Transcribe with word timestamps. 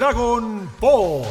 Dragon 0.00 0.66
Ball. 0.80 1.26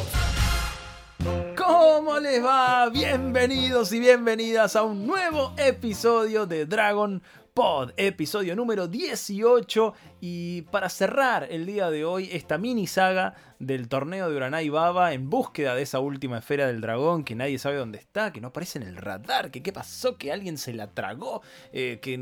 ¿Cómo 1.58 2.20
les 2.20 2.46
va? 2.46 2.88
Bienvenidos 2.90 3.92
y 3.94 4.00
bienvenidas 4.00 4.76
a 4.76 4.84
un 4.84 5.08
nuevo 5.08 5.56
episodio 5.58 6.46
de 6.46 6.68
Dragon 6.68 7.20
Pod, 7.56 7.94
episodio 7.98 8.56
número 8.56 8.88
18 8.88 9.94
y 10.22 10.62
para 10.72 10.88
cerrar 10.90 11.48
el 11.50 11.66
día 11.66 11.90
de 11.90 12.06
hoy 12.06 12.30
esta 12.32 12.60
mini 12.60 12.86
saga 12.86 13.34
del 13.60 13.90
torneo 13.90 14.30
de 14.30 14.38
Uranai 14.38 14.70
Baba 14.70 15.14
en 15.14 15.30
búsqueda 15.30 15.76
de 15.76 15.82
esa 15.82 16.00
última 16.00 16.38
esfera 16.38 16.68
del 16.68 16.80
dragón 16.80 17.26
que 17.26 17.36
nadie 17.36 17.60
sabe 17.60 17.76
dónde 17.76 17.98
está, 17.98 18.32
que 18.32 18.40
no 18.40 18.48
aparece 18.48 18.80
en 18.80 18.88
el 18.88 18.96
radar, 18.96 19.52
que 19.52 19.62
qué 19.62 19.74
pasó, 19.74 20.18
que 20.18 20.32
alguien 20.32 20.58
se 20.58 20.74
la 20.74 20.88
tragó, 20.88 21.42
eh, 21.74 22.00
que 22.02 22.18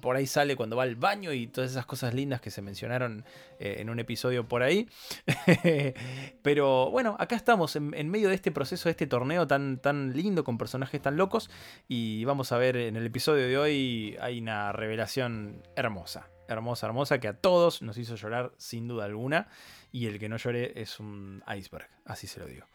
por 0.00 0.16
ahí 0.16 0.26
sale 0.26 0.56
cuando 0.56 0.76
va 0.76 0.82
al 0.82 0.96
baño 0.96 1.32
y 1.32 1.46
todas 1.46 1.70
esas 1.70 1.86
cosas 1.86 2.12
lindas 2.12 2.42
que 2.42 2.50
se 2.50 2.60
mencionaron 2.60 3.24
eh, 3.58 3.76
en 3.78 3.88
un 3.88 3.98
episodio 3.98 4.46
por 4.46 4.62
ahí. 4.62 4.88
Pero 6.42 6.90
bueno, 6.90 7.16
acá 7.18 7.36
estamos 7.36 7.74
en, 7.76 7.94
en, 7.94 8.10
medio 8.10 8.28
de 8.28 8.34
este 8.34 8.50
proceso, 8.50 8.88
de 8.88 8.92
este 8.92 9.06
torneo 9.06 9.46
tan, 9.46 9.78
tan 9.78 10.12
lindo 10.14 10.44
con 10.44 10.58
personajes 10.58 11.00
tan 11.00 11.16
locos 11.16 11.50
y 11.88 12.24
vamos 12.26 12.52
a 12.52 12.58
ver 12.58 12.76
en 12.76 12.96
el 12.96 13.06
episodio 13.06 13.46
de 13.48 13.56
hoy 13.56 14.16
hay 14.20 14.40
una 14.40 14.72
revelación 14.72 15.62
hermosa 15.74 16.28
hermosa, 16.50 16.86
hermosa, 16.86 17.20
que 17.20 17.28
a 17.28 17.34
todos 17.34 17.82
nos 17.82 17.96
hizo 17.96 18.16
llorar 18.16 18.52
sin 18.58 18.88
duda 18.88 19.04
alguna. 19.04 19.48
Y 19.92 20.06
el 20.06 20.18
que 20.18 20.28
no 20.28 20.36
llore 20.36 20.72
es 20.80 21.00
un 21.00 21.42
iceberg, 21.56 21.88
así 22.04 22.26
se 22.26 22.40
lo 22.40 22.46
digo. 22.46 22.66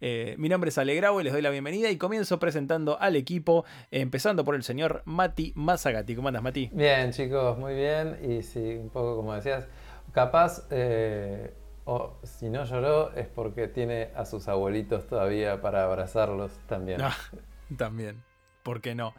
Eh, 0.00 0.34
mi 0.38 0.48
nombre 0.48 0.70
es 0.70 0.78
Alegrao 0.78 1.20
y 1.20 1.24
les 1.24 1.32
doy 1.32 1.42
la 1.42 1.50
bienvenida 1.50 1.90
y 1.90 1.98
comienzo 1.98 2.38
presentando 2.38 2.98
al 2.98 3.16
equipo, 3.16 3.64
empezando 3.90 4.44
por 4.44 4.54
el 4.54 4.62
señor 4.62 5.02
Mati 5.04 5.52
Mazagati. 5.54 6.16
¿Cómo 6.16 6.28
andas, 6.28 6.42
Mati? 6.42 6.70
Bien, 6.72 7.12
chicos, 7.12 7.58
muy 7.58 7.74
bien. 7.74 8.18
Y 8.22 8.42
sí, 8.42 8.76
un 8.76 8.88
poco 8.88 9.16
como 9.16 9.34
decías, 9.34 9.66
capaz, 10.12 10.66
eh, 10.70 11.52
o 11.84 12.16
si 12.22 12.48
no 12.48 12.64
lloró 12.64 13.12
es 13.14 13.26
porque 13.26 13.68
tiene 13.68 14.10
a 14.14 14.24
sus 14.24 14.48
abuelitos 14.48 15.06
todavía 15.06 15.60
para 15.60 15.84
abrazarlos 15.84 16.52
también. 16.68 17.00
Ah, 17.02 17.16
también. 17.76 18.22
¿Por 18.62 18.80
qué 18.80 18.94
no? 18.94 19.12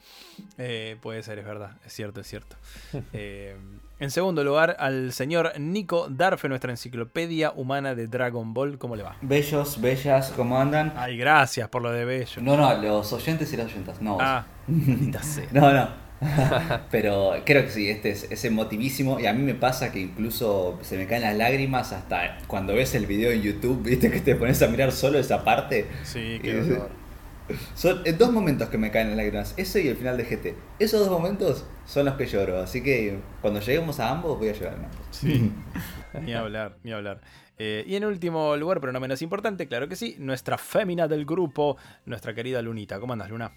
Eh, 0.58 0.98
puede 1.02 1.22
ser, 1.22 1.38
es 1.40 1.46
verdad, 1.46 1.78
es 1.86 1.92
cierto, 1.94 2.22
es 2.22 2.28
cierto. 2.28 2.56
Eh, 3.14 3.58
en 4.04 4.12
segundo 4.12 4.44
lugar, 4.44 4.76
al 4.80 5.14
señor 5.14 5.58
Nico 5.58 6.08
Darfe, 6.10 6.50
nuestra 6.50 6.72
enciclopedia 6.72 7.54
humana 7.56 7.96
de 7.96 8.08
Dragon 8.08 8.54
Ball. 8.54 8.78
¿Cómo 8.78 8.98
le 8.98 9.04
va? 9.04 9.16
Bellos, 9.22 9.80
bellas, 9.80 10.34
¿cómo 10.36 10.60
andan? 10.60 10.92
Ay, 10.98 11.16
gracias 11.16 11.70
por 11.70 11.82
lo 11.82 11.90
de 11.90 12.04
bello. 12.04 12.42
No, 12.42 12.58
no, 12.58 12.74
los 12.82 13.14
oyentes 13.14 13.54
y 13.54 13.58
las 13.58 13.68
oyentas, 13.68 14.02
no. 14.02 14.18
Ah, 14.20 14.46
no, 14.68 15.74
no. 15.74 16.04
Pero 16.92 17.34
creo 17.46 17.64
que 17.64 17.70
sí, 17.70 17.90
este 17.90 18.10
es, 18.12 18.46
emotivísimo 18.46 19.22
y 19.22 19.26
a 19.26 19.34
mí 19.34 19.42
me 19.42 19.56
pasa 19.56 19.92
que 19.92 20.02
incluso 20.02 20.80
se 20.82 20.98
me 20.98 21.08
caen 21.08 21.22
las 21.22 21.38
lágrimas 21.38 21.94
hasta 21.94 22.40
cuando 22.48 22.74
ves 22.74 22.96
el 22.96 23.06
video 23.06 23.32
en 23.32 23.42
YouTube, 23.42 23.84
viste 23.84 24.12
que 24.12 24.20
te 24.20 24.36
pones 24.36 24.62
a 24.62 24.68
mirar 24.68 24.92
solo 24.92 25.18
esa 25.18 25.46
parte. 25.46 25.88
Sí, 26.04 26.40
qué 26.42 26.60
horror. 26.60 27.03
Son 27.76 28.04
dos 28.18 28.32
momentos 28.32 28.70
que 28.70 28.78
me 28.78 28.92
caen 28.92 29.10
en 29.10 29.18
lágrimas, 29.18 29.54
eso 29.58 29.80
y 29.80 29.88
el 29.88 29.98
final 29.98 30.18
de 30.18 30.24
GT. 30.24 30.56
Esos 30.80 31.02
dos 31.02 31.10
momentos 31.10 31.66
son 31.86 32.06
los 32.06 32.16
que 32.16 32.26
lloro, 32.26 32.60
así 32.60 32.82
que 32.82 33.20
cuando 33.42 33.60
lleguemos 33.60 34.00
a 34.00 34.10
ambos 34.10 34.38
voy 34.38 34.50
a 34.50 34.54
llorar. 34.54 34.78
Sí, 35.12 35.52
ni 36.22 36.34
hablar, 36.34 36.78
ni 36.84 36.94
hablar. 36.94 37.22
Eh, 37.58 37.84
y 37.86 37.96
en 37.96 38.06
último 38.06 38.56
lugar, 38.56 38.80
pero 38.80 38.92
no 38.94 39.00
menos 39.00 39.22
importante, 39.22 39.68
claro 39.68 39.88
que 39.88 39.96
sí, 39.96 40.16
nuestra 40.20 40.58
fémina 40.58 41.08
del 41.08 41.26
grupo, 41.26 41.78
nuestra 42.06 42.34
querida 42.34 42.62
Lunita. 42.62 43.00
¿Cómo 43.00 43.14
andas, 43.14 43.30
Luna? 43.30 43.52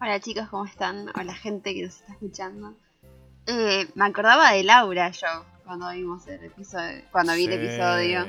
Hola 0.00 0.20
chicos, 0.20 0.48
¿cómo 0.48 0.64
están? 0.64 1.08
Hola 1.14 1.34
gente 1.34 1.74
que 1.74 1.82
nos 1.84 2.00
está 2.00 2.12
escuchando. 2.12 2.74
Eh, 3.46 3.88
me 3.94 4.04
acordaba 4.04 4.52
de 4.52 4.62
Laura 4.62 5.10
yo 5.10 5.44
cuando 5.64 5.90
vimos 5.90 6.26
el 6.28 6.44
episodio, 6.44 7.02
cuando 7.10 7.34
vi 7.34 7.46
el 7.46 7.52
episodio. 7.52 8.26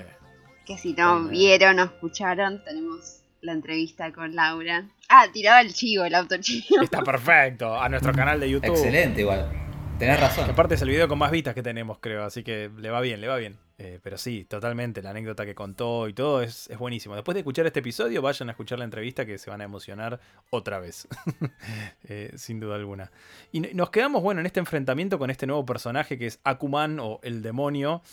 Que 0.66 0.78
si 0.78 0.94
no 0.94 1.28
vieron 1.28 1.80
o 1.80 1.84
escucharon, 1.84 2.64
tenemos 2.64 3.22
la 3.44 3.52
entrevista 3.52 4.11
con 4.11 4.35
Laura. 4.35 4.85
Ah, 5.09 5.28
tiraba 5.31 5.62
el 5.62 5.73
chivo, 5.73 6.06
el 6.06 6.16
autochivo. 6.16 6.81
Está 6.81 7.03
perfecto, 7.03 7.79
a 7.79 7.90
nuestro 7.90 8.13
canal 8.13 8.40
de 8.40 8.50
YouTube. 8.50 8.72
Excelente, 8.72 9.22
igual. 9.22 9.51
Tenés 10.00 10.19
razón. 10.19 10.50
aparte 10.50 10.75
es 10.75 10.81
el 10.81 10.90
video 10.90 11.07
con 11.07 11.19
más 11.19 11.29
vistas 11.29 11.53
que 11.53 11.62
tenemos, 11.62 12.00
creo, 12.00 12.23
así 12.23 12.44
que 12.44 12.72
le 12.75 12.90
va 12.90 13.01
bien, 13.01 13.22
le 13.22 13.28
va 13.28 13.38
bien. 13.38 13.57
Eh, 13.78 14.00
pero 14.01 14.18
sí, 14.18 14.45
totalmente, 14.45 15.01
la 15.01 15.09
anécdota 15.09 15.45
que 15.45 15.56
contó 15.56 16.07
y 16.07 16.13
todo 16.13 16.41
es, 16.41 16.69
es, 16.69 16.78
buenísimo. 16.78 17.16
Después 17.16 17.34
de 17.34 17.41
escuchar 17.41 17.66
este 17.66 17.79
episodio, 17.79 18.22
vayan 18.22 18.47
a 18.50 18.53
escuchar 18.53 18.79
la 18.79 18.85
entrevista 18.85 19.25
que 19.25 19.38
se 19.38 19.50
van 19.50 19.62
a 19.62 19.66
emocionar 19.66 20.19
otra 20.50 20.79
vez. 20.79 21.07
eh, 22.07 22.31
sin 22.35 22.59
duda 22.59 22.75
alguna. 22.75 23.12
Y 23.51 23.59
nos 23.59 23.89
quedamos, 23.89 24.23
bueno, 24.23 24.39
en 24.39 24.45
este 24.45 24.59
enfrentamiento 24.59 25.19
con 25.19 25.29
este 25.29 25.47
nuevo 25.47 25.66
personaje 25.66 26.18
que 26.18 26.28
es 26.28 26.39
Akuman 26.44 27.00
o 27.00 27.19
el 27.23 27.41
demonio. 27.41 28.03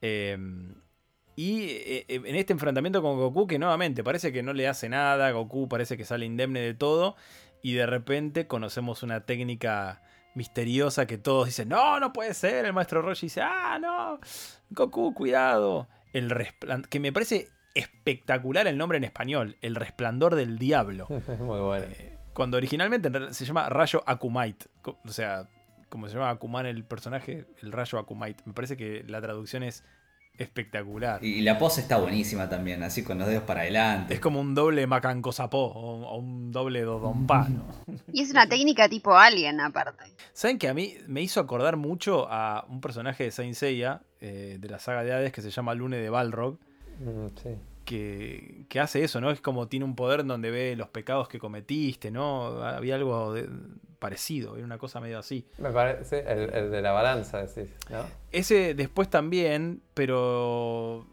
Eh, 0.00 0.36
y 1.40 1.70
eh, 1.70 2.04
en 2.06 2.36
este 2.36 2.52
enfrentamiento 2.52 3.00
con 3.00 3.16
Goku, 3.16 3.46
que 3.46 3.58
nuevamente 3.58 4.04
parece 4.04 4.30
que 4.30 4.42
no 4.42 4.52
le 4.52 4.68
hace 4.68 4.90
nada, 4.90 5.30
Goku 5.30 5.70
parece 5.70 5.96
que 5.96 6.04
sale 6.04 6.26
indemne 6.26 6.60
de 6.60 6.74
todo, 6.74 7.16
y 7.62 7.72
de 7.72 7.86
repente 7.86 8.46
conocemos 8.46 9.02
una 9.02 9.24
técnica 9.24 10.02
misteriosa 10.34 11.06
que 11.06 11.16
todos 11.16 11.46
dicen, 11.46 11.70
no, 11.70 11.98
no 11.98 12.12
puede 12.12 12.34
ser, 12.34 12.66
el 12.66 12.74
maestro 12.74 13.00
Roshi 13.00 13.24
dice, 13.26 13.40
ah, 13.40 13.78
no, 13.80 14.20
Goku, 14.68 15.14
cuidado. 15.14 15.88
El 16.12 16.30
que 16.90 17.00
me 17.00 17.10
parece 17.10 17.48
espectacular 17.74 18.66
el 18.66 18.76
nombre 18.76 18.98
en 18.98 19.04
español, 19.04 19.56
el 19.62 19.76
resplandor 19.76 20.34
del 20.34 20.58
diablo. 20.58 21.06
Muy 21.38 21.60
bueno. 21.60 21.86
Eh, 21.86 22.18
cuando 22.34 22.58
originalmente 22.58 23.10
se 23.32 23.46
llama 23.46 23.66
Rayo 23.70 24.02
Akumite, 24.04 24.66
o 24.84 25.08
sea, 25.08 25.48
como 25.88 26.06
se 26.06 26.16
llama 26.16 26.28
Akuman 26.28 26.66
el 26.66 26.84
personaje, 26.84 27.46
el 27.62 27.72
Rayo 27.72 27.98
Akumite. 27.98 28.42
Me 28.44 28.52
parece 28.52 28.76
que 28.76 29.04
la 29.08 29.22
traducción 29.22 29.62
es 29.62 29.84
espectacular. 30.40 31.22
Y 31.22 31.42
la 31.42 31.58
pose 31.58 31.82
está 31.82 31.98
buenísima 31.98 32.48
también, 32.48 32.82
así 32.82 33.04
con 33.04 33.18
los 33.18 33.28
dedos 33.28 33.44
para 33.44 33.60
adelante. 33.60 34.14
Es 34.14 34.20
como 34.20 34.40
un 34.40 34.54
doble 34.54 34.86
macanco 34.86 35.32
sapó 35.32 35.66
o, 35.66 36.16
un 36.16 36.50
doble 36.50 36.80
dodonpa, 36.80 37.46
¿no? 37.48 37.64
Y 38.12 38.22
es 38.22 38.30
una 38.30 38.48
técnica 38.48 38.88
tipo 38.88 39.16
alien 39.16 39.60
aparte. 39.60 40.04
¿Saben 40.32 40.58
que 40.58 40.68
a 40.68 40.74
mí 40.74 40.94
me 41.06 41.20
hizo 41.20 41.40
acordar 41.40 41.76
mucho 41.76 42.26
a 42.30 42.64
un 42.68 42.80
personaje 42.80 43.24
de 43.24 43.30
Saint 43.30 43.54
Seiya, 43.54 44.02
eh, 44.20 44.56
de 44.58 44.68
la 44.68 44.78
saga 44.78 45.04
de 45.04 45.12
Hades, 45.12 45.32
que 45.32 45.42
se 45.42 45.50
llama 45.50 45.74
Lune 45.74 45.98
de 45.98 46.08
Balrog? 46.08 46.58
Mm, 46.98 47.26
sí. 47.42 47.50
Que, 47.84 48.64
que, 48.68 48.80
hace 48.80 49.02
eso, 49.04 49.20
¿no? 49.20 49.30
Es 49.30 49.40
como 49.40 49.68
tiene 49.68 49.84
un 49.84 49.96
poder 49.96 50.24
donde 50.24 50.50
ve 50.50 50.76
los 50.76 50.88
pecados 50.88 51.28
que 51.28 51.38
cometiste, 51.38 52.10
¿no? 52.10 52.62
Había 52.62 52.94
algo 52.94 53.34
de, 53.34 53.48
parecido, 54.00 54.56
era 54.56 54.64
una 54.64 54.78
cosa 54.78 54.98
medio 54.98 55.18
así. 55.20 55.46
Me 55.58 55.70
parece, 55.70 56.24
el, 56.26 56.70
de 56.72 56.82
la 56.82 56.90
balanza, 56.90 57.46
decís, 57.46 57.70
¿no? 57.90 58.04
Ese 58.32 58.74
después 58.74 59.08
también, 59.08 59.82
pero 59.94 61.06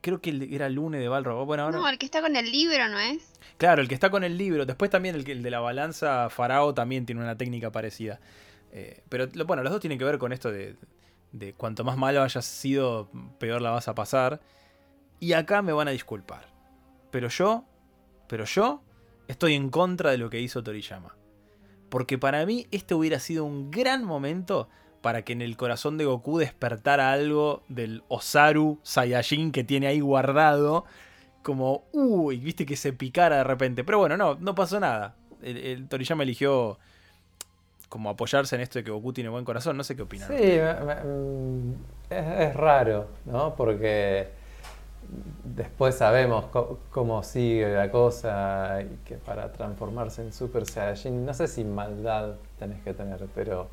creo 0.00 0.20
que 0.20 0.48
era 0.52 0.68
Lune 0.68 0.98
de 0.98 1.08
Balrog. 1.08 1.44
Bueno, 1.46 1.70
No, 1.72 1.88
el 1.88 1.98
que 1.98 2.06
está 2.06 2.20
con 2.20 2.36
el 2.36 2.52
libro, 2.52 2.88
¿no 2.88 2.98
es? 3.00 3.32
Claro, 3.56 3.82
el 3.82 3.88
que 3.88 3.94
está 3.94 4.10
con 4.10 4.22
el 4.22 4.38
libro. 4.38 4.66
Después 4.66 4.90
también 4.90 5.16
el, 5.16 5.28
el 5.28 5.42
de 5.42 5.50
la 5.50 5.58
balanza, 5.60 6.28
Farao, 6.30 6.74
también 6.74 7.06
tiene 7.06 7.20
una 7.22 7.36
técnica 7.36 7.72
parecida. 7.72 8.20
Eh, 8.72 9.02
pero 9.08 9.26
bueno, 9.46 9.62
los 9.62 9.72
dos 9.72 9.80
tienen 9.80 9.98
que 9.98 10.04
ver 10.04 10.18
con 10.18 10.32
esto 10.32 10.52
de, 10.52 10.76
de 11.32 11.54
cuanto 11.54 11.82
más 11.82 11.96
malo 11.96 12.22
hayas 12.22 12.44
sido, 12.44 13.10
peor 13.38 13.62
la 13.62 13.70
vas 13.70 13.88
a 13.88 13.94
pasar. 13.94 14.40
Y 15.18 15.32
acá 15.32 15.62
me 15.62 15.72
van 15.72 15.88
a 15.88 15.92
disculpar. 15.92 16.46
Pero 17.10 17.28
yo, 17.28 17.64
pero 18.28 18.44
yo 18.44 18.82
estoy 19.26 19.54
en 19.54 19.70
contra 19.70 20.10
de 20.10 20.18
lo 20.18 20.30
que 20.30 20.40
hizo 20.40 20.62
Toriyama. 20.62 21.16
Porque 21.88 22.18
para 22.18 22.44
mí 22.46 22.66
este 22.70 22.94
hubiera 22.94 23.18
sido 23.18 23.44
un 23.44 23.70
gran 23.70 24.04
momento 24.04 24.68
para 25.00 25.22
que 25.22 25.32
en 25.32 25.42
el 25.42 25.56
corazón 25.56 25.96
de 25.96 26.04
Goku 26.04 26.38
despertara 26.38 27.12
algo 27.12 27.62
del 27.68 28.02
Osaru 28.08 28.78
Saiyajin 28.82 29.52
que 29.52 29.64
tiene 29.64 29.86
ahí 29.86 30.00
guardado. 30.00 30.84
Como, 31.42 31.84
uy, 31.92 32.38
viste 32.38 32.66
que 32.66 32.76
se 32.76 32.92
picara 32.92 33.38
de 33.38 33.44
repente. 33.44 33.84
Pero 33.84 33.98
bueno, 33.98 34.16
no, 34.16 34.34
no 34.34 34.54
pasó 34.54 34.80
nada. 34.80 35.14
El, 35.40 35.88
Toriyama 35.88 36.24
eligió 36.24 36.78
como 37.88 38.10
apoyarse 38.10 38.56
en 38.56 38.60
esto 38.60 38.78
de 38.78 38.84
que 38.84 38.90
Goku 38.90 39.12
tiene 39.12 39.30
buen 39.30 39.44
corazón. 39.44 39.76
No 39.76 39.84
sé 39.84 39.96
qué 39.96 40.02
opinan. 40.02 40.28
Sí, 40.28 40.58
es, 42.10 42.54
raro, 42.54 43.08
¿no? 43.24 43.54
Porque 43.54 44.28
después 45.44 45.96
sabemos 45.96 46.46
cómo 46.90 47.22
sigue 47.22 47.72
la 47.74 47.90
cosa 47.90 48.82
y 48.82 49.06
que 49.06 49.16
para 49.16 49.52
transformarse 49.52 50.22
en 50.22 50.32
Super 50.32 50.66
Saiyajin, 50.66 51.24
no 51.24 51.34
sé 51.34 51.48
si 51.48 51.64
maldad 51.64 52.34
tenés 52.58 52.80
que 52.82 52.94
tener, 52.94 53.26
pero 53.34 53.68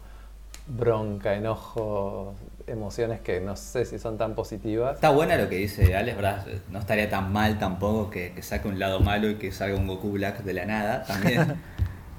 bronca, 0.68 1.36
enojo, 1.36 2.34
emociones 2.66 3.20
que 3.20 3.40
no 3.40 3.56
sé 3.56 3.86
si 3.86 4.00
son 4.00 4.18
tan 4.18 4.34
positivas. 4.34 4.96
Está 4.96 5.12
buena 5.12 5.38
lo 5.38 5.48
que 5.50 5.58
dice 5.58 5.96
Alex, 5.96 6.16
¿verdad? 6.16 6.46
No 6.72 6.80
estaría 6.80 7.10
tan 7.10 7.32
mal 7.32 7.60
tampoco 7.60 8.10
que, 8.10 8.34
que 8.34 8.42
saque 8.42 8.68
un 8.68 8.80
lado 8.80 9.00
malo 9.00 9.30
y 9.30 9.36
que 9.36 9.52
salga 9.52 9.78
un 9.78 9.88
Goku 9.88 10.12
Black 10.12 10.44
de 10.44 10.54
la 10.54 10.66
nada 10.66 11.04
también. 11.04 11.62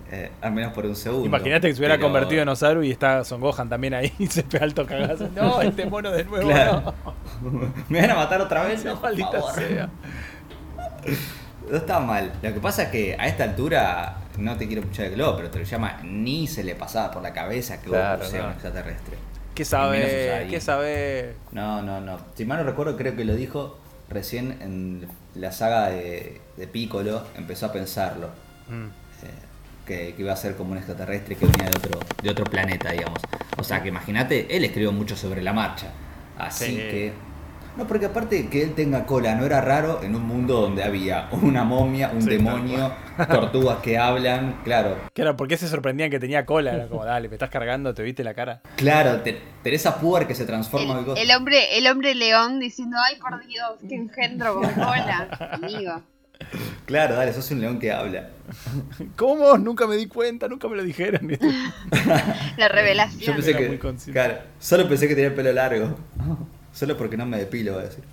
Eh, 0.08 0.30
al 0.40 0.52
menos 0.52 0.72
por 0.72 0.86
un 0.86 0.94
segundo. 0.94 1.26
Imagínate 1.26 1.66
que 1.66 1.74
se 1.74 1.80
hubiera 1.80 1.98
convertido 1.98 2.42
en 2.42 2.48
Osaru 2.48 2.84
y 2.84 2.92
está 2.92 3.24
Son 3.24 3.40
Gohan 3.40 3.69
también 3.69 3.92
ahí 3.94 4.12
y 4.19 4.26
se 4.28 4.44
pega 4.44 4.64
alto 4.64 4.86
cagazo. 4.86 5.28
No, 5.34 5.60
este 5.60 5.86
mono 5.86 6.12
de 6.12 6.24
nuevo. 6.24 6.48
No. 6.48 6.94
¿Me 7.88 8.00
van 8.00 8.10
a 8.10 8.14
matar 8.14 8.40
otra 8.40 8.64
vez? 8.64 8.84
No, 8.84 8.96
maldita 8.96 9.52
sea. 9.52 9.88
No 11.70 11.76
está 11.76 12.00
mal. 12.00 12.32
Lo 12.42 12.54
que 12.54 12.60
pasa 12.60 12.84
es 12.84 12.88
que 12.90 13.16
a 13.18 13.26
esta 13.26 13.44
altura, 13.44 14.16
no 14.38 14.56
te 14.56 14.66
quiero 14.66 14.82
escuchar 14.82 15.06
el 15.06 15.14
globo, 15.14 15.36
pero 15.36 15.50
te 15.50 15.58
lo 15.58 15.64
llama, 15.64 16.00
ni 16.04 16.46
se 16.46 16.62
le 16.62 16.74
pasaba 16.74 17.10
por 17.10 17.22
la 17.22 17.32
cabeza 17.32 17.80
que 17.80 17.88
claro, 17.88 18.24
sea 18.24 18.44
un 18.44 18.52
extraterrestre. 18.52 19.16
¿Qué 19.54 19.64
sabe? 19.64 20.46
¿Qué 20.50 20.60
sabe? 20.60 21.34
No, 21.52 21.82
no, 21.82 22.00
no. 22.00 22.18
Si 22.34 22.44
mal 22.44 22.58
no 22.58 22.64
recuerdo, 22.64 22.96
creo 22.96 23.16
que 23.16 23.24
lo 23.24 23.34
dijo 23.34 23.78
recién 24.08 24.58
en 24.60 25.08
la 25.34 25.50
saga 25.50 25.88
de, 25.88 26.40
de 26.56 26.66
Piccolo 26.66 27.24
empezó 27.36 27.66
a 27.66 27.72
pensarlo. 27.72 28.28
Mm. 28.68 28.86
eh, 29.24 29.46
que, 29.86 30.14
que 30.14 30.22
iba 30.22 30.32
a 30.32 30.36
ser 30.36 30.56
como 30.56 30.72
un 30.72 30.78
extraterrestre 30.78 31.36
que 31.36 31.46
venía 31.46 31.70
de 31.70 31.76
otro, 31.76 32.00
de 32.22 32.30
otro 32.30 32.44
planeta, 32.44 32.90
digamos. 32.90 33.20
O 33.56 33.64
sea, 33.64 33.82
que 33.82 33.88
imagínate, 33.88 34.54
él 34.54 34.64
escribió 34.64 34.92
mucho 34.92 35.16
sobre 35.16 35.42
la 35.42 35.52
marcha. 35.52 35.92
Así 36.38 36.64
Sí. 36.66 36.76
que... 36.76 37.12
No, 37.76 37.86
porque 37.86 38.06
aparte 38.06 38.48
que 38.48 38.62
él 38.62 38.72
tenga 38.74 39.04
cola 39.04 39.34
no 39.34 39.44
era 39.44 39.60
raro 39.60 40.02
en 40.02 40.14
un 40.14 40.22
mundo 40.22 40.62
donde 40.62 40.82
había 40.82 41.28
una 41.30 41.62
momia, 41.62 42.10
un 42.10 42.22
Sí, 42.22 42.30
demonio, 42.30 42.90
tortugas 43.30 43.80
que 43.80 43.98
hablan, 43.98 44.60
claro. 44.64 44.96
Claro, 45.12 45.36
¿por 45.36 45.46
qué 45.46 45.58
se 45.58 45.68
sorprendían 45.68 46.08
que 46.10 46.18
tenía 46.18 46.46
cola? 46.46 46.72
Era 46.72 46.88
como, 46.88 47.04
dale, 47.04 47.28
me 47.28 47.34
estás 47.34 47.50
cargando, 47.50 47.92
te 47.92 48.02
viste 48.02 48.24
la 48.24 48.32
cara. 48.32 48.62
Claro, 48.76 49.20
te- 49.20 49.38
Teresa 49.62 50.00
Puer 50.00 50.26
que 50.26 50.34
se 50.34 50.46
transforma 50.46 50.94
en 50.94 50.98
El, 51.00 51.04
cosa. 51.04 51.20
el 51.20 51.30
hombre, 51.32 51.76
el 51.76 51.86
hombre 51.86 52.14
león 52.14 52.60
diciendo, 52.60 52.96
ay 53.10 53.16
por 53.20 53.46
Dios, 53.46 53.72
qué 53.86 53.94
engendro 53.94 54.54
con 54.54 54.70
cola. 54.72 55.28
Amigo. 55.52 56.00
Claro, 56.84 57.16
dale, 57.16 57.32
sos 57.32 57.50
un 57.50 57.60
león 57.60 57.78
que 57.78 57.90
habla. 57.92 58.30
¿Cómo? 59.16 59.58
Nunca 59.58 59.86
me 59.86 59.96
di 59.96 60.06
cuenta, 60.06 60.48
nunca 60.48 60.68
me 60.68 60.76
lo 60.76 60.84
dijeron. 60.84 61.28
La 62.56 62.68
revelación. 62.68 63.20
Yo 63.22 63.32
pensé 63.34 63.50
Era 63.50 63.58
que. 63.60 63.68
muy 63.68 63.78
consciente. 63.78 64.20
Claro, 64.20 64.38
solo 64.60 64.88
pensé 64.88 65.08
que 65.08 65.14
tenía 65.14 65.28
el 65.28 65.34
pelo 65.34 65.52
largo. 65.52 65.96
Solo 66.72 66.96
porque 66.96 67.16
no 67.16 67.26
me 67.26 67.38
depilo, 67.38 67.72
voy 67.72 67.82
a 67.82 67.86
decir. 67.86 68.04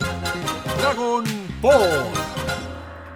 Dragon 0.79 1.23
Ball. 1.61 2.05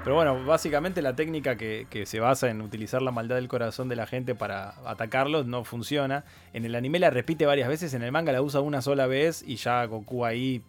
Pero 0.04 0.16
bueno, 0.16 0.46
básicamente 0.46 1.02
la 1.02 1.16
técnica 1.16 1.58
que, 1.58 1.86
que 1.90 2.06
se 2.06 2.20
basa 2.22 2.50
en 2.50 2.62
utilizar 2.62 3.02
la 3.02 3.12
maldad 3.12 3.36
del 3.36 3.50
corazón 3.50 3.90
de 3.90 3.98
la 3.98 4.08
gente 4.08 4.36
para 4.36 4.76
atacarlos 4.86 5.46
no 5.46 5.66
funciona. 5.66 6.24
En 6.54 6.64
el 6.66 6.76
anime 6.76 7.00
la 7.00 7.10
repite 7.10 7.46
varias 7.46 7.68
veces, 7.68 7.94
en 7.94 8.04
el 8.04 8.12
manga 8.14 8.32
la 8.32 8.42
usa 8.42 8.62
una 8.62 8.82
sola 8.82 9.06
vez 9.08 9.44
y 9.46 9.58
ya 9.58 9.84
Goku 9.86 10.24
ahí 10.24 10.62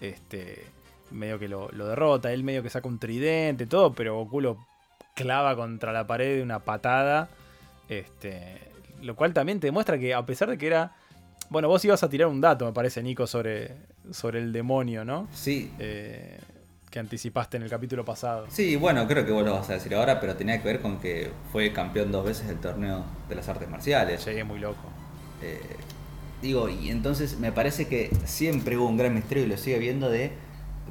este, 0.00 0.66
medio 1.10 1.38
que 1.38 1.48
lo, 1.48 1.68
lo 1.72 1.86
derrota. 1.86 2.32
Él 2.32 2.44
medio 2.44 2.62
que 2.62 2.70
saca 2.70 2.88
un 2.88 2.98
tridente, 2.98 3.66
todo, 3.66 3.92
pero 3.92 4.16
Goku 4.16 4.40
lo 4.40 4.66
clava 5.14 5.56
contra 5.56 5.92
la 5.92 6.06
pared 6.06 6.36
de 6.36 6.42
una 6.42 6.60
patada. 6.60 7.28
Este, 7.88 8.58
lo 9.02 9.16
cual 9.16 9.32
también 9.32 9.60
te 9.60 9.68
demuestra 9.68 9.98
que 9.98 10.14
a 10.14 10.24
pesar 10.24 10.50
de 10.50 10.58
que 10.58 10.66
era... 10.66 10.94
Bueno, 11.48 11.68
vos 11.68 11.84
ibas 11.84 12.02
a 12.02 12.08
tirar 12.08 12.28
un 12.28 12.40
dato, 12.40 12.64
me 12.64 12.72
parece, 12.72 13.02
Nico, 13.02 13.26
sobre, 13.26 13.76
sobre 14.10 14.40
el 14.40 14.52
demonio, 14.52 15.04
¿no? 15.04 15.28
Sí. 15.32 15.72
Eh, 15.78 16.40
que 16.90 16.98
anticipaste 16.98 17.56
en 17.56 17.62
el 17.62 17.70
capítulo 17.70 18.04
pasado. 18.04 18.46
Sí, 18.48 18.74
bueno, 18.74 19.06
creo 19.06 19.24
que 19.24 19.30
vos 19.30 19.44
lo 19.44 19.52
vas 19.52 19.70
a 19.70 19.74
decir 19.74 19.94
ahora, 19.94 20.18
pero 20.18 20.34
tenía 20.34 20.60
que 20.60 20.66
ver 20.66 20.80
con 20.80 20.98
que 20.98 21.30
fue 21.52 21.72
campeón 21.72 22.10
dos 22.10 22.24
veces 22.24 22.48
del 22.48 22.58
torneo 22.58 23.04
de 23.28 23.34
las 23.36 23.48
artes 23.48 23.68
marciales. 23.68 24.24
Llegué 24.24 24.42
muy 24.42 24.58
loco. 24.58 24.88
Eh, 25.40 25.60
digo, 26.42 26.68
y 26.68 26.90
entonces 26.90 27.38
me 27.38 27.52
parece 27.52 27.86
que 27.86 28.10
siempre 28.24 28.76
hubo 28.76 28.88
un 28.88 28.96
gran 28.96 29.14
misterio 29.14 29.44
y 29.44 29.46
lo 29.46 29.56
sigue 29.56 29.78
viendo 29.78 30.10
de 30.10 30.32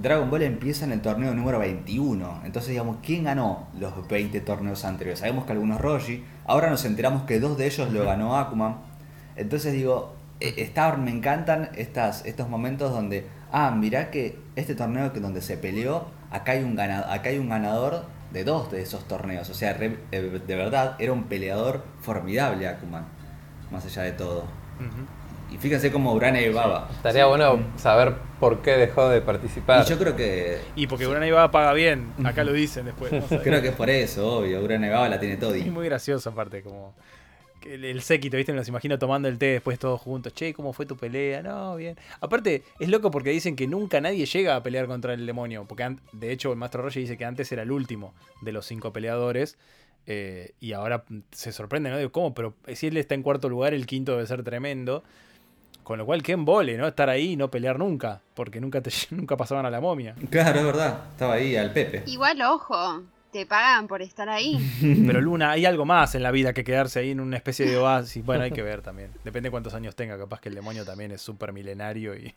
Dragon 0.02 0.30
Ball 0.30 0.44
empieza 0.44 0.86
en 0.86 0.92
el 0.92 1.02
torneo 1.02 1.34
número 1.34 1.60
21. 1.60 2.42
Entonces, 2.44 2.72
digamos, 2.72 2.98
¿quién 3.02 3.24
ganó 3.24 3.68
los 3.80 4.08
20 4.08 4.40
torneos 4.42 4.84
anteriores? 4.86 5.20
Sabemos 5.20 5.46
que 5.46 5.54
algunos 5.54 5.80
Roshi. 5.80 6.24
Ahora 6.46 6.70
nos 6.70 6.84
enteramos 6.86 7.24
que 7.24 7.40
dos 7.40 7.58
de 7.58 7.68
ellos 7.68 7.92
lo 7.92 8.06
ganó 8.06 8.38
Akuman. 8.38 8.78
Entonces 9.38 9.74
digo, 9.74 10.14
eh, 10.42 10.54
está, 10.58 10.96
me 10.98 11.12
encantan 11.12 11.70
estas, 11.76 12.26
estos 12.26 12.50
momentos 12.50 12.92
donde, 12.92 13.28
ah, 13.52 13.72
mirá 13.72 14.12
que 14.12 14.38
este 14.56 14.76
torneo 14.76 15.14
que 15.14 15.20
donde 15.22 15.42
se 15.42 15.58
peleó, 15.58 16.08
acá 16.30 16.52
hay 16.54 16.64
un 16.64 16.76
ganador, 16.76 17.10
acá 17.12 17.30
hay 17.30 17.38
un 17.38 17.50
ganador 17.50 18.06
de 18.34 18.44
dos 18.44 18.70
de 18.72 18.82
esos 18.82 19.08
torneos. 19.08 19.50
O 19.50 19.54
sea, 19.54 19.74
re- 19.74 20.00
eh, 20.12 20.42
de 20.46 20.56
verdad, 20.56 20.96
era 21.00 21.14
un 21.14 21.24
peleador 21.24 21.84
formidable 22.02 22.68
Akuman, 22.68 23.06
más 23.72 23.86
allá 23.86 24.02
de 24.04 24.12
todo. 24.12 24.44
Y 25.52 25.58
fíjense 25.58 25.92
cómo 25.92 26.14
Urana 26.14 26.42
y 26.42 26.50
Baba. 26.50 26.90
Estaría 26.92 27.26
bueno 27.28 27.60
saber 27.78 28.16
por 28.40 28.62
qué 28.62 28.72
dejó 28.72 29.08
de 29.10 29.22
participar. 29.22 29.86
Y 29.86 29.90
yo 29.90 29.98
creo 29.98 30.16
que 30.16 30.60
Y 30.76 30.88
porque 30.88 31.08
Urana 31.08 31.28
Iba 31.28 31.50
paga 31.52 31.72
bien, 31.74 32.12
acá 32.26 32.44
lo 32.44 32.52
dicen 32.52 32.86
después. 32.86 33.12
creo 33.44 33.62
que 33.62 33.70
es 33.70 33.76
por 33.76 33.90
eso, 33.90 34.40
obvio. 34.40 34.62
Urana 34.64 34.88
y 34.88 34.90
Baba 34.90 35.08
la 35.10 35.20
tiene 35.20 35.38
todo. 35.38 35.54
Es 35.54 35.68
muy 35.68 35.86
gracioso 35.86 36.30
aparte, 36.32 36.62
como 36.62 36.94
el, 37.66 37.86
el 37.86 38.02
séquito, 38.02 38.38
¿viste? 38.38 38.52
Me 38.52 38.58
los 38.60 38.68
imagino 38.68 39.00
tomando 39.00 39.28
el 39.28 39.38
té 39.38 39.46
después 39.48 39.80
todos 39.80 40.02
juntos. 40.02 40.34
Che, 40.34 40.54
¿cómo 40.54 40.74
fue 40.74 40.86
tu 40.86 40.98
pelea? 40.98 41.42
No, 41.42 41.76
bien. 41.76 41.96
Aparte, 42.22 42.64
es 42.80 42.90
loco 42.90 43.10
porque 43.10 43.30
dicen 43.30 43.56
que 43.56 43.66
nunca 43.68 44.02
nadie 44.02 44.26
llega 44.26 44.56
a 44.56 44.62
pelear 44.64 44.88
contra 44.88 45.14
el 45.14 45.26
demonio. 45.26 45.66
Porque 45.68 45.96
de 46.12 46.32
hecho 46.32 46.52
el 46.52 46.58
Maestro 46.58 46.82
Roger 46.84 47.02
dice 47.02 47.18
que 47.18 47.26
antes 47.26 47.52
era 47.52 47.62
el 47.64 47.72
último 47.72 48.14
de 48.42 48.52
los 48.52 48.66
cinco 48.66 48.92
peleadores. 48.94 49.58
eh, 50.08 50.52
y 50.60 50.74
ahora 50.74 51.06
se 51.32 51.52
sorprende, 51.52 51.90
¿no? 51.90 51.98
Digo, 51.98 52.12
¿cómo? 52.12 52.34
Pero 52.36 52.54
si 52.74 52.88
él 52.88 52.98
está 52.98 53.16
en 53.16 53.24
cuarto 53.24 53.48
lugar, 53.50 53.74
el 53.74 53.86
quinto 53.88 54.12
debe 54.12 54.28
ser 54.28 54.44
tremendo. 54.44 55.04
Con 55.86 56.00
lo 56.00 56.06
cual, 56.08 56.24
qué 56.24 56.32
embole, 56.32 56.80
¿no? 56.80 56.88
Estar 56.88 57.12
ahí 57.12 57.34
y 57.34 57.36
no 57.36 57.52
pelear 57.52 57.78
nunca. 57.78 58.20
Porque 58.34 58.60
nunca, 58.60 58.82
te, 58.82 58.90
nunca 59.12 59.38
pasaban 59.38 59.68
a 59.68 59.70
la 59.70 59.80
momia. 59.80 60.16
Claro, 60.32 60.60
es 60.60 60.66
verdad. 60.66 61.06
Estaba 61.12 61.36
ahí 61.36 61.56
al 61.56 61.72
Pepe. 61.74 62.04
Igual, 62.08 62.42
ojo, 62.42 63.04
te 63.32 63.46
pagan 63.46 63.88
por 63.88 64.02
estar 64.02 64.28
ahí. 64.28 64.58
Pero 65.06 65.22
Luna, 65.22 65.52
hay 65.52 65.68
algo 65.68 65.86
más 65.86 66.16
en 66.16 66.24
la 66.24 66.32
vida 66.32 66.54
que 66.54 66.64
quedarse 66.64 66.98
ahí 66.98 67.12
en 67.12 67.20
una 67.20 67.38
especie 67.38 67.68
de 67.68 67.78
oasis. 67.78 68.26
Bueno, 68.26 68.44
hay 68.44 68.52
que 68.52 68.64
ver 68.64 68.82
también. 68.82 69.12
Depende 69.24 69.52
cuántos 69.52 69.76
años 69.76 69.96
tenga. 69.96 70.18
Capaz 70.18 70.42
que 70.42 70.50
el 70.50 70.56
demonio 70.56 70.84
también 70.86 71.12
es 71.12 71.22
súper 71.22 71.54
milenario 71.54 72.16
y, 72.16 72.34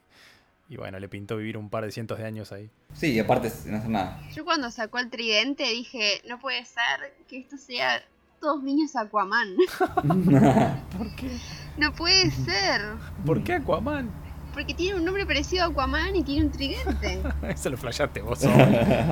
y 0.69 0.77
bueno, 0.77 0.99
le 1.01 1.09
pintó 1.09 1.39
vivir 1.39 1.57
un 1.57 1.71
par 1.71 1.87
de 1.87 1.91
cientos 1.91 2.19
de 2.19 2.27
años 2.27 2.53
ahí. 2.53 2.69
Sí, 2.93 3.15
y 3.15 3.19
aparte 3.19 3.51
no 3.65 3.79
hace 3.79 3.89
nada. 3.89 4.21
Yo 4.35 4.45
cuando 4.45 4.71
sacó 4.71 4.99
el 4.99 5.09
tridente 5.09 5.65
dije, 5.65 6.21
no 6.29 6.39
puede 6.39 6.67
ser 6.67 7.15
que 7.27 7.39
esto 7.39 7.57
sea 7.57 8.03
todos 8.41 8.63
niños 8.63 8.95
Aquaman. 8.95 9.57
¿Por 10.99 11.17
qué? 11.17 11.31
No 11.79 11.93
puede 11.93 12.31
ser. 12.31 12.81
¿Por 13.25 13.43
qué 13.43 13.55
Aquaman? 13.55 14.11
Porque 14.53 14.75
tiene 14.75 14.99
un 14.99 15.05
nombre 15.05 15.25
parecido 15.25 15.65
a 15.65 15.69
Aquaman 15.69 16.17
y 16.17 16.23
tiene 16.25 16.47
un 16.47 16.51
tridente. 16.51 17.21
Eso 17.49 17.71
lo 17.71 17.77
flashaste 17.77 18.21
vos 18.21 18.39
solo. 18.41 18.55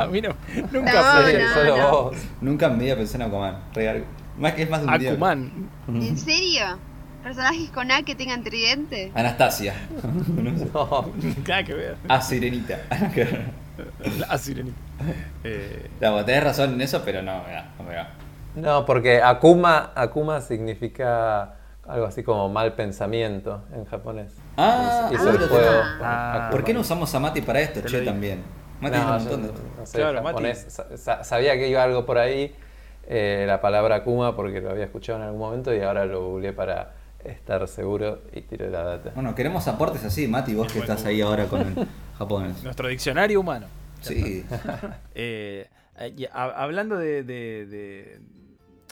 A 0.01 0.07
mí 0.07 0.21
no, 0.21 0.31
nunca 0.73 0.93
No, 0.93 1.39
no, 1.39 1.55
solo 1.55 1.77
no. 1.77 1.91
vos. 1.91 2.17
Nunca 2.41 2.67
en 2.67 2.79
mi 2.79 2.85
vida 2.85 2.97
pensé 2.97 3.17
en 3.17 3.23
Aquaman. 3.23 3.57
Real. 3.75 4.05
Más 4.39 4.53
que 4.55 4.63
es 4.63 4.71
más 4.71 4.81
de 4.83 4.87
un 4.89 4.99
día. 4.99 5.11
Aquaman. 5.13 5.53
¿En 5.89 6.19
serio? 6.19 6.79
¿Personajes 7.23 7.71
con 7.71 7.91
A 7.91 8.03
que 8.03 8.15
tengan 8.15 8.43
tridente? 8.45 9.11
Anastasia. 9.15 9.75
No. 10.75 11.11
Nada 11.47 11.65
que 11.65 11.75
ver. 11.75 11.97
Ah, 12.09 12.21
Sirenita. 12.21 12.79
La 14.19 14.39
sirenita. 14.39 14.77
Eh, 15.45 15.91
vos 16.01 16.25
tenés 16.25 16.45
razón 16.45 16.75
en 16.75 16.81
eso, 16.81 17.03
pero 17.05 17.23
no, 17.23 17.43
mira, 17.47 18.09
no. 18.55 18.63
No, 18.63 18.87
porque 18.87 19.21
Akuma, 19.23 19.93
Akuma 19.95 20.41
significa 20.41 21.55
algo 21.88 22.06
así 22.06 22.23
como 22.23 22.49
mal 22.49 22.75
pensamiento 22.75 23.62
en 23.75 23.85
japonés. 23.85 24.33
Ah, 24.56 25.11
Hizo 25.12 25.29
ah, 25.29 25.33
el 25.33 25.38
juego. 25.49 25.81
ah. 26.03 26.49
¿Por 26.50 26.65
qué 26.65 26.75
no 26.75 26.81
usamos 26.81 27.15
a 27.15 27.20
Mati 27.20 27.43
para 27.43 27.60
esto, 27.60 27.81
che, 27.82 28.03
también? 28.03 28.43
Mati 28.81 28.96
No, 28.96 29.03
tiene 29.05 29.05
un 29.05 29.22
montón 29.22 29.43
de... 29.43 29.49
no- 29.79 29.87
sé 29.87 29.99
Claro, 29.99 30.22
japonés. 30.22 30.81
Sabía 31.22 31.55
que 31.56 31.69
iba 31.69 31.82
algo 31.82 32.05
por 32.06 32.19
ahí, 32.19 32.55
eh, 33.08 33.44
la 33.46 33.60
palabra 33.60 33.96
Akuma, 33.96 34.34
porque 34.37 34.60
lo 34.60 34.70
había 34.70 34.84
escuchado 34.84 35.19
en 35.19 35.25
algún 35.25 35.41
momento 35.41 35.75
y 35.75 35.81
ahora 35.81 36.05
lo 36.06 36.27
googleé 36.29 36.53
para 36.53 36.93
estar 37.25 37.67
seguro 37.69 38.22
y 38.32 38.41
tiré 38.43 38.70
la 38.70 38.82
data. 38.84 39.10
Bueno, 39.15 39.34
queremos 39.34 39.67
aportes 39.69 40.05
así, 40.05 40.29
Mati, 40.29 40.55
vos 40.55 40.72
que 40.72 40.79
estás 40.81 41.05
ahí 41.05 41.20
ahora 41.20 41.46
con 41.46 41.60
el 41.63 41.87
japonés. 42.19 42.63
nuestro 42.63 42.89
diccionario 42.89 43.41
humano. 43.41 43.67
Sí. 44.01 44.44
Eh, 45.15 45.69
a- 46.32 46.63
hablando 46.63 46.99
de, 46.99 47.22
de- 47.22 47.65
de- 47.67 48.20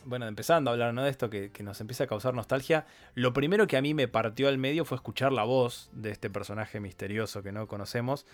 Bueno, 0.06 0.26
empezando 0.26 0.70
a 0.70 0.72
hablar 0.74 0.92
¿no? 0.94 1.02
de 1.02 1.10
esto 1.10 1.30
que, 1.30 1.50
que 1.50 1.62
nos 1.62 1.80
empieza 1.80 2.04
a 2.04 2.06
causar 2.06 2.34
nostalgia, 2.34 2.86
lo 3.14 3.32
primero 3.32 3.66
que 3.66 3.76
a 3.76 3.82
mí 3.82 3.94
me 3.94 4.08
partió 4.08 4.48
al 4.48 4.58
medio 4.58 4.84
fue 4.84 4.96
escuchar 4.96 5.32
la 5.32 5.44
voz 5.44 5.90
de 5.92 6.10
este 6.10 6.30
personaje 6.30 6.80
misterioso 6.80 7.42
que 7.42 7.52
no 7.52 7.66
conocemos, 7.66 8.26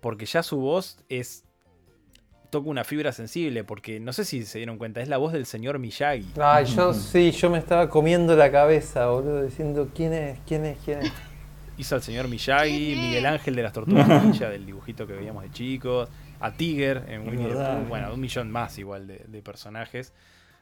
porque 0.00 0.26
ya 0.26 0.42
su 0.42 0.58
voz 0.58 0.98
es. 1.08 1.44
toca 2.50 2.68
una 2.70 2.84
fibra 2.84 3.12
sensible, 3.12 3.64
porque 3.64 4.00
no 4.00 4.12
sé 4.12 4.24
si 4.24 4.44
se 4.44 4.58
dieron 4.58 4.78
cuenta, 4.78 5.00
es 5.00 5.08
la 5.08 5.16
voz 5.18 5.32
del 5.32 5.44
señor 5.44 5.78
Miyagi. 5.78 6.32
Ay, 6.40 6.64
yo 6.66 6.94
sí, 6.94 7.30
yo 7.32 7.50
me 7.50 7.58
estaba 7.58 7.88
comiendo 7.90 8.36
la 8.36 8.50
cabeza, 8.50 9.06
boludo, 9.08 9.42
diciendo 9.42 9.88
quién 9.94 10.12
es, 10.12 10.38
quién 10.46 10.64
es, 10.64 10.78
quién 10.84 11.00
es. 11.02 11.12
Hizo 11.78 11.94
al 11.94 12.02
señor 12.02 12.26
Miyagi. 12.28 12.96
Miguel 12.96 13.26
Ángel 13.26 13.54
de 13.54 13.62
las 13.62 13.72
Tortugas 13.72 14.08
Ninja, 14.24 14.48
del 14.48 14.64
dibujito 14.66 15.06
que 15.06 15.12
veíamos 15.12 15.42
de 15.42 15.50
chicos, 15.50 16.08
a 16.40 16.52
Tiger 16.52 17.04
en 17.08 17.22
Es 17.22 17.28
Winnie 17.28 17.42
the 17.48 17.54
verdad. 17.54 17.78
Pooh, 17.80 17.88
bueno, 17.88 18.14
un 18.14 18.20
millón 18.20 18.50
más 18.50 18.78
igual 18.78 19.06
de, 19.06 19.24
de 19.28 19.42
personajes, 19.42 20.12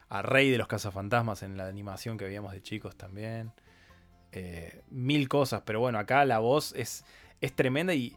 a 0.09 0.21
Rey 0.21 0.49
de 0.49 0.57
los 0.57 0.67
Cazafantasmas 0.67 1.43
en 1.43 1.57
la 1.57 1.67
animación 1.67 2.17
que 2.17 2.25
veíamos 2.25 2.51
de 2.53 2.61
chicos 2.61 2.95
también, 2.95 3.51
Eh, 4.33 4.81
mil 4.89 5.27
cosas, 5.29 5.61
pero 5.65 5.79
bueno, 5.79 5.97
acá 5.99 6.23
la 6.25 6.39
voz 6.39 6.73
es, 6.75 7.03
es 7.41 7.53
tremenda 7.55 7.93
y 7.93 8.15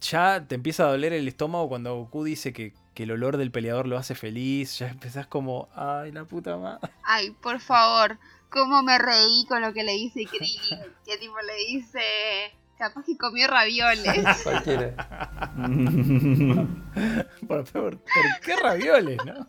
ya 0.00 0.46
te 0.48 0.54
empieza 0.54 0.84
a 0.84 0.90
doler 0.90 1.12
el 1.12 1.26
estómago 1.28 1.68
cuando 1.68 1.94
Goku 1.96 2.24
dice 2.24 2.52
que, 2.52 2.72
que 2.94 3.02
el 3.02 3.10
olor 3.10 3.36
del 3.36 3.50
peleador 3.50 3.86
lo 3.86 3.98
hace 3.98 4.14
feliz, 4.14 4.78
ya 4.78 4.88
empezás 4.88 5.26
como, 5.26 5.68
ay, 5.74 6.12
la 6.12 6.24
puta 6.24 6.56
madre. 6.56 6.88
Ay, 7.04 7.32
por 7.42 7.60
favor, 7.60 8.18
cómo 8.50 8.82
me 8.82 8.98
reí 8.98 9.44
con 9.48 9.60
lo 9.62 9.72
que 9.74 9.82
le 9.84 9.92
dice 9.92 10.24
Krillin. 10.24 10.78
Que 11.04 11.18
tipo 11.18 11.34
le 11.40 11.54
dice, 11.68 12.00
capaz 12.78 13.04
que 13.04 13.16
comió 13.18 13.46
ravioles. 13.48 14.24
Cualquiera. 14.44 14.94
Por, 17.46 17.64
por- 17.70 17.98
¿por 17.98 18.40
qué 18.44 18.56
ravioles, 18.56 19.18
no? 19.26 19.46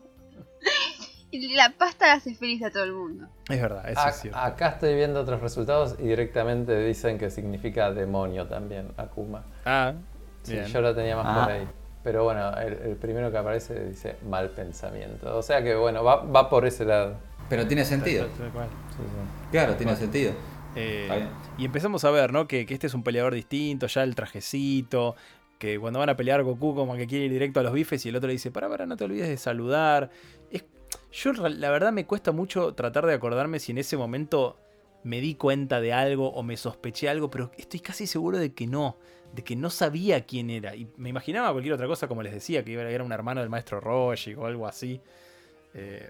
Y 1.31 1.53
la 1.55 1.69
pasta 1.77 2.11
hace 2.13 2.35
feliz 2.35 2.61
a 2.63 2.71
todo 2.71 2.83
el 2.83 2.93
mundo. 2.93 3.27
Es 3.49 3.61
verdad, 3.61 3.89
eso 3.89 4.07
es 4.07 4.15
cierto. 4.17 4.37
acá 4.39 4.67
estoy 4.69 4.95
viendo 4.95 5.21
otros 5.21 5.39
resultados 5.41 5.95
y 5.99 6.03
directamente 6.03 6.77
dicen 6.85 7.17
que 7.17 7.29
significa 7.29 7.91
demonio 7.91 8.47
también, 8.47 8.89
Akuma. 8.97 9.43
Ah, 9.65 9.93
Sí, 10.43 10.53
bien. 10.53 10.65
yo 10.65 10.81
lo 10.81 10.93
tenía 10.95 11.15
más 11.15 11.25
Ah. 11.27 11.43
por 11.43 11.51
ahí. 11.53 11.67
Pero 12.03 12.23
bueno, 12.23 12.51
el, 12.57 12.73
el 12.73 12.95
primero 12.95 13.31
que 13.31 13.37
aparece 13.37 13.85
dice 13.85 14.15
mal 14.27 14.49
pensamiento. 14.49 15.37
O 15.37 15.41
sea 15.43 15.63
que 15.63 15.75
bueno, 15.75 16.03
va, 16.03 16.17
va 16.23 16.49
por 16.49 16.65
ese 16.65 16.83
lado. 16.83 17.15
Pero 17.47 17.67
tiene 17.67 17.85
sentido. 17.85 18.25
Sí, 18.25 18.43
sí. 18.43 19.07
Claro, 19.51 19.75
tiene 19.75 19.95
sentido. 19.95 20.33
Eh, 20.75 21.27
y 21.57 21.65
empezamos 21.65 22.03
a 22.05 22.11
ver, 22.11 22.31
¿no? 22.33 22.47
Que, 22.47 22.65
que 22.65 22.73
este 22.73 22.87
es 22.87 22.93
un 22.93 23.03
peleador 23.03 23.33
distinto, 23.35 23.87
ya 23.87 24.03
el 24.03 24.15
trajecito, 24.15 25.15
que 25.59 25.77
cuando 25.79 25.99
van 25.99 26.09
a 26.09 26.15
pelear 26.15 26.41
Goku 26.43 26.73
como 26.73 26.95
que 26.95 27.05
quiere 27.07 27.25
ir 27.25 27.31
directo 27.31 27.59
a 27.59 27.63
los 27.63 27.73
bifes 27.73 28.03
y 28.05 28.09
el 28.09 28.15
otro 28.15 28.27
le 28.27 28.33
dice, 28.33 28.49
para, 28.51 28.67
para, 28.69 28.85
no 28.87 28.97
te 28.97 29.03
olvides 29.03 29.27
de 29.27 29.37
saludar. 29.37 30.09
Yo 31.11 31.33
la 31.33 31.69
verdad 31.69 31.91
me 31.91 32.05
cuesta 32.05 32.31
mucho 32.31 32.73
tratar 32.73 33.05
de 33.05 33.13
acordarme 33.13 33.59
si 33.59 33.71
en 33.71 33.77
ese 33.77 33.97
momento 33.97 34.57
me 35.03 35.19
di 35.19 35.35
cuenta 35.35 35.81
de 35.81 35.93
algo 35.93 36.31
o 36.31 36.43
me 36.43 36.57
sospeché 36.57 37.09
algo, 37.09 37.29
pero 37.29 37.51
estoy 37.57 37.79
casi 37.79 38.07
seguro 38.07 38.37
de 38.37 38.53
que 38.53 38.67
no, 38.67 38.97
de 39.33 39.43
que 39.43 39.55
no 39.55 39.69
sabía 39.69 40.25
quién 40.25 40.49
era. 40.49 40.75
Y 40.75 40.87
me 40.97 41.09
imaginaba 41.09 41.51
cualquier 41.51 41.73
otra 41.73 41.87
cosa, 41.87 42.07
como 42.07 42.23
les 42.23 42.33
decía, 42.33 42.63
que 42.63 42.73
era 42.73 43.03
un 43.03 43.11
hermano 43.11 43.41
del 43.41 43.49
maestro 43.49 43.79
Roshi 43.79 44.33
o 44.35 44.45
algo 44.45 44.67
así. 44.67 45.01
Eh, 45.73 46.09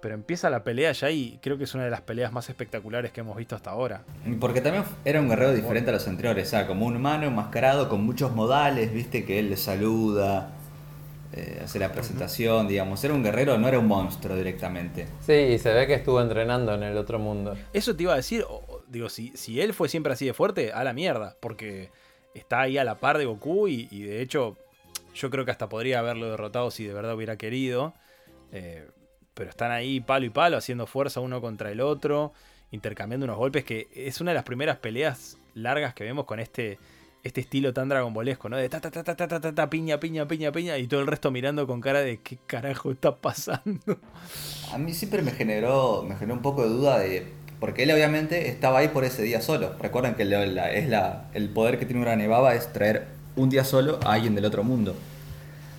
pero 0.00 0.14
empieza 0.14 0.48
la 0.48 0.64
pelea 0.64 0.92
ya 0.92 1.10
y 1.10 1.38
creo 1.42 1.58
que 1.58 1.64
es 1.64 1.74
una 1.74 1.84
de 1.84 1.90
las 1.90 2.00
peleas 2.00 2.32
más 2.32 2.48
espectaculares 2.48 3.12
que 3.12 3.20
hemos 3.20 3.36
visto 3.36 3.54
hasta 3.54 3.70
ahora. 3.70 4.04
Porque 4.40 4.62
también 4.62 4.84
era 5.04 5.20
un 5.20 5.28
guerrero 5.28 5.52
diferente 5.52 5.90
a 5.90 5.92
los 5.92 6.08
anteriores, 6.08 6.46
o 6.46 6.50
sea, 6.50 6.66
como 6.66 6.86
un 6.86 6.96
humano 6.96 7.26
enmascarado 7.26 7.88
con 7.88 8.02
muchos 8.04 8.32
modales, 8.32 8.92
viste, 8.94 9.26
que 9.26 9.38
él 9.38 9.50
le 9.50 9.58
saluda, 9.58 10.54
eh, 11.32 11.60
hace 11.64 11.78
la 11.78 11.92
presentación, 11.92 12.68
digamos. 12.68 13.02
Era 13.04 13.14
un 13.14 13.22
guerrero, 13.22 13.58
no 13.58 13.68
era 13.68 13.78
un 13.78 13.86
monstruo 13.86 14.36
directamente. 14.36 15.06
Sí, 15.24 15.32
y 15.32 15.58
se 15.58 15.72
ve 15.72 15.86
que 15.86 15.94
estuvo 15.94 16.20
entrenando 16.20 16.74
en 16.74 16.82
el 16.82 16.96
otro 16.96 17.18
mundo. 17.18 17.56
Eso 17.72 17.94
te 17.94 18.02
iba 18.04 18.12
a 18.12 18.16
decir, 18.16 18.44
digo, 18.88 19.08
si, 19.08 19.32
si 19.36 19.60
él 19.60 19.74
fue 19.74 19.88
siempre 19.88 20.12
así 20.12 20.26
de 20.26 20.34
fuerte, 20.34 20.72
a 20.72 20.84
la 20.84 20.92
mierda, 20.92 21.36
porque 21.40 21.90
está 22.34 22.60
ahí 22.62 22.78
a 22.78 22.84
la 22.84 22.96
par 22.96 23.18
de 23.18 23.24
Goku 23.26 23.68
y, 23.68 23.88
y 23.90 24.02
de 24.02 24.22
hecho 24.22 24.56
yo 25.14 25.30
creo 25.30 25.44
que 25.44 25.50
hasta 25.50 25.68
podría 25.68 25.98
haberlo 25.98 26.30
derrotado 26.30 26.70
si 26.70 26.84
de 26.84 26.94
verdad 26.94 27.14
hubiera 27.14 27.36
querido. 27.36 27.94
eh, 28.52 28.88
pero 29.34 29.50
están 29.50 29.70
ahí 29.70 30.00
palo 30.00 30.26
y 30.26 30.30
palo, 30.30 30.56
haciendo 30.58 30.86
fuerza 30.86 31.20
uno 31.20 31.40
contra 31.40 31.70
el 31.70 31.80
otro, 31.80 32.32
intercambiando 32.72 33.24
unos 33.24 33.38
golpes, 33.38 33.64
que 33.64 33.88
es 33.94 34.20
una 34.20 34.32
de 34.32 34.34
las 34.34 34.44
primeras 34.44 34.76
peleas 34.78 35.38
largas 35.54 35.94
que 35.94 36.04
vemos 36.04 36.26
con 36.26 36.40
este, 36.40 36.78
este 37.22 37.42
estilo 37.42 37.72
tan 37.72 37.88
dragonbolesco, 37.88 38.48
¿no? 38.48 38.56
De 38.56 38.68
ta 38.68 38.80
ta 38.80 38.90
ta 38.90 39.04
ta 39.04 39.14
ta 39.14 39.40
ta 39.40 39.54
ta, 39.54 39.70
piña, 39.70 40.00
piña, 40.00 40.26
piña, 40.26 40.52
piña, 40.52 40.78
y 40.78 40.86
todo 40.86 41.00
el 41.00 41.06
resto 41.06 41.30
mirando 41.30 41.66
con 41.66 41.80
cara 41.80 42.00
de 42.00 42.18
qué 42.18 42.38
carajo 42.46 42.90
está 42.90 43.16
pasando. 43.16 43.98
A 44.72 44.78
mí 44.78 44.94
siempre 44.94 45.22
me 45.22 45.32
generó, 45.32 46.02
me 46.02 46.16
generó 46.16 46.34
un 46.34 46.42
poco 46.42 46.62
de 46.62 46.68
duda 46.70 46.98
de. 46.98 47.26
Porque 47.58 47.82
él 47.82 47.90
obviamente 47.90 48.48
estaba 48.48 48.78
ahí 48.78 48.88
por 48.88 49.04
ese 49.04 49.22
día 49.22 49.42
solo. 49.42 49.74
Recuerden 49.78 50.14
que 50.14 50.22
es 50.22 50.88
la, 50.88 51.28
el 51.34 51.50
poder 51.50 51.78
que 51.78 51.84
tiene 51.84 52.00
una 52.00 52.16
nevaba 52.16 52.54
es 52.54 52.72
traer 52.72 53.08
un 53.36 53.50
día 53.50 53.64
solo 53.64 54.00
a 54.02 54.14
alguien 54.14 54.34
del 54.34 54.46
otro 54.46 54.64
mundo. 54.64 54.94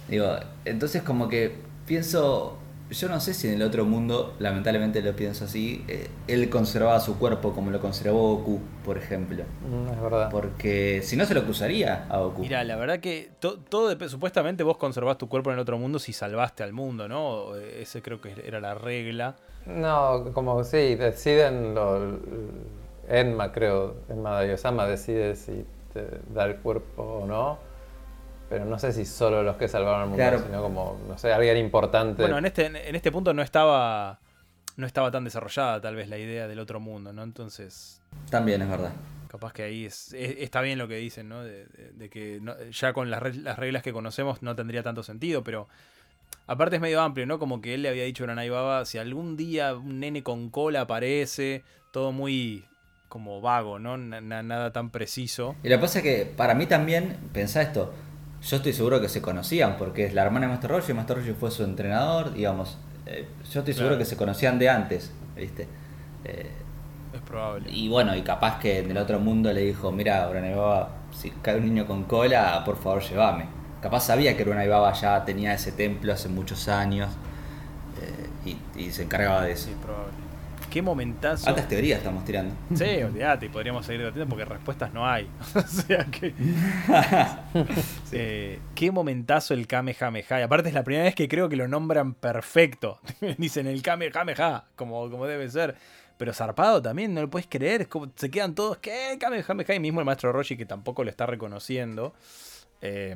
Digo, 0.07 0.27
entonces 0.65 1.01
como 1.01 1.27
que 1.27 1.55
pienso, 1.87 2.59
yo 2.91 3.09
no 3.09 3.19
sé 3.19 3.33
si 3.33 3.47
en 3.47 3.55
el 3.55 3.63
otro 3.63 3.85
mundo, 3.85 4.35
lamentablemente 4.39 5.01
lo 5.01 5.15
pienso 5.15 5.45
así, 5.45 5.83
eh, 5.87 6.07
él 6.27 6.49
conservaba 6.49 6.99
su 6.99 7.17
cuerpo 7.17 7.53
como 7.53 7.71
lo 7.71 7.79
conservó 7.79 8.35
Goku, 8.37 8.59
por 8.85 8.97
ejemplo. 8.97 9.43
Mm, 9.67 9.93
es 9.93 10.01
verdad. 10.01 10.29
Porque 10.29 11.01
si 11.03 11.15
no 11.15 11.25
se 11.25 11.33
lo 11.33 11.43
cruzaría 11.43 12.05
a 12.09 12.19
Goku. 12.19 12.41
Mira, 12.41 12.63
la 12.63 12.75
verdad 12.75 12.99
que 12.99 13.31
to- 13.39 13.57
todo 13.59 13.97
supuestamente 14.09 14.63
vos 14.63 14.77
conservás 14.77 15.17
tu 15.17 15.27
cuerpo 15.29 15.49
en 15.49 15.55
el 15.55 15.61
otro 15.61 15.77
mundo 15.77 15.97
si 15.99 16.13
salvaste 16.13 16.63
al 16.63 16.73
mundo, 16.73 17.07
¿no? 17.07 17.55
Ese 17.55 18.01
creo 18.01 18.21
que 18.21 18.35
era 18.45 18.59
la 18.59 18.75
regla. 18.75 19.35
No, 19.65 20.31
como 20.33 20.63
sí, 20.63 20.95
deciden 20.95 21.73
lo, 21.75 22.19
Enma, 23.07 23.51
creo, 23.51 23.95
Enma 24.09 24.31
Dayosama 24.31 24.85
decide 24.85 25.35
si 25.35 25.65
te 25.93 26.05
da 26.33 26.45
el 26.45 26.57
cuerpo 26.57 27.03
o 27.03 27.25
no. 27.27 27.57
Pero 28.51 28.65
no 28.65 28.77
sé 28.77 28.91
si 28.91 29.05
solo 29.05 29.43
los 29.43 29.55
que 29.55 29.67
salvaron 29.69 30.01
al 30.01 30.07
mundo, 30.09 30.17
Claro. 30.17 30.39
sino 30.45 30.61
como, 30.61 30.99
no 31.07 31.17
sé, 31.17 31.31
alguien 31.31 31.55
importante. 31.55 32.21
Bueno, 32.21 32.37
en 32.37 32.45
este, 32.45 32.65
en 32.65 32.95
este 32.95 33.09
punto 33.11 33.33
no 33.33 33.41
estaba 33.41 34.19
no 34.77 34.85
estaba 34.85 35.09
tan 35.11 35.23
desarrollada 35.23 35.79
tal 35.81 35.95
vez 35.95 36.07
la 36.09 36.17
idea 36.17 36.47
del 36.47 36.59
otro 36.59 36.79
mundo, 36.81 37.13
¿no? 37.13 37.23
Entonces, 37.23 38.01
También 38.29 38.61
es 38.61 38.69
verdad. 38.69 38.91
capaz 39.29 39.53
que 39.53 39.63
ahí 39.63 39.85
es, 39.85 40.11
es- 40.13 40.35
está 40.39 40.59
bien 40.61 40.77
lo 40.79 40.87
que 40.89 40.95
dicen, 40.97 41.29
¿no? 41.29 41.43
De, 41.43 41.65
de- 41.65 41.91
de 41.93 42.09
que 42.09 42.39
no- 42.41 42.55
ya 42.71 42.91
con 42.93 43.09
las, 43.09 43.35
las 43.37 43.57
reglas 43.57 43.83
que 43.83 43.93
conocemos 43.93 44.41
no 44.41 44.53
tendría 44.55 44.83
tanto 44.83 45.01
sentido, 45.03 45.43
pero 45.45 45.67
aparte 46.47 46.75
es 46.75 46.81
medio 46.81 46.99
amplio, 47.01 47.25
¿no? 47.25 47.39
Como 47.39 47.61
que 47.61 47.73
él 47.75 47.83
le 47.83 47.89
había 47.89 48.03
dicho 48.03 48.23
a 48.23 48.25
Uranai 48.25 48.49
Baba, 48.49 48.83
si 48.85 48.97
algún 48.97 49.37
día 49.37 49.73
un 49.75 49.99
nene 49.99 50.23
con 50.23 50.49
cola 50.49 50.81
aparece, 50.81 51.63
todo 51.91 52.11
muy 52.11 52.65
como 53.07 53.39
vago, 53.41 53.77
¿no? 53.79 53.97
Na- 53.97 54.21
na- 54.21 54.41
nada 54.43 54.71
tan 54.71 54.89
preciso. 54.89 55.55
Y 55.63 55.69
lo 55.69 55.75
que 55.77 55.81
pasa 55.81 55.99
es 55.99 56.03
que 56.03 56.25
para 56.25 56.53
mí 56.55 56.65
también, 56.65 57.17
pensá 57.33 57.61
esto, 57.61 57.93
yo 58.41 58.57
estoy 58.57 58.73
seguro 58.73 58.99
que 59.01 59.09
se 59.09 59.21
conocían, 59.21 59.77
porque 59.77 60.05
es 60.05 60.13
la 60.13 60.23
hermana 60.23 60.47
de 60.47 60.53
Master 60.53 60.71
Roshi, 60.71 60.93
Master 60.93 61.17
Roshi 61.17 61.33
fue 61.33 61.51
su 61.51 61.63
entrenador, 61.63 62.33
digamos, 62.33 62.77
eh, 63.05 63.27
yo 63.51 63.59
estoy 63.59 63.73
seguro 63.73 63.89
Claro. 63.95 63.99
que 63.99 64.05
se 64.05 64.17
conocían 64.17 64.57
de 64.59 64.69
antes, 64.69 65.11
¿viste? 65.35 65.67
Eh, 66.23 66.49
Es 67.13 67.21
probable. 67.21 67.69
y 67.71 67.87
bueno, 67.89 68.15
y 68.15 68.21
capaz 68.21 68.59
que 68.59 68.79
en 68.79 68.91
el 68.91 68.97
otro 68.97 69.19
mundo 69.19 69.51
le 69.53 69.61
dijo, 69.61 69.91
mira, 69.91 70.27
Baba, 70.27 70.89
si 71.11 71.29
cae 71.41 71.57
un 71.57 71.65
niño 71.65 71.85
con 71.85 72.03
cola, 72.05 72.63
por 72.65 72.77
favor 72.77 73.01
llévame. 73.01 73.45
Capaz 73.81 74.01
sabía 74.05 74.37
que 74.37 74.43
Baba 74.43 74.93
ya 74.93 75.23
tenía 75.25 75.53
ese 75.53 75.71
templo 75.71 76.13
hace 76.13 76.29
muchos 76.29 76.67
años 76.67 77.09
eh, 78.01 78.55
y, 78.75 78.79
y 78.81 78.91
se 78.91 79.03
encargaba 79.03 79.43
de 79.43 79.51
eso. 79.53 79.65
Sí, 79.65 79.71
es 79.71 79.77
probable. 79.77 80.11
Qué 80.71 80.81
momentazo. 80.81 81.47
Altas 81.49 81.67
teorías 81.67 81.99
estamos 81.99 82.23
tirando. 82.25 82.55
Sí, 82.73 83.03
olvídate, 83.03 83.45
y 83.45 83.49
podríamos 83.49 83.85
seguir 83.85 83.99
debatiendo 84.01 84.29
porque 84.29 84.45
respuestas 84.45 84.93
no 84.93 85.05
hay. 85.07 85.29
o 85.55 85.61
sea 85.61 86.05
que. 86.05 86.33
Eh, 88.13 88.59
qué 88.75 88.91
momentazo 88.91 89.53
el 89.53 89.67
Kamehameha. 89.67 90.39
Y 90.39 90.43
aparte 90.43 90.69
es 90.69 90.75
la 90.75 90.83
primera 90.83 91.05
vez 91.05 91.15
que 91.15 91.27
creo 91.27 91.47
que 91.49 91.55
lo 91.55 91.67
nombran 91.67 92.13
perfecto. 92.13 92.99
Dicen 93.37 93.67
el 93.67 93.81
Kamehameha, 93.81 94.65
como, 94.75 95.09
como 95.09 95.25
debe 95.27 95.49
ser. 95.49 95.75
Pero 96.17 96.33
zarpado 96.33 96.81
también, 96.81 97.13
no 97.13 97.21
lo 97.21 97.29
puedes 97.29 97.47
creer. 97.47 97.81
es 97.81 97.87
como- 97.87 98.11
se 98.15 98.29
quedan 98.29 98.53
todos, 98.55 98.77
¿qué? 98.77 99.17
Kamehameha. 99.19 99.75
Y 99.75 99.79
mismo 99.79 99.99
el 100.01 100.05
maestro 100.05 100.31
Roshi, 100.31 100.55
que 100.57 100.65
tampoco 100.65 101.03
lo 101.03 101.09
está 101.09 101.25
reconociendo. 101.25 102.13
eh, 102.81 103.15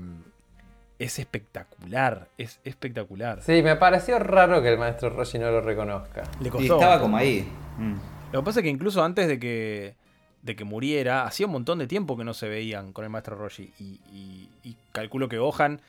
es 0.99 1.19
espectacular. 1.19 2.27
Es 2.37 2.59
espectacular. 2.63 3.41
Sí, 3.41 3.61
me 3.61 3.75
pareció 3.75 4.19
raro 4.19 4.61
que 4.61 4.69
el 4.69 4.77
maestro 4.77 5.09
Roshi 5.09 5.39
no 5.39 5.51
lo 5.51 5.61
reconozca. 5.61 6.23
Le 6.39 6.49
Y 6.59 6.63
estaba 6.63 6.99
como 6.99 7.17
ahí. 7.17 7.47
Mm. 7.77 7.95
Lo 8.31 8.41
que 8.41 8.45
pasa 8.45 8.59
es 8.59 8.63
que 8.63 8.69
incluso 8.69 9.03
antes 9.03 9.27
de 9.27 9.39
que, 9.39 9.95
de 10.41 10.55
que 10.55 10.63
muriera, 10.63 11.25
hacía 11.25 11.45
un 11.45 11.51
montón 11.53 11.79
de 11.79 11.87
tiempo 11.87 12.17
que 12.17 12.23
no 12.23 12.33
se 12.33 12.47
veían 12.49 12.93
con 12.93 13.03
el 13.03 13.09
maestro 13.09 13.35
Roshi. 13.35 13.71
Y, 13.79 13.99
y- 14.11 14.49
y 14.63 14.77
calculo 14.91 15.27
que 15.29 15.37
Gohan 15.37 15.81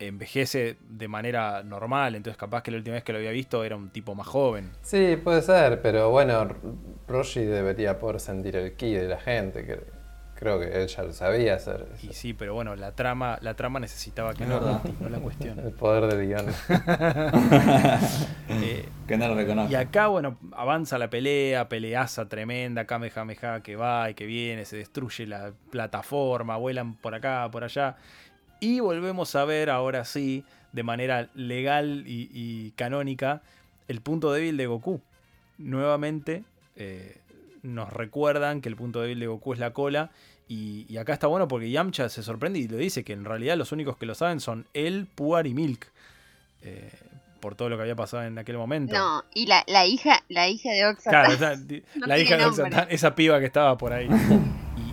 envejece 0.00 0.76
de 0.88 1.08
manera 1.08 1.62
normal, 1.64 2.14
entonces 2.14 2.38
capaz 2.38 2.62
que 2.62 2.70
la 2.70 2.76
última 2.76 2.94
vez 2.94 3.02
que 3.04 3.12
lo 3.12 3.18
había 3.18 3.32
visto 3.32 3.64
era 3.64 3.74
un 3.74 3.90
tipo 3.90 4.14
más 4.14 4.28
joven. 4.28 4.70
Sí, 4.82 5.18
puede 5.22 5.42
ser, 5.42 5.82
pero 5.82 6.10
bueno, 6.10 6.48
Roshi 7.08 7.40
debería 7.44 7.98
poder 7.98 8.20
sentir 8.20 8.54
el 8.56 8.74
ki 8.76 8.94
de 8.94 9.08
la 9.08 9.18
gente, 9.18 9.64
que 9.66 9.80
creo 10.38 10.60
que 10.60 10.66
él 10.82 10.86
ya 10.86 11.02
lo 11.02 11.12
sabía 11.12 11.54
hacer. 11.54 11.86
Y 12.02 12.12
sí, 12.12 12.32
pero 12.32 12.54
bueno, 12.54 12.76
la 12.76 12.92
trama, 12.92 13.38
la 13.42 13.54
trama 13.54 13.80
necesitaba 13.80 14.34
que 14.34 14.44
no, 14.46 14.60
verdad. 14.60 14.80
no 15.00 15.08
la 15.08 15.18
cuestión. 15.18 15.58
El 15.58 15.72
poder 15.72 16.06
del 16.14 16.26
guion. 16.28 16.46
Eh, 18.50 18.88
Que 19.06 19.16
no 19.16 19.28
lo 19.28 19.34
reconozco. 19.34 19.70
y 19.70 19.74
acá, 19.74 20.06
bueno, 20.08 20.38
avanza 20.52 20.98
la 20.98 21.10
pelea, 21.10 21.68
peleaza 21.68 22.28
tremenda, 22.28 22.86
Kamehameha 22.86 23.60
que 23.62 23.76
va 23.76 24.10
y 24.10 24.14
que 24.14 24.26
viene, 24.26 24.64
se 24.64 24.76
destruye 24.76 25.26
la 25.26 25.52
plataforma, 25.70 26.56
vuelan 26.56 26.94
por 26.94 27.14
acá, 27.14 27.48
por 27.50 27.64
allá. 27.64 27.96
Y 28.60 28.80
volvemos 28.80 29.34
a 29.36 29.44
ver, 29.44 29.70
ahora 29.70 30.04
sí, 30.04 30.44
de 30.72 30.82
manera 30.82 31.28
legal 31.34 32.04
y, 32.06 32.30
y 32.32 32.70
canónica, 32.72 33.42
el 33.86 34.00
punto 34.00 34.32
débil 34.32 34.56
de 34.56 34.66
Goku. 34.66 35.00
Nuevamente 35.58 36.42
eh, 36.76 37.18
nos 37.62 37.92
recuerdan 37.92 38.60
que 38.60 38.68
el 38.68 38.76
punto 38.76 39.00
débil 39.00 39.20
de 39.20 39.26
Goku 39.26 39.52
es 39.52 39.58
la 39.58 39.72
cola. 39.72 40.10
Y, 40.48 40.86
y 40.88 40.96
acá 40.96 41.12
está 41.12 41.26
bueno 41.26 41.46
porque 41.46 41.70
Yamcha 41.70 42.08
se 42.08 42.22
sorprende 42.22 42.58
y 42.58 42.68
le 42.68 42.78
dice 42.78 43.04
que 43.04 43.12
en 43.12 43.24
realidad 43.26 43.56
los 43.58 43.70
únicos 43.72 43.96
que 43.98 44.06
lo 44.06 44.14
saben 44.14 44.40
son 44.40 44.66
él, 44.72 45.06
Puar 45.14 45.46
y 45.46 45.52
Milk. 45.54 45.86
eh, 46.62 46.90
por 47.40 47.54
todo 47.54 47.68
lo 47.68 47.76
que 47.76 47.82
había 47.82 47.94
pasado 47.94 48.24
en 48.24 48.36
aquel 48.36 48.56
momento. 48.56 48.92
No, 48.96 49.22
y 49.32 49.46
la, 49.46 49.62
la 49.68 49.86
hija, 49.86 50.24
la 50.28 50.48
hija 50.48 50.70
de 50.72 50.86
Oxata. 50.86 51.10
Claro, 51.10 51.34
o 51.34 51.38
sea, 51.38 51.54
di- 51.54 51.84
No 51.94 52.06
la 52.08 52.18
hija 52.18 52.36
de. 52.36 52.44
Oxatán, 52.46 52.88
esa 52.90 53.14
piba 53.14 53.38
que 53.38 53.46
estaba 53.46 53.78
por 53.78 53.92
ahí. 53.92 54.08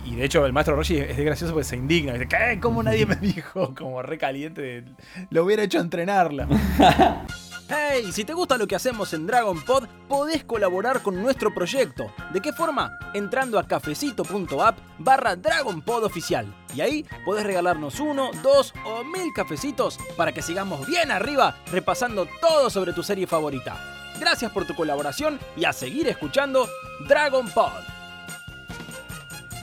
Y, 0.04 0.12
y 0.12 0.14
de 0.16 0.24
hecho, 0.26 0.46
el 0.46 0.52
maestro 0.52 0.76
Roshi 0.76 0.96
es 0.98 1.16
gracioso 1.16 1.52
porque 1.54 1.64
se 1.64 1.74
indigna. 1.76 2.12
Dice, 2.12 2.28
¿qué? 2.28 2.60
¿Cómo 2.60 2.84
nadie 2.84 3.04
me 3.04 3.16
dijo? 3.16 3.74
Como 3.74 4.00
re 4.00 4.16
caliente. 4.18 4.60
de- 4.62 4.84
Lo 5.30 5.42
hubiera 5.44 5.64
hecho 5.64 5.80
entrenarla. 5.80 6.46
Hey, 7.68 8.12
si 8.12 8.24
te 8.24 8.32
gusta 8.32 8.56
lo 8.56 8.68
que 8.68 8.76
hacemos 8.76 9.12
en 9.12 9.26
Dragon 9.26 9.60
Pod, 9.64 9.88
podés 10.08 10.44
colaborar 10.44 11.02
con 11.02 11.20
nuestro 11.20 11.52
proyecto. 11.52 12.12
¿De 12.32 12.40
qué 12.40 12.52
forma? 12.52 12.96
Entrando 13.12 13.58
a 13.58 13.66
cafecito.app 13.66 14.78
barra 14.98 15.34
Dragon 15.34 15.82
Pod 15.82 16.04
oficial. 16.04 16.46
Y 16.76 16.80
ahí 16.80 17.04
podés 17.24 17.44
regalarnos 17.44 17.98
uno, 17.98 18.30
dos 18.40 18.72
o 18.84 19.02
mil 19.02 19.32
cafecitos 19.34 19.98
para 20.16 20.30
que 20.30 20.42
sigamos 20.42 20.86
bien 20.86 21.10
arriba 21.10 21.56
repasando 21.72 22.28
todo 22.40 22.70
sobre 22.70 22.92
tu 22.92 23.02
serie 23.02 23.26
favorita. 23.26 23.76
Gracias 24.20 24.52
por 24.52 24.64
tu 24.64 24.74
colaboración 24.76 25.40
y 25.56 25.64
a 25.64 25.72
seguir 25.72 26.06
escuchando 26.06 26.68
Dragon 27.08 27.48
Pod. 27.50 27.72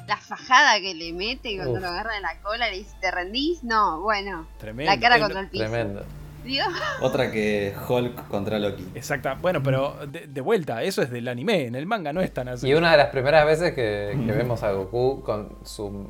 la 0.07 0.17
fajada 0.17 0.81
que 0.81 0.93
le 0.93 1.13
mete 1.13 1.55
cuando 1.55 1.75
Uf. 1.75 1.81
lo 1.81 1.87
agarra 1.87 2.15
de 2.15 2.21
la 2.21 2.37
cola, 2.41 2.69
le 2.69 2.79
dice, 2.79 2.93
¿te 2.99 3.09
rendís? 3.11 3.63
No, 3.63 4.01
bueno. 4.01 4.45
Tremendo. 4.59 4.91
La 4.91 4.99
cara 4.99 5.19
contra 5.19 5.39
el 5.39 5.49
piso. 5.49 5.63
Tremendo. 5.63 6.03
Digo, 6.43 6.65
Otra 7.01 7.31
que 7.31 7.73
Hulk 7.87 8.27
contra 8.27 8.59
Loki. 8.59 8.85
Exacta. 8.95 9.35
Bueno, 9.41 9.61
pero 9.63 9.97
de, 10.07 10.27
de 10.27 10.41
vuelta, 10.41 10.83
eso 10.83 11.01
es 11.01 11.09
del 11.09 11.27
anime. 11.27 11.65
En 11.65 11.75
el 11.75 11.85
manga 11.85 12.13
no 12.13 12.21
es 12.21 12.33
tan 12.33 12.47
así. 12.47 12.67
Y 12.67 12.73
una 12.73 12.91
de 12.91 12.97
las 12.97 13.07
primeras 13.07 13.45
veces 13.45 13.73
que, 13.73 14.17
que 14.25 14.31
vemos 14.31 14.63
a 14.63 14.71
Goku 14.71 15.21
con 15.23 15.57
su 15.63 16.09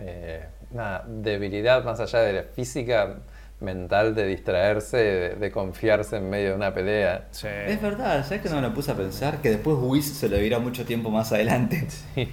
eh, 0.00 0.44
nada, 0.72 1.04
debilidad 1.06 1.84
más 1.84 2.00
allá 2.00 2.20
de 2.20 2.32
la 2.32 2.42
física 2.42 3.18
mental 3.60 4.14
de 4.14 4.26
distraerse, 4.26 4.96
de, 4.96 5.34
de 5.36 5.50
confiarse 5.50 6.16
en 6.16 6.28
medio 6.28 6.50
de 6.50 6.56
una 6.56 6.74
pelea. 6.74 7.28
Sí. 7.30 7.48
Es 7.48 7.80
verdad, 7.80 8.24
¿sabes 8.24 8.42
que 8.42 8.48
no 8.48 8.56
me 8.56 8.62
lo 8.62 8.74
puse 8.74 8.90
a 8.90 8.94
pensar? 8.94 9.40
Que 9.40 9.50
después 9.50 9.76
Whis 9.80 10.06
se 10.06 10.28
lo 10.28 10.36
dirá 10.36 10.58
mucho 10.58 10.84
tiempo 10.84 11.10
más 11.10 11.32
adelante. 11.32 11.86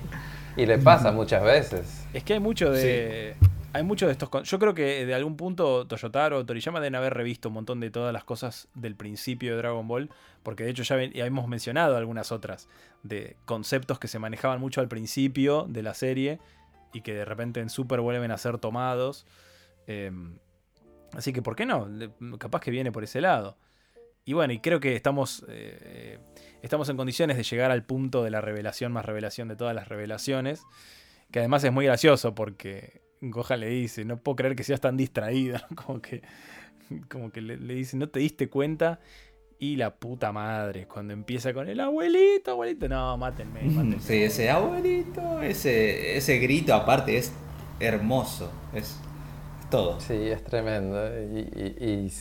Y 0.58 0.66
le 0.66 0.78
pasa 0.80 1.12
muchas 1.14 1.44
veces. 1.44 2.06
Es 2.14 2.24
que 2.24 2.34
hay 2.34 2.40
mucho 2.40 2.72
de. 2.72 3.36
Hay 3.74 3.84
mucho 3.84 4.06
de 4.06 4.12
estos. 4.12 4.30
Yo 4.44 4.60
creo 4.60 4.74
que 4.74 5.06
de 5.06 5.14
algún 5.14 5.38
punto 5.38 5.88
Toyotaro 5.88 6.40
o 6.40 6.46
Toriyama 6.46 6.82
deben 6.82 6.96
haber 6.96 7.14
revisto 7.14 7.48
un 7.48 7.54
montón 7.54 7.80
de 7.80 7.90
todas 7.90 8.12
las 8.12 8.26
cosas 8.26 8.68
del 8.74 8.96
principio 8.96 9.52
de 9.52 9.58
Dragon 9.58 9.88
Ball. 9.88 10.10
Porque 10.44 10.66
de 10.66 10.72
hecho 10.72 10.84
ya, 10.84 11.02
hemos 11.02 11.48
mencionado 11.48 11.96
algunas 11.96 12.34
otras. 12.34 12.68
De 13.04 13.38
conceptos 13.46 13.98
que 13.98 14.10
se 14.10 14.20
manejaban 14.20 14.60
mucho 14.60 14.82
al 14.82 14.90
principio 14.90 15.68
de 15.70 15.84
la 15.84 15.94
serie. 15.94 16.40
Y 16.92 17.00
que 17.02 17.14
de 17.14 17.24
repente 17.24 17.62
en 17.62 17.70
Super 17.70 18.02
vuelven 18.02 18.32
a 18.32 18.38
ser 18.38 18.58
tomados. 18.58 19.26
Eh, 19.88 20.12
así 21.14 21.32
que, 21.32 21.42
¿por 21.42 21.56
qué 21.56 21.66
no? 21.66 21.88
Capaz 22.40 22.60
que 22.60 22.72
viene 22.72 22.92
por 22.92 23.06
ese 23.06 23.22
lado. 23.22 23.56
Y 24.26 24.34
bueno, 24.34 24.52
y 24.52 24.60
creo 24.60 24.82
que 24.82 24.98
estamos. 24.98 25.46
eh, 25.48 26.20
estamos 26.62 26.90
en 26.90 26.98
condiciones 26.98 27.38
de 27.38 27.44
llegar 27.44 27.72
al 27.72 27.86
punto 27.86 28.22
de 28.22 28.32
la 28.32 28.42
revelación 28.42 28.92
más 28.92 29.06
revelación 29.06 29.48
de 29.48 29.56
todas 29.56 29.74
las 29.74 29.88
revelaciones. 29.88 30.62
Que 31.32 31.40
además 31.40 31.64
es 31.64 31.72
muy 31.72 31.86
gracioso 31.86 32.36
porque 32.36 33.11
Gohan 33.22 33.60
le 33.60 33.70
dice, 33.70 34.04
no 34.04 34.18
puedo 34.18 34.36
creer 34.36 34.56
que 34.56 34.64
seas 34.64 34.82
tan 34.82 34.98
distraída. 34.98 35.68
Como 35.76 36.02
que, 36.02 36.22
como 37.08 37.32
que 37.32 37.40
le, 37.40 37.56
le 37.56 37.76
dice, 37.76 37.96
no 37.96 38.10
te 38.10 38.20
diste 38.20 38.50
cuenta. 38.50 39.00
Y 39.60 39.76
la 39.76 39.94
puta 39.96 40.32
madre, 40.32 40.88
cuando 40.88 41.14
empieza 41.14 41.54
con 41.54 41.70
el 41.70 41.80
abuelito, 41.80 42.52
abuelito, 42.52 42.90
no, 42.90 43.16
mátenme, 43.16 43.62
mátenme. 43.66 44.00
Sí, 44.00 44.24
ese 44.24 44.50
abuelito, 44.50 45.40
ese, 45.42 46.18
ese 46.18 46.40
grito 46.40 46.74
aparte 46.74 47.16
es 47.16 47.32
hermoso. 47.80 48.52
Es, 48.74 49.00
es 49.62 49.70
todo. 49.70 50.00
Sí, 50.00 50.16
es 50.16 50.44
tremendo. 50.44 50.98
Y, 51.16 52.12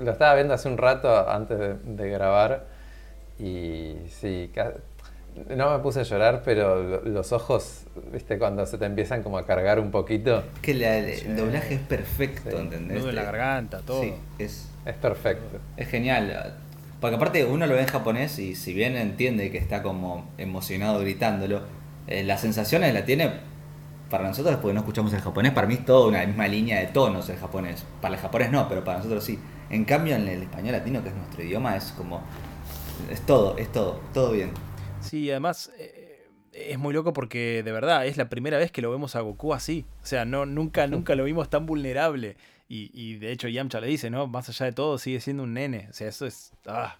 lo 0.00 0.12
estaba 0.12 0.34
viendo 0.34 0.54
hace 0.54 0.68
un 0.68 0.78
rato 0.78 1.28
antes 1.28 1.58
de, 1.58 1.74
de 1.74 2.08
grabar. 2.08 2.66
Y 3.38 3.96
sí, 4.08 4.50
no 5.54 5.70
me 5.76 5.78
puse 5.82 6.00
a 6.00 6.02
llorar, 6.02 6.42
pero 6.44 6.82
lo- 6.82 7.02
los 7.02 7.32
ojos, 7.32 7.84
viste, 8.12 8.38
cuando 8.38 8.64
se 8.66 8.78
te 8.78 8.86
empiezan 8.86 9.22
como 9.22 9.38
a 9.38 9.46
cargar 9.46 9.78
un 9.80 9.90
poquito, 9.90 10.38
Es 10.54 10.60
que 10.62 10.74
la- 10.74 10.98
el 10.98 11.36
doblaje 11.36 11.74
es 11.74 11.80
perfecto, 11.80 12.50
Sí. 12.50 12.56
¿entendés? 12.56 12.98
Nudo 12.98 13.10
en 13.10 13.16
la 13.16 13.22
garganta, 13.24 13.80
todo. 13.80 14.02
Sí, 14.02 14.14
es, 14.38 14.68
es 14.84 14.94
perfecto. 14.94 15.58
es 15.76 15.88
genial. 15.88 16.54
Porque 17.00 17.16
aparte 17.16 17.44
uno 17.44 17.66
lo 17.66 17.74
ve 17.74 17.80
en 17.82 17.86
japonés 17.88 18.38
y 18.38 18.54
si 18.54 18.72
bien 18.72 18.96
entiende 18.96 19.50
que 19.50 19.58
está 19.58 19.82
como 19.82 20.28
emocionado 20.38 20.98
gritándolo, 21.00 21.60
eh, 22.06 22.24
las 22.24 22.40
sensaciones 22.40 22.94
la 22.94 23.04
tiene 23.04 23.30
para 24.10 24.26
nosotros 24.28 24.56
porque 24.62 24.72
no 24.72 24.80
escuchamos 24.80 25.12
el 25.12 25.20
japonés, 25.20 25.52
para 25.52 25.66
mí 25.66 25.74
es 25.74 25.84
toda 25.84 26.08
una 26.08 26.24
misma 26.24 26.48
línea 26.48 26.80
de 26.80 26.86
tonos 26.86 27.28
el 27.28 27.36
japonés. 27.36 27.84
Para 28.00 28.14
el 28.14 28.20
japonés 28.20 28.50
no, 28.50 28.68
pero 28.68 28.82
para 28.84 28.98
nosotros 28.98 29.22
sí. 29.24 29.38
En 29.68 29.84
cambio 29.84 30.14
en 30.16 30.26
el 30.28 30.42
español 30.42 30.72
latino, 30.72 31.02
que 31.02 31.08
es 31.10 31.14
nuestro 31.14 31.42
idioma, 31.42 31.76
es 31.76 31.92
como... 31.96 32.22
Es 33.10 33.20
todo, 33.20 33.58
es 33.58 33.70
todo, 33.70 34.00
todo 34.14 34.30
bien. 34.32 34.50
Sí, 35.06 35.30
además 35.30 35.70
eh, 35.78 36.28
es 36.52 36.78
muy 36.78 36.94
loco 36.94 37.12
porque 37.12 37.62
de 37.62 37.72
verdad 37.72 38.06
es 38.06 38.16
la 38.16 38.28
primera 38.28 38.58
vez 38.58 38.70
que 38.72 38.82
lo 38.82 38.90
vemos 38.90 39.16
a 39.16 39.20
Goku 39.20 39.54
así. 39.54 39.84
O 40.02 40.06
sea, 40.06 40.24
no, 40.24 40.46
nunca, 40.46 40.86
nunca 40.86 41.14
lo 41.14 41.24
vimos 41.24 41.50
tan 41.50 41.66
vulnerable. 41.66 42.36
Y, 42.68 42.90
y 42.92 43.16
de 43.18 43.30
hecho 43.32 43.48
Yamcha 43.48 43.80
le 43.80 43.86
dice, 43.86 44.10
¿no? 44.10 44.26
Más 44.26 44.48
allá 44.48 44.66
de 44.66 44.72
todo, 44.72 44.98
sigue 44.98 45.20
siendo 45.20 45.44
un 45.44 45.54
nene. 45.54 45.86
O 45.90 45.92
sea, 45.92 46.08
eso 46.08 46.26
es. 46.26 46.52
Ah, 46.66 46.98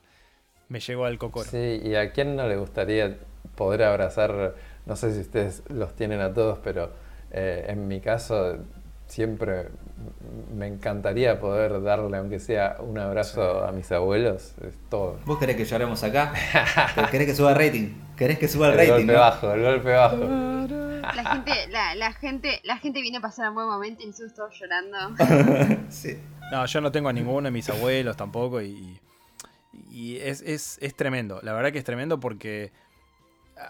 me 0.68 0.80
llegó 0.80 1.04
al 1.04 1.18
cocoro. 1.18 1.48
Sí, 1.48 1.80
y 1.82 1.94
a 1.94 2.12
quién 2.12 2.36
no 2.36 2.46
le 2.48 2.56
gustaría 2.56 3.16
poder 3.54 3.82
abrazar, 3.82 4.54
no 4.84 4.96
sé 4.96 5.14
si 5.14 5.20
ustedes 5.20 5.62
los 5.68 5.94
tienen 5.94 6.20
a 6.20 6.32
todos, 6.32 6.58
pero 6.58 6.92
eh, 7.30 7.66
en 7.68 7.88
mi 7.88 8.00
caso 8.00 8.58
siempre 9.06 9.68
me 10.54 10.66
encantaría 10.66 11.40
poder 11.40 11.82
darle, 11.82 12.16
aunque 12.16 12.38
sea 12.40 12.76
un 12.80 12.98
abrazo 12.98 13.64
a 13.64 13.72
mis 13.72 13.90
abuelos, 13.92 14.54
es 14.62 14.74
todo. 14.90 15.18
¿Vos 15.24 15.38
querés 15.38 15.56
que 15.56 15.64
lloremos 15.64 16.02
acá? 16.02 16.32
¿Pero 16.94 17.08
¿Querés 17.10 17.26
que 17.28 17.34
suba 17.34 17.50
el 17.52 17.56
rating? 17.56 17.94
¿Querés 18.16 18.38
que 18.38 18.48
suba 18.48 18.68
el, 18.68 18.72
El 18.72 18.78
rating? 18.78 18.92
golpe 18.92 19.12
no? 19.12 19.18
bajo, 19.18 19.52
el 19.52 19.62
golpe 19.62 19.92
bajo. 19.92 20.16
la 20.16 21.32
gente, 21.32 21.52
la, 21.68 21.94
la 21.94 22.12
gente, 22.12 22.60
la 22.64 22.78
gente 22.78 23.00
viene 23.00 23.18
a 23.18 23.20
pasar 23.20 23.48
un 23.50 23.54
buen 23.54 23.66
momento 23.68 24.02
y 24.02 24.06
nosotros 24.06 24.34
todos 24.34 24.58
llorando. 24.58 24.98
sí. 25.88 26.18
No, 26.50 26.64
yo 26.66 26.80
no 26.80 26.92
tengo 26.92 27.08
a 27.08 27.12
ninguno 27.12 27.46
de 27.46 27.50
mis 27.50 27.68
abuelos 27.68 28.16
tampoco 28.16 28.62
y, 28.62 29.00
y 29.90 30.16
es, 30.18 30.42
es, 30.42 30.78
es 30.80 30.94
tremendo. 30.94 31.40
La 31.42 31.52
verdad 31.52 31.72
que 31.72 31.78
es 31.78 31.84
tremendo 31.84 32.20
porque 32.20 32.72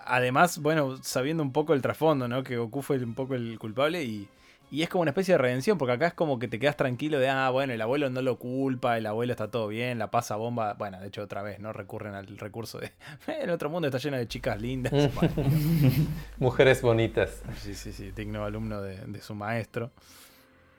además, 0.05 0.59
bueno, 0.59 0.97
sabiendo 1.03 1.43
un 1.43 1.53
poco 1.53 1.73
el 1.75 1.83
trasfondo, 1.83 2.29
¿no? 2.29 2.43
Que 2.43 2.57
Goku 2.57 2.83
fue 2.83 2.99
un 2.99 3.15
poco 3.15 3.35
el 3.35 3.59
culpable 3.59 4.03
y, 4.03 4.29
y 4.71 4.83
es 4.83 4.89
como 4.89 5.03
una 5.03 5.11
especie 5.13 5.35
de 5.35 5.39
redención 5.39 5.79
porque 5.79 5.93
acá 5.93 6.09
es 6.09 6.15
como 6.15 6.39
que 6.39 6.49
te 6.49 6.59
quedas 6.59 6.77
tranquilo 6.77 7.19
de, 7.21 7.29
ah, 7.29 7.51
bueno, 7.51 7.73
el 7.73 7.81
abuelo 7.81 8.11
no 8.11 8.21
lo 8.23 8.39
culpa, 8.39 8.99
el 8.99 9.07
abuelo 9.07 9.33
está 9.33 9.51
todo 9.51 9.69
bien, 9.69 9.99
la 9.99 10.11
pasa 10.11 10.37
bomba. 10.37 10.75
Bueno, 10.75 11.01
de 11.01 11.07
hecho 11.09 11.23
otra 11.23 11.43
vez, 11.43 11.61
¿no? 11.61 11.73
Recurren 11.73 12.15
al 12.15 12.27
recurso 12.39 12.79
de, 12.79 12.93
el 13.41 13.51
otro 13.51 13.71
mundo 13.71 13.87
está 13.89 13.99
lleno 13.99 14.17
de 14.17 14.27
chicas 14.29 14.61
lindas. 14.61 14.93
Bueno, 15.15 15.35
Mujeres 16.39 16.83
bonitas. 16.83 17.43
sí, 17.59 17.75
sí, 17.75 17.93
sí, 17.93 18.11
digno 18.13 18.45
alumno 18.45 18.83
de, 18.83 18.97
de 19.07 19.21
su 19.23 19.35
maestro. 19.35 19.91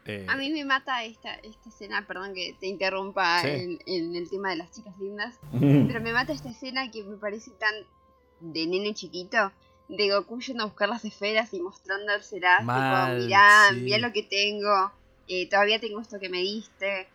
Eh, 0.05 0.25
A 0.29 0.37
mí 0.37 0.51
me 0.51 0.63
mata 0.63 1.03
esta, 1.03 1.33
esta 1.35 1.67
escena, 1.69 2.05
perdón 2.07 2.33
que 2.33 2.55
te 2.59 2.67
interrumpa 2.67 3.41
Sí. 3.41 3.47
en, 3.49 3.79
en 3.85 4.15
el 4.15 4.29
tema 4.29 4.51
de 4.51 4.55
las 4.57 4.71
chicas 4.71 4.97
lindas, 4.99 5.37
pero 5.51 5.99
me 6.01 6.13
mata 6.13 6.31
esta 6.31 6.49
escena 6.49 6.89
que 6.91 7.03
me 7.03 7.17
parece 7.17 7.51
tan 7.51 7.73
de 8.39 8.67
nene 8.67 8.93
chiquito, 8.93 9.51
de 9.89 10.09
Goku 10.09 10.39
yendo 10.41 10.63
a 10.63 10.67
buscar 10.67 10.89
las 10.89 11.05
esferas 11.05 11.53
y 11.53 11.61
mostrándoselas, 11.61 12.63
Mal, 12.65 13.15
tipo, 13.17 13.25
mirá, 13.25 13.67
sí. 13.69 13.75
mirá 13.81 13.97
lo 13.99 14.11
que 14.13 14.23
tengo, 14.23 14.91
eh, 15.27 15.49
todavía 15.49 15.79
tengo 15.79 16.01
esto 16.01 16.19
que 16.19 16.29
me 16.29 16.39
diste. 16.39 17.07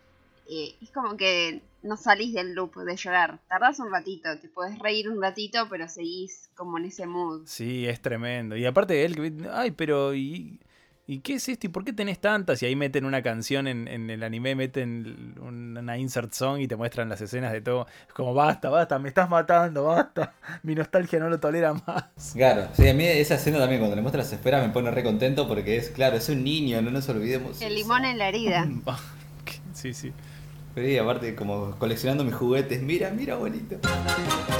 Eh, 0.49 0.75
es 0.81 0.91
como 0.91 1.15
que 1.15 1.61
no 1.83 1.95
salís 1.95 2.33
del 2.33 2.53
loop 2.53 2.75
de 2.75 2.95
llorar, 2.97 3.39
tardás 3.47 3.79
un 3.79 3.91
ratito, 3.91 4.37
te 4.39 4.49
puedes 4.49 4.77
reír 4.79 5.09
un 5.09 5.21
ratito, 5.21 5.67
pero 5.69 5.87
seguís 5.87 6.49
como 6.55 6.77
en 6.77 6.85
ese 6.85 7.05
mood. 7.05 7.43
Sí, 7.45 7.87
es 7.87 8.01
tremendo. 8.01 8.57
Y 8.57 8.65
aparte 8.65 9.05
él, 9.05 9.15
que- 9.15 9.49
ay, 9.51 9.71
pero 9.71 10.13
¿y, 10.13 10.59
¿y 11.05 11.19
qué 11.19 11.33
es 11.35 11.49
esto? 11.49 11.67
¿Y 11.67 11.69
por 11.69 11.83
qué 11.83 11.93
tenés 11.93 12.19
tantas? 12.19 12.61
Y 12.63 12.65
ahí 12.65 12.75
meten 12.75 13.05
una 13.05 13.21
canción 13.21 13.67
en, 13.67 13.87
en 13.87 14.09
el 14.09 14.23
anime, 14.23 14.55
meten 14.55 15.35
un- 15.41 15.77
una 15.77 15.97
insert 15.97 16.31
song 16.33 16.59
y 16.59 16.67
te 16.67 16.75
muestran 16.75 17.09
las 17.09 17.19
escenas 17.21 17.51
de 17.51 17.61
todo. 17.61 17.87
Es 18.07 18.13
como, 18.13 18.33
basta, 18.33 18.69
basta, 18.69 18.99
me 18.99 19.09
estás 19.09 19.29
matando, 19.29 19.83
basta. 19.85 20.33
Mi 20.63 20.75
nostalgia 20.75 21.19
no 21.19 21.29
lo 21.29 21.39
tolera 21.39 21.73
más. 21.73 22.05
Claro, 22.33 22.67
sí, 22.73 22.87
a 22.87 22.93
mí 22.93 23.05
esa 23.05 23.35
escena 23.35 23.59
también 23.59 23.79
cuando 23.81 23.95
le 23.95 24.01
muestra 24.01 24.21
las 24.23 24.31
esferas 24.33 24.65
me 24.65 24.71
pone 24.73 24.91
re 24.91 25.03
contento 25.03 25.47
porque 25.47 25.77
es, 25.77 25.89
claro, 25.89 26.15
es 26.17 26.29
un 26.29 26.43
niño, 26.43 26.81
no 26.81 26.91
nos 26.91 27.07
olvidemos. 27.09 27.61
El 27.61 27.75
limón 27.75 28.05
en 28.05 28.17
la 28.17 28.29
herida. 28.29 28.67
Sí, 29.73 29.93
sí. 29.93 30.13
Sí, 30.75 30.97
aparte 30.97 31.35
como 31.35 31.71
coleccionando 31.77 32.23
mis 32.23 32.33
juguetes, 32.35 32.81
mira, 32.81 33.09
mira, 33.09 33.33
abuelito. 33.33 33.77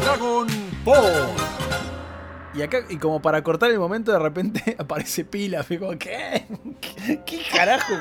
Dragon 0.04 0.48
Ball. 0.84 1.28
Y 2.54 2.62
acá, 2.62 2.80
y 2.88 2.98
como 2.98 3.22
para 3.22 3.44
cortar 3.44 3.72
el 3.72 3.80
momento, 3.80 4.12
de 4.12 4.20
repente 4.20 4.76
aparece 4.80 5.26
Pila. 5.26 5.64
Fue 5.64 5.80
¿qué? 5.98 6.46
¿Qué, 7.26 7.42
carajo? 7.52 7.94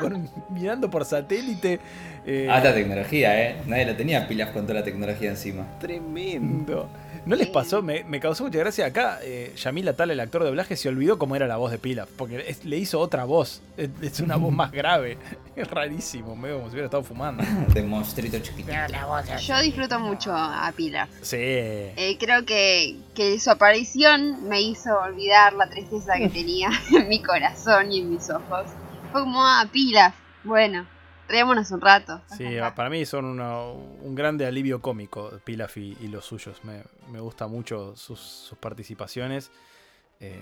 Mirando 0.50 0.90
por 0.90 1.04
satélite. 1.04 1.80
Eh, 2.26 2.48
Alta 2.50 2.72
tecnología, 2.74 3.42
eh. 3.50 3.56
Nadie 3.66 3.86
la 3.86 3.96
tenía 3.96 4.28
pilas 4.28 4.50
con 4.50 4.62
toda 4.66 4.80
la 4.80 4.84
tecnología 4.84 5.30
encima. 5.30 5.66
Tremendo. 5.80 6.88
¿No 7.24 7.36
les 7.36 7.46
pasó? 7.48 7.82
Me, 7.82 8.02
me 8.04 8.18
causó 8.18 8.42
mucha 8.44 8.58
gracia. 8.58 8.86
Acá, 8.86 9.20
eh, 9.22 9.52
Yamil 9.56 9.92
Tal, 9.94 10.10
el 10.10 10.18
actor 10.18 10.42
de 10.42 10.48
doblaje, 10.48 10.74
se 10.76 10.88
olvidó 10.88 11.18
cómo 11.18 11.36
era 11.36 11.46
la 11.46 11.56
voz 11.56 11.70
de 11.70 11.78
Pilaf. 11.78 12.08
Porque 12.16 12.44
es- 12.48 12.64
le 12.64 12.76
hizo 12.78 12.98
otra 12.98 13.24
voz. 13.24 13.62
Es, 13.76 13.90
es 14.00 14.18
una 14.20 14.36
voz 14.36 14.52
más 14.52 14.72
grave. 14.72 15.18
Es 15.54 15.68
rarísimo. 15.70 16.34
Medio 16.34 16.56
como 16.56 16.68
si 16.68 16.72
hubiera 16.72 16.86
estado 16.86 17.02
fumando. 17.04 17.44
De 17.74 17.82
monstruito 17.82 18.38
chiquitito. 18.38 18.72
Yo 19.46 19.60
disfruto 19.60 20.00
mucho 20.00 20.32
a 20.34 20.72
Pilar. 20.74 21.08
Sí. 21.20 21.36
Eh, 21.38 22.16
creo 22.18 22.44
que, 22.46 22.96
que 23.14 23.38
su 23.38 23.50
aparición 23.50 24.48
me 24.48 24.62
hizo 24.62 24.98
olvidar 24.98 25.52
la 25.52 25.68
tristeza 25.68 26.14
que 26.16 26.28
tenía 26.30 26.70
en 26.96 27.06
mi 27.08 27.22
corazón 27.22 27.92
y 27.92 28.00
en 28.00 28.10
mis 28.10 28.30
ojos. 28.30 28.64
Fue 29.12 29.20
como, 29.20 29.44
ah, 29.44 29.66
pilas. 29.70 30.14
Bueno, 30.42 30.86
reámonos 31.32 31.70
un 31.72 31.80
rato. 31.80 32.20
Sí, 32.36 32.44
para 32.76 32.88
mí 32.90 33.04
son 33.04 33.24
una- 33.24 33.66
un 33.66 34.14
grande 34.14 34.46
alivio 34.46 34.80
cómico 34.80 35.30
Pilaf 35.44 35.76
y, 35.78 35.96
y 36.00 36.06
los 36.06 36.24
suyos. 36.24 36.62
Me, 36.62 36.82
me 37.10 37.18
gusta 37.18 37.48
mucho 37.48 37.96
sus, 37.96 38.20
sus 38.20 38.56
participaciones. 38.58 39.50
Eh, 40.20 40.38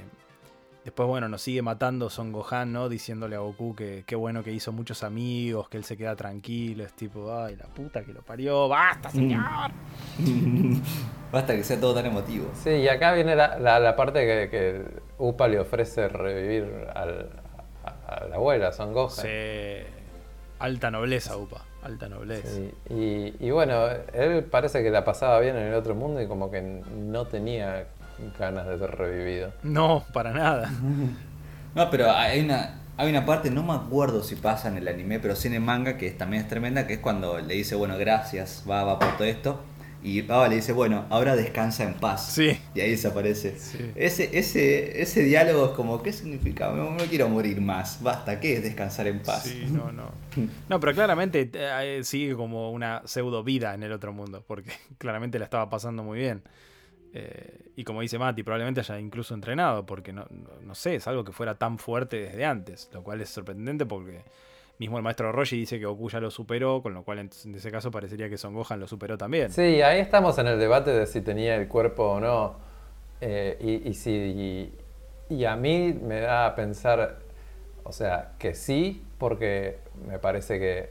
Después, 0.83 1.07
bueno, 1.11 1.29
nos 1.29 1.43
sigue 1.43 1.61
matando 1.61 2.09
Son 2.09 2.33
Gohan, 2.33 2.73
¿no? 2.73 2.89
Diciéndole 2.89 3.37
a 3.37 3.41
Goku 3.41 3.77
que 3.77 4.03
qué 4.07 4.17
bueno 4.17 4.43
que 4.43 4.51
hizo 4.51 4.73
muchos 4.73 5.03
amigos, 5.03 5.69
que 5.69 5.77
él 5.77 5.85
se 5.85 5.95
queda 5.99 6.17
tranquilo. 6.17 6.85
Es 6.85 6.95
tipo, 6.95 7.31
ay, 7.37 7.55
la 7.57 7.67
puta 7.67 8.03
que 8.03 8.15
lo 8.15 8.23
parió. 8.23 8.67
¡Basta, 8.67 9.11
señor! 9.11 9.71
Basta 11.33 11.55
que 11.55 11.65
sea 11.65 11.79
todo 11.79 11.95
tan 11.95 12.07
emotivo. 12.07 12.51
Sí, 12.55 12.71
y 12.71 12.89
acá 12.89 13.13
viene 13.13 13.37
la, 13.37 13.59
la- 13.59 13.79
la 13.79 13.95
parte 13.95 14.21
que, 14.27 14.49
que 14.51 14.85
Upa 15.19 15.49
le 15.49 15.61
ofrece 15.61 16.09
revivir 16.09 16.89
al, 16.95 17.31
a, 17.85 18.15
a 18.15 18.25
la 18.29 18.37
abuela, 18.37 18.73
Son 18.73 18.95
Gohan. 18.95 19.11
Sí. 19.11 19.85
Alta 20.61 20.91
nobleza, 20.91 21.37
upa. 21.37 21.63
Alta 21.83 22.09
nobleza. 22.09 22.47
Sí, 22.49 22.71
Y, 22.91 23.47
y 23.47 23.51
bueno, 23.51 23.87
él 24.13 24.45
parece 24.45 24.83
que 24.83 24.91
la 24.91 25.05
pasaba 25.05 25.41
bien 25.41 25.57
en 25.57 25.69
el 25.69 25.75
otro 25.75 25.95
mundo 25.95 26.21
y 26.23 26.27
como 26.29 26.51
que 26.51 26.61
no 26.63 27.27
tenía 27.27 27.87
ganas 28.39 28.67
de 28.67 28.79
ser 28.79 28.91
revivido. 28.91 29.53
No, 29.63 30.05
para 30.13 30.33
nada. 30.33 30.71
No, 31.73 31.89
pero 31.89 32.11
hay 32.11 32.41
una, 32.41 32.81
hay 32.97 33.09
una 33.11 33.25
parte, 33.25 33.49
no 33.49 33.63
me 33.63 33.75
acuerdo 33.75 34.25
si 34.25 34.35
pasa 34.35 34.67
en 34.69 34.77
el 34.77 34.89
anime, 34.89 35.21
pero 35.21 35.37
sí 35.37 35.47
en 35.47 35.55
el 35.55 35.61
manga, 35.61 35.97
que 35.97 36.09
es- 36.09 36.19
también 36.19 36.43
es 36.43 36.49
tremenda, 36.49 36.87
que 36.89 36.95
es 36.95 36.99
cuando 36.99 37.39
le 37.39 37.55
dice, 37.55 37.77
bueno, 37.77 37.97
gracias, 37.97 38.65
Baba, 38.67 38.99
por 38.99 39.17
todo 39.17 39.25
esto. 39.29 39.61
Y 40.03 40.23
Baba 40.23 40.49
le 40.49 40.57
dice, 40.57 40.73
bueno, 40.73 41.05
ahora 41.11 41.37
descansa 41.37 41.85
en 41.85 41.95
paz. 41.95 42.33
Sí. 42.33 42.59
Y 42.75 42.81
ahí 42.81 42.91
desaparece. 42.91 43.59
Sí. 43.59 43.93
Ese, 43.95 44.39
ese, 44.39 45.03
ese 45.03 45.23
diálogo 45.23 45.67
es 45.67 45.71
como, 45.73 46.03
¿qué 46.03 46.13
significa? 46.13 46.71
No, 46.71 46.93
no 46.93 47.05
quiero 47.05 47.29
morir 47.29 47.61
más. 47.61 48.03
Basta, 48.03 48.41
¿qué 48.41 48.55
es 48.55 48.63
descansar 48.63 49.07
en 49.09 49.21
paz? 49.21 49.45
Sí, 49.45 49.67
no, 49.71 49.93
no. 49.93 50.11
No, 50.69 50.81
pero 50.81 50.95
claramente 50.95 51.51
eh, 51.53 52.01
sigue 52.05 52.35
como 52.35 52.71
una 52.71 53.03
pseudo 53.05 53.45
vida 53.45 53.75
en 53.75 53.83
el 53.83 53.93
otro 53.93 54.13
mundo, 54.13 54.43
porque 54.47 54.71
claramente 54.99 55.39
la 55.39 55.45
estaba 55.45 55.69
pasando 55.69 56.03
muy 56.03 56.19
bien. 56.19 56.43
Eh, 57.13 57.73
y 57.77 57.85
como 57.85 58.01
dice 58.01 58.19
Mati, 58.19 58.43
probablemente 58.43 58.81
haya 58.81 58.99
incluso 58.99 59.35
entrenado, 59.35 59.85
porque 59.85 60.13
no, 60.13 60.27
no, 60.31 60.49
no 60.63 60.75
sé, 60.75 60.95
es 60.95 61.07
algo 61.09 61.25
que 61.25 61.33
fuera 61.33 61.57
tan 61.57 61.79
fuerte 61.79 62.21
desde 62.21 62.45
antes, 62.45 62.89
lo 62.93 63.03
cual 63.03 63.21
es 63.21 63.29
sorprendente 63.29 63.85
porque 63.85 64.23
mismo 64.81 64.97
el 64.97 65.05
maestro 65.05 65.31
Roshi 65.31 65.59
dice 65.59 65.79
que 65.79 65.85
Goku 65.85 66.09
ya 66.09 66.21
lo 66.21 66.31
superó, 66.31 66.83
con 66.83 66.95
lo 66.95 67.03
cual 67.05 67.19
en, 67.19 67.31
ese 67.55 67.71
caso 67.71 67.91
parecería 67.91 68.31
que 68.31 68.39
Son 68.39 68.55
lo 68.55 68.87
superó 68.89 69.19
también. 69.19 69.51
Sí, 69.51 69.83
ahí 69.83 70.01
estamos 70.01 70.39
en 70.39 70.47
el 70.47 70.59
debate 70.59 70.91
de 70.91 71.07
si 71.07 71.21
tenía 71.21 71.55
el 71.57 71.69
cuerpo 71.69 72.05
o 72.05 72.21
no. 72.21 72.55
Eh, 73.21 73.83
y, 73.85 73.93
si, 73.93 74.73
y, 75.29 75.45
a 75.45 75.55
mí 75.55 75.93
me 75.93 76.21
da 76.21 76.47
a 76.47 76.55
pensar, 76.55 77.19
o 77.85 77.93
sea, 77.93 78.33
que 78.39 78.55
sí, 78.55 79.05
porque 79.19 79.81
me 80.09 80.19
parece 80.19 80.59
que 80.59 80.89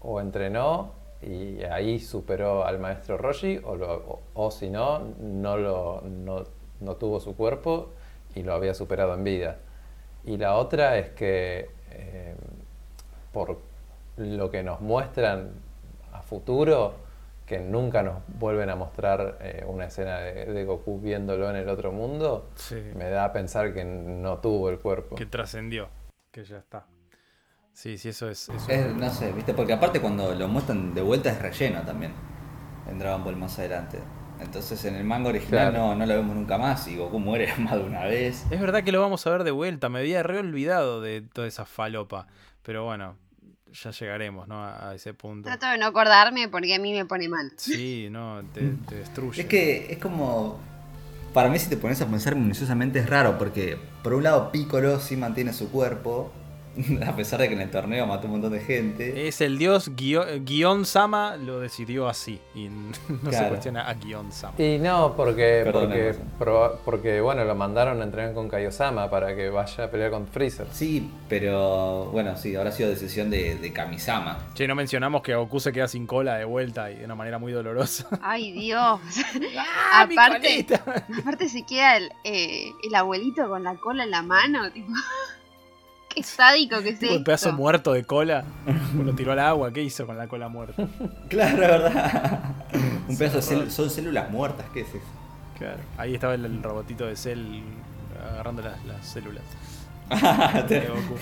o 0.00 0.20
entrenó 0.20 0.92
y 1.22 1.62
ahí 1.62 1.98
superó 1.98 2.66
al 2.66 2.78
maestro 2.78 3.16
Roshi, 3.16 3.58
o, 3.64 4.20
o 4.34 4.50
si 4.50 4.68
no, 4.68 5.14
no, 5.18 5.56
lo, 5.56 6.02
no, 6.02 6.44
no 6.80 6.96
tuvo 6.96 7.20
su 7.20 7.34
cuerpo 7.34 7.88
y 8.34 8.42
lo 8.42 8.52
había 8.52 8.74
superado 8.74 9.14
en 9.14 9.24
vida. 9.24 9.56
Y 10.26 10.36
la 10.36 10.56
otra 10.56 10.98
es 10.98 11.08
que 11.10 11.70
eh, 11.92 12.34
por 13.32 13.58
lo 14.16 14.50
que 14.50 14.62
nos 14.62 14.80
muestran 14.80 15.50
a 16.12 16.22
futuro, 16.22 16.94
que 17.46 17.58
nunca 17.58 18.02
nos 18.02 18.18
vuelven 18.38 18.70
a 18.70 18.76
mostrar 18.76 19.38
eh, 19.40 19.64
una 19.66 19.86
escena 19.86 20.18
de, 20.18 20.46
de 20.46 20.64
Goku 20.64 21.00
viéndolo 21.00 21.50
en 21.50 21.56
el 21.56 21.68
otro 21.68 21.90
mundo, 21.92 22.48
Sí. 22.54 22.76
me 22.94 23.08
da 23.10 23.24
a 23.24 23.32
pensar 23.32 23.72
que 23.74 23.84
no 23.84 24.38
tuvo 24.38 24.70
el 24.70 24.78
cuerpo. 24.78 25.16
Que 25.16 25.26
trascendió, 25.26 25.88
que 26.30 26.44
ya 26.44 26.58
está. 26.58 26.86
Sí, 27.72 27.96
sí, 27.98 28.10
eso 28.10 28.28
es... 28.28 28.48
eso 28.48 28.70
Es- 28.70 28.94
no 28.94 29.10
sé, 29.10 29.32
¿viste? 29.32 29.54
Porque 29.54 29.72
aparte 29.72 30.00
cuando 30.00 30.34
lo 30.34 30.48
muestran 30.48 30.92
de 30.94 31.02
vuelta 31.02 31.30
es 31.30 31.40
relleno 31.40 31.80
también. 31.82 32.12
En 32.88 32.98
Dragon 32.98 33.24
Ball 33.24 33.36
más 33.36 33.58
adelante. 33.58 33.98
Entonces 34.40 34.84
en 34.86 34.94
el 34.96 35.04
manga 35.04 35.28
original 35.28 35.70
Claro. 35.70 35.86
no, 35.88 35.94
no 35.96 36.06
lo 36.06 36.14
vemos 36.14 36.34
nunca 36.34 36.56
más 36.58 36.86
y 36.88 36.96
Goku 36.96 37.18
muere 37.18 37.48
más 37.58 37.74
de 37.74 37.84
una 37.84 38.04
vez. 38.04 38.44
Es 38.50 38.60
verdad 38.60 38.82
que 38.84 38.92
lo 38.92 39.00
vamos 39.00 39.26
a 39.26 39.30
ver 39.30 39.44
de 39.44 39.50
vuelta. 39.50 39.88
Me 39.88 40.00
había 40.00 40.22
re 40.22 40.38
olvidado 40.38 41.00
de 41.00 41.20
toda 41.22 41.46
esa 41.46 41.64
falopa. 41.64 42.26
Pero 42.62 42.84
bueno, 42.84 43.16
ya 43.72 43.90
llegaremos, 43.90 44.48
¿no? 44.48 44.64
A, 44.64 44.94
ese 44.94 45.14
punto. 45.14 45.48
Trato 45.48 45.66
de 45.66 45.78
no 45.78 45.86
acordarme 45.86 46.48
porque 46.48 46.74
a 46.74 46.78
mí 46.78 46.92
me 46.92 47.04
pone 47.04 47.28
mal. 47.28 47.52
Sí, 47.56 48.08
no, 48.10 48.42
te, 48.52 48.60
te 48.88 48.96
destruye. 48.96 49.42
Es 49.42 49.48
que 49.48 49.92
es 49.92 49.98
como. 49.98 50.58
Para 51.32 51.48
mí, 51.48 51.60
si 51.60 51.68
te 51.68 51.76
pones 51.76 52.00
a 52.00 52.06
pensar 52.06 52.34
minuciosamente, 52.34 52.98
es 52.98 53.08
raro, 53.08 53.38
porque 53.38 53.78
por 54.02 54.14
un 54.14 54.24
lado, 54.24 54.50
Piccolo 54.50 54.98
sí 54.98 55.16
mantiene 55.16 55.52
su 55.52 55.70
cuerpo, 55.70 56.32
a 57.06 57.16
pesar 57.16 57.40
de 57.40 57.48
que 57.48 57.54
en 57.54 57.60
el 57.60 57.70
torneo 57.70 58.06
mató 58.06 58.26
un 58.26 58.32
montón 58.32 58.52
de 58.52 58.60
gente. 58.60 59.28
Es 59.28 59.40
el 59.40 59.58
dios 59.58 59.90
guio- 59.96 60.26
guion 60.44 60.84
Sama 60.86 61.36
lo 61.36 61.60
decidió 61.60 62.08
así. 62.08 62.40
Y 62.54 62.68
no 63.22 63.32
se 63.32 63.48
cuestiona 63.48 63.88
a 63.88 63.94
guion 63.94 64.30
Sama. 64.32 64.54
Y 64.58 64.78
no, 64.78 65.14
porque, 65.16 65.70
porque, 66.84 67.20
bueno, 67.20 67.44
lo 67.44 67.54
mandaron 67.54 68.00
a 68.00 68.04
entrenar 68.04 68.34
con 68.34 68.48
Kaiosama 68.48 69.10
para 69.10 69.34
que 69.34 69.50
vaya 69.50 69.84
a 69.84 69.90
pelear 69.90 70.10
con 70.10 70.26
Freezer. 70.26 70.66
Sí, 70.72 71.10
pero 71.28 72.06
bueno, 72.06 72.36
sí, 72.36 72.54
habrá 72.56 72.72
sido 72.72 72.88
decisión 72.90 73.30
de, 73.30 73.56
de 73.56 73.72
Kamisama. 73.72 74.38
Che, 74.54 74.66
no 74.66 74.74
mencionamos 74.74 75.22
que 75.22 75.34
Goku 75.34 75.60
se 75.60 75.72
queda 75.72 75.88
sin 75.88 76.06
cola 76.06 76.36
de 76.36 76.44
vuelta 76.44 76.90
y 76.90 76.96
de 76.96 77.04
una 77.04 77.14
manera 77.14 77.38
muy 77.38 77.52
dolorosa. 77.52 78.08
Ay, 78.22 78.52
Dios. 78.52 79.00
¡Ah, 79.58 80.02
aparte, 80.10 80.66
aparte 81.20 81.48
se 81.48 81.64
queda 81.64 81.96
el, 81.96 82.10
eh, 82.24 82.70
el 82.82 82.94
abuelito 82.94 83.48
con 83.48 83.62
la 83.64 83.74
cola 83.76 84.04
en 84.04 84.10
la 84.10 84.22
mano, 84.22 84.70
tipo. 84.72 84.92
Qué 86.14 86.22
sádico 86.22 86.82
que 86.82 86.90
es 86.90 86.98
Tipo, 86.98 87.14
el 87.14 87.22
pedazo 87.22 87.52
muerto 87.52 87.92
de 87.92 88.04
cola. 88.04 88.44
Lo 88.94 89.14
tiró 89.14 89.32
al 89.32 89.38
agua. 89.38 89.72
¿Qué 89.72 89.82
hizo 89.82 90.06
con 90.06 90.18
la 90.18 90.28
cola 90.28 90.48
muerta? 90.48 90.86
Claro, 91.28 91.58
¿verdad? 91.58 92.54
un 93.08 93.16
pedazo 93.16 93.36
de 93.36 93.42
células. 93.42 93.72
Son 93.72 93.88
células 93.88 94.30
muertas, 94.30 94.66
¿qué 94.74 94.80
es 94.80 94.88
eso? 94.88 95.06
Claro. 95.56 95.78
Ahí 95.96 96.14
estaba 96.14 96.34
el, 96.34 96.44
el 96.44 96.62
robotito 96.62 97.06
de 97.06 97.16
Cell 97.16 97.62
agarrando 98.32 98.62
las, 98.62 98.84
las 98.84 99.06
células. 99.06 99.44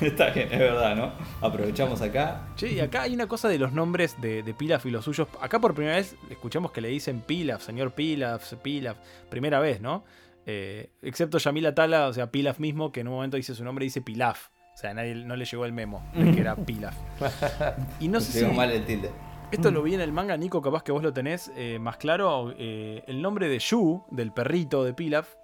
Está 0.00 0.30
bien, 0.30 0.48
es 0.50 0.58
verdad, 0.58 0.96
¿no? 0.96 1.12
Aprovechamos 1.46 2.00
acá. 2.00 2.48
Che, 2.56 2.72
y 2.72 2.80
acá 2.80 3.02
hay 3.02 3.14
una 3.14 3.26
cosa 3.26 3.48
de 3.48 3.58
los 3.58 3.72
nombres 3.72 4.18
de, 4.20 4.42
de 4.42 4.54
Pilaf 4.54 4.86
y 4.86 4.90
los 4.90 5.04
suyos. 5.04 5.28
Acá 5.40 5.60
por 5.60 5.74
primera 5.74 5.96
vez 5.96 6.16
escuchamos 6.30 6.72
que 6.72 6.80
le 6.80 6.88
dicen 6.88 7.20
Pilaf, 7.20 7.62
señor 7.62 7.92
Pilaf, 7.92 8.54
Pilaf. 8.62 8.96
Primera 9.28 9.60
vez, 9.60 9.80
¿no? 9.80 10.04
Eh, 10.46 10.90
excepto 11.02 11.36
Yamila 11.38 11.74
Tala, 11.74 12.08
o 12.08 12.12
sea, 12.12 12.30
Pilaf 12.30 12.58
mismo, 12.58 12.90
que 12.90 13.00
en 13.00 13.08
un 13.08 13.14
momento 13.14 13.36
dice 13.36 13.54
su 13.54 13.64
nombre 13.64 13.84
y 13.84 13.88
dice 13.88 14.00
Pilaf. 14.00 14.48
O 14.78 14.80
sea, 14.80 14.94
nadie, 14.94 15.12
no 15.16 15.34
le 15.34 15.44
llegó 15.44 15.64
el 15.64 15.72
memo 15.72 16.04
de 16.14 16.30
que 16.32 16.40
era 16.40 16.54
Pilaf. 16.54 16.94
Y 18.00 18.06
no 18.06 18.20
sé 18.20 18.30
si 18.30 18.38
Llegó 18.40 18.52
mal 18.54 18.70
el 18.70 18.84
tilde. 18.84 19.10
esto 19.50 19.72
lo 19.72 19.82
vi 19.82 19.94
en 19.94 20.00
el 20.00 20.12
manga, 20.12 20.36
Nico, 20.36 20.62
capaz 20.62 20.84
que 20.84 20.92
vos 20.92 21.02
lo 21.02 21.12
tenés 21.12 21.50
eh, 21.56 21.80
más 21.80 21.96
claro. 21.96 22.54
eh, 22.56 23.02
el 23.08 23.20
nombre 23.20 23.48
de 23.48 23.58
Yu, 23.58 24.04
del 24.12 24.30
perrito 24.30 24.84
de 24.84 24.94
Pilaf, 24.94 25.34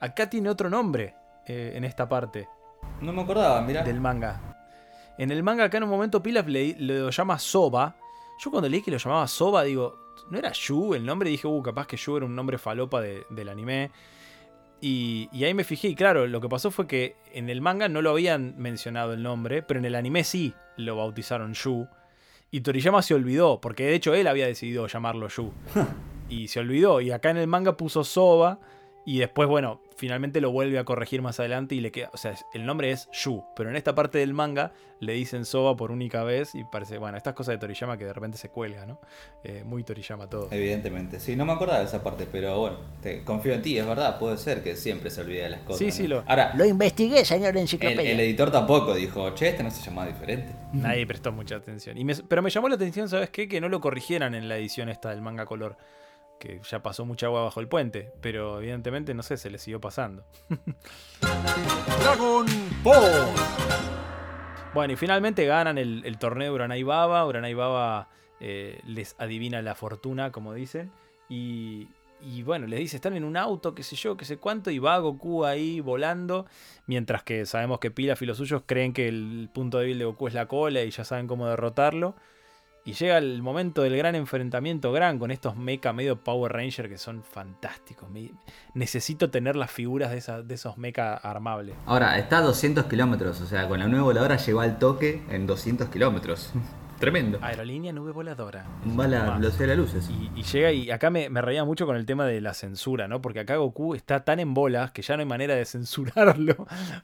acá 0.00 0.28
tiene 0.28 0.48
otro 0.50 0.68
nombre 0.68 1.14
eh, 1.46 1.74
en 1.76 1.84
esta 1.84 2.08
parte 2.08 2.48
No 3.00 3.12
me 3.12 3.22
acordaba, 3.22 3.62
mirá. 3.62 3.84
del 3.84 4.00
manga. 4.00 4.40
En 5.16 5.30
el 5.30 5.44
manga 5.44 5.62
acá 5.64 5.76
en 5.76 5.84
un 5.84 5.90
momento 5.90 6.20
Pilaf 6.20 6.48
le, 6.48 6.74
lo 6.80 7.10
llama 7.10 7.38
Soba. 7.38 7.94
Yo 8.40 8.50
cuando 8.50 8.68
leí 8.68 8.82
que 8.82 8.90
lo 8.90 8.96
llamaba 8.96 9.28
Soba, 9.28 9.62
digo, 9.62 9.94
¿no 10.28 10.38
era 10.38 10.50
Yu 10.50 10.94
el 10.94 11.06
nombre? 11.06 11.30
Dije, 11.30 11.46
uh, 11.46 11.62
capaz 11.62 11.86
que 11.86 11.96
Yu 11.96 12.16
era 12.16 12.26
un 12.26 12.34
nombre 12.34 12.58
falopa 12.58 13.00
de- 13.00 13.26
del 13.30 13.48
anime. 13.48 13.92
Y, 14.84 15.28
y 15.30 15.44
ahí 15.44 15.54
me 15.54 15.62
fijé, 15.62 15.86
y 15.86 15.94
claro, 15.94 16.26
lo 16.26 16.40
que 16.40 16.48
pasó 16.48 16.72
fue 16.72 16.88
que 16.88 17.14
en 17.32 17.48
el 17.48 17.60
manga 17.60 17.88
no 17.88 18.02
lo 18.02 18.10
habían 18.10 18.54
mencionado 18.58 19.12
el 19.12 19.22
nombre, 19.22 19.62
pero 19.62 19.78
en 19.78 19.86
el 19.86 19.94
anime 19.94 20.24
sí 20.24 20.54
lo 20.76 20.96
bautizaron 20.96 21.54
Yu. 21.54 21.86
Y 22.50 22.62
Toriyama 22.62 23.00
se 23.00 23.14
olvidó, 23.14 23.60
porque 23.60 23.84
de 23.84 23.94
hecho 23.94 24.12
él 24.12 24.26
había 24.26 24.46
decidido 24.46 24.88
llamarlo 24.88 25.28
Yu. 25.28 25.52
y 26.28 26.48
se 26.48 26.58
olvidó, 26.58 27.00
y 27.00 27.12
acá 27.12 27.30
en 27.30 27.36
el 27.36 27.46
manga 27.46 27.76
puso 27.76 28.02
Soba, 28.02 28.58
y 29.04 29.18
después, 29.18 29.48
bueno, 29.48 29.80
finalmente 29.96 30.40
lo 30.40 30.50
vuelve 30.52 30.78
a 30.78 30.84
corregir 30.84 31.22
más 31.22 31.38
adelante 31.40 31.74
y 31.74 31.80
le 31.80 31.90
queda. 31.92 32.10
O 32.12 32.16
sea, 32.16 32.34
el 32.54 32.64
nombre 32.66 32.90
es 32.92 33.08
Yu, 33.12 33.44
pero 33.56 33.68
en 33.70 33.76
esta 33.76 33.94
parte 33.94 34.18
del 34.18 34.32
manga 34.32 34.72
le 35.00 35.12
dicen 35.14 35.44
Soba 35.44 35.76
por 35.76 35.90
única 35.90 36.22
vez 36.22 36.54
y 36.54 36.62
parece, 36.64 36.98
bueno, 36.98 37.16
estas 37.16 37.34
cosas 37.34 37.54
de 37.54 37.58
Toriyama 37.58 37.96
que 37.98 38.04
de 38.04 38.12
repente 38.12 38.38
se 38.38 38.48
cuelga, 38.48 38.86
¿no? 38.86 39.00
Eh, 39.42 39.64
muy 39.64 39.82
Toriyama 39.82 40.28
todo. 40.28 40.46
Evidentemente, 40.52 41.18
sí, 41.18 41.34
no 41.34 41.44
me 41.44 41.52
acordaba 41.52 41.80
de 41.80 41.86
esa 41.86 42.02
parte, 42.04 42.26
pero 42.30 42.58
bueno, 42.60 42.76
te 43.02 43.24
confío 43.24 43.54
en 43.54 43.62
ti, 43.62 43.76
es 43.76 43.84
verdad, 43.86 44.18
puede 44.20 44.36
ser 44.38 44.62
que 44.62 44.76
siempre 44.76 45.10
se 45.10 45.20
olvide 45.22 45.42
de 45.42 45.50
las 45.50 45.60
cosas. 45.62 45.78
Sí, 45.80 45.86
¿no? 45.86 45.92
sí, 45.92 46.06
lo- 46.06 46.22
Ahora, 46.26 46.52
Lo 46.54 46.64
investigué, 46.64 47.24
señor 47.24 47.50
el, 47.50 47.58
enciclopedia. 47.62 48.12
el 48.12 48.20
editor 48.20 48.52
tampoco 48.52 48.94
dijo, 48.94 49.30
che, 49.34 49.48
este 49.48 49.64
no 49.64 49.70
se 49.72 49.82
llamaba 49.82 50.06
diferente. 50.06 50.54
Nadie 50.72 51.06
prestó 51.06 51.32
mucha 51.32 51.56
atención. 51.56 51.98
Y 51.98 52.04
me- 52.04 52.14
pero 52.14 52.40
me 52.42 52.50
llamó 52.50 52.68
la 52.68 52.76
atención, 52.76 53.08
¿sabes 53.08 53.30
qué? 53.30 53.48
Que 53.48 53.60
no 53.60 53.68
lo 53.68 53.80
corrigieran 53.80 54.34
en 54.36 54.48
la 54.48 54.56
edición 54.56 54.88
esta 54.88 55.10
del 55.10 55.20
manga 55.22 55.44
color. 55.46 55.76
Que 56.42 56.60
ya 56.68 56.82
pasó 56.82 57.04
mucha 57.04 57.26
agua 57.26 57.44
bajo 57.44 57.60
el 57.60 57.68
puente. 57.68 58.10
Pero 58.20 58.58
evidentemente, 58.58 59.14
no 59.14 59.22
sé, 59.22 59.36
se 59.36 59.48
le 59.48 59.58
siguió 59.58 59.80
pasando. 59.80 60.24
Dragon 62.00 62.46
Ball. 62.82 63.28
Bueno, 64.74 64.92
y 64.92 64.96
finalmente 64.96 65.46
ganan 65.46 65.78
el, 65.78 66.02
el 66.04 66.18
torneo 66.18 66.48
de 66.48 66.54
Uranai 66.54 66.82
Baba. 66.82 67.24
Uranai 67.24 67.54
Baba 67.54 68.08
eh, 68.40 68.80
les 68.84 69.14
adivina 69.18 69.62
la 69.62 69.76
fortuna, 69.76 70.32
como 70.32 70.52
dicen. 70.52 70.90
Y, 71.28 71.86
y 72.20 72.42
bueno, 72.42 72.66
les 72.66 72.80
dice, 72.80 72.96
están 72.96 73.14
en 73.14 73.22
un 73.22 73.36
auto, 73.36 73.72
qué 73.72 73.84
sé 73.84 73.94
yo, 73.94 74.16
qué 74.16 74.24
sé 74.24 74.38
cuánto. 74.38 74.72
Y 74.72 74.80
va 74.80 74.98
Goku 74.98 75.44
ahí 75.44 75.78
volando. 75.78 76.46
Mientras 76.88 77.22
que 77.22 77.46
sabemos 77.46 77.78
que 77.78 77.92
Pilaf 77.92 78.20
y 78.20 78.26
los 78.26 78.38
suyos 78.38 78.64
creen 78.66 78.92
que 78.94 79.06
el 79.06 79.48
punto 79.54 79.78
débil 79.78 80.00
de 80.00 80.06
Goku 80.06 80.26
es 80.26 80.34
la 80.34 80.48
cola 80.48 80.82
y 80.82 80.90
ya 80.90 81.04
saben 81.04 81.28
cómo 81.28 81.46
derrotarlo. 81.46 82.16
Y 82.84 82.94
llega 82.94 83.18
el 83.18 83.42
momento 83.42 83.82
del 83.82 83.96
gran 83.96 84.16
enfrentamiento 84.16 84.90
gran 84.90 85.18
con 85.20 85.30
estos 85.30 85.56
mecha 85.56 85.92
medio 85.92 86.16
Power 86.16 86.52
Ranger 86.52 86.88
que 86.88 86.98
son 86.98 87.22
fantásticos. 87.22 88.10
Me- 88.10 88.32
necesito 88.74 89.30
tener 89.30 89.54
las 89.54 89.70
figuras 89.70 90.10
de, 90.10 90.18
esa- 90.18 90.42
de 90.42 90.54
esos 90.54 90.76
mecha 90.78 91.14
armables. 91.14 91.76
Ahora, 91.86 92.18
está 92.18 92.38
a 92.38 92.40
200 92.42 92.86
kilómetros, 92.86 93.40
o 93.40 93.46
sea, 93.46 93.68
con 93.68 93.78
la 93.78 93.86
nueva 93.86 94.04
voladora 94.06 94.36
llegó 94.36 94.60
al 94.60 94.78
toque 94.80 95.22
en 95.30 95.46
200 95.46 95.88
kilómetros. 95.90 96.50
Tremendo. 97.02 97.40
Aerolínea 97.42 97.92
nube 97.92 98.12
voladora. 98.12 98.64
Va 98.96 99.08
la 99.08 99.24
Más. 99.24 99.40
velocidad 99.40 99.58
de 99.58 99.66
la 99.66 99.74
luz. 99.74 99.92
eso. 99.92 100.12
Y, 100.12 100.30
y 100.38 100.42
llega 100.44 100.70
y 100.70 100.88
acá 100.92 101.10
me, 101.10 101.28
me 101.30 101.42
reía 101.42 101.64
mucho 101.64 101.84
con 101.84 101.96
el 101.96 102.06
tema 102.06 102.24
de 102.26 102.40
la 102.40 102.54
censura, 102.54 103.08
¿no? 103.08 103.20
Porque 103.20 103.40
acá 103.40 103.56
Goku 103.56 103.96
está 103.96 104.24
tan 104.24 104.38
en 104.38 104.54
bolas 104.54 104.92
que 104.92 105.02
ya 105.02 105.16
no 105.16 105.20
hay 105.22 105.26
manera 105.28 105.56
de 105.56 105.64
censurarlo. 105.66 106.54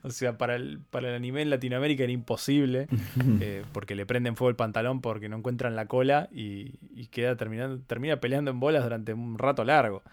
O 0.05 0.11
sea, 0.11 0.39
para 0.39 0.55
el, 0.55 0.79
para 0.91 1.09
el 1.09 1.17
anime 1.17 1.43
en 1.43 1.51
Latinoamérica 1.51 2.05
era 2.05 2.13
imposible. 2.13 2.87
eh, 3.41 3.65
porque 3.73 3.97
le 3.97 4.07
prenden 4.07 4.37
fuego 4.37 4.51
el 4.51 4.57
pantalón 4.57 5.01
porque 5.01 5.29
no 5.29 5.37
encuentran 5.39 5.75
la 5.75 5.87
cola 5.87 6.29
y, 6.31 6.75
y 6.95 7.07
queda 7.07 7.35
terminando, 7.37 7.81
termina 7.85 8.21
peleando 8.21 8.53
en 8.53 8.61
bolas 8.61 8.85
durante 8.85 9.13
un 9.15 9.37
rato 9.37 9.65
largo. 9.65 10.05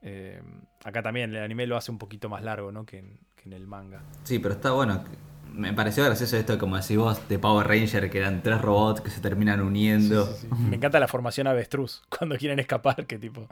Eh, 0.00 0.40
acá 0.84 1.02
también 1.02 1.34
el 1.34 1.42
anime 1.42 1.66
lo 1.66 1.76
hace 1.76 1.90
un 1.90 1.98
poquito 1.98 2.30
más 2.30 2.42
largo, 2.42 2.72
¿no? 2.72 2.86
Que 2.86 3.00
en, 3.00 3.18
que 3.36 3.42
en 3.48 3.52
el 3.52 3.66
manga. 3.66 4.00
Sí, 4.22 4.38
pero 4.38 4.54
está 4.54 4.70
bueno. 4.70 5.04
Me 5.54 5.72
pareció 5.72 6.04
gracioso 6.04 6.36
esto, 6.36 6.58
como 6.58 6.76
decís 6.76 6.96
vos, 6.96 7.28
de 7.28 7.38
Power 7.38 7.66
Ranger, 7.66 8.10
que 8.10 8.18
eran 8.18 8.42
tres 8.42 8.60
robots 8.60 9.00
que 9.00 9.10
se 9.10 9.20
terminan 9.20 9.60
uniendo. 9.60 10.26
Sí, 10.26 10.32
sí, 10.42 10.48
sí. 10.56 10.64
Me 10.70 10.76
encanta 10.76 11.00
la 11.00 11.08
formación 11.08 11.46
avestruz. 11.46 12.02
Cuando 12.16 12.36
quieren 12.36 12.58
escapar, 12.58 13.06
que 13.06 13.18
tipo 13.18 13.46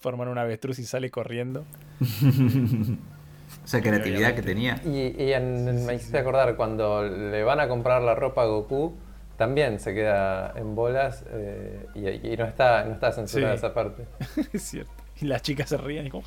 forman 0.00 0.28
un 0.28 0.38
avestruz 0.38 0.78
y 0.78 0.84
sale 0.84 1.10
corriendo. 1.10 1.64
Esa 3.64 3.80
creatividad 3.80 4.34
que 4.34 4.42
tenía. 4.42 4.80
Y, 4.84 5.22
y 5.22 5.32
en- 5.32 5.86
me 5.86 5.94
hiciste 5.94 6.18
acordar, 6.18 6.56
cuando 6.56 7.02
le 7.02 7.42
van 7.44 7.60
a 7.60 7.68
comprar 7.68 8.02
la 8.02 8.14
ropa 8.14 8.42
a 8.42 8.46
Goku, 8.46 8.96
también 9.36 9.80
se 9.80 9.94
queda 9.94 10.52
en 10.56 10.74
bolas 10.74 11.24
eh, 11.30 11.86
y, 11.94 12.28
y 12.32 12.36
no 12.36 12.44
está, 12.44 12.84
no 12.84 12.92
está 12.92 13.12
censurada 13.12 13.52
Sí. 13.54 13.58
esa 13.58 13.74
parte. 13.74 14.06
Es 14.52 14.62
cierto. 14.62 14.92
Y 15.20 15.26
las 15.26 15.42
chicas 15.42 15.68
se 15.68 15.76
ríen 15.76 16.06
y 16.06 16.10
como... 16.10 16.24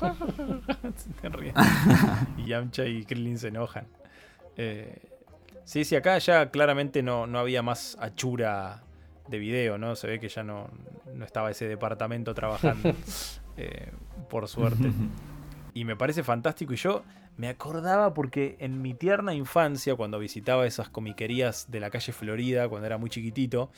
Se 1.20 1.28
ríen. 1.28 1.54
Y 2.38 2.46
Yamcha 2.46 2.86
y 2.86 3.04
Krillin 3.04 3.38
se 3.38 3.48
enojan. 3.48 3.86
Eh, 4.58 4.98
sí, 5.64 5.84
sí, 5.84 5.96
acá 5.96 6.18
ya 6.18 6.50
claramente 6.50 7.02
no, 7.02 7.26
no 7.26 7.38
había 7.38 7.62
más 7.62 7.96
achura 8.00 8.82
de 9.28 9.38
video, 9.38 9.78
¿no? 9.78 9.96
Se 9.96 10.06
ve 10.06 10.20
que 10.20 10.28
ya 10.28 10.42
no, 10.42 10.68
no 11.14 11.24
estaba 11.24 11.50
ese 11.50 11.66
departamento 11.66 12.34
trabajando, 12.34 12.92
eh, 13.56 13.92
por 14.28 14.48
suerte. 14.48 14.90
Y 15.74 15.84
me 15.84 15.96
parece 15.96 16.22
fantástico. 16.22 16.72
Y 16.72 16.76
yo 16.76 17.04
me 17.36 17.48
acordaba 17.48 18.14
porque 18.14 18.56
en 18.58 18.82
mi 18.82 18.94
tierna 18.94 19.32
infancia, 19.32 19.94
cuando 19.94 20.18
visitaba 20.18 20.66
esas 20.66 20.88
comiquerías 20.88 21.70
de 21.70 21.80
la 21.80 21.90
calle 21.90 22.12
Florida, 22.12 22.68
cuando 22.68 22.86
era 22.86 22.98
muy 22.98 23.10
chiquitito, 23.10 23.70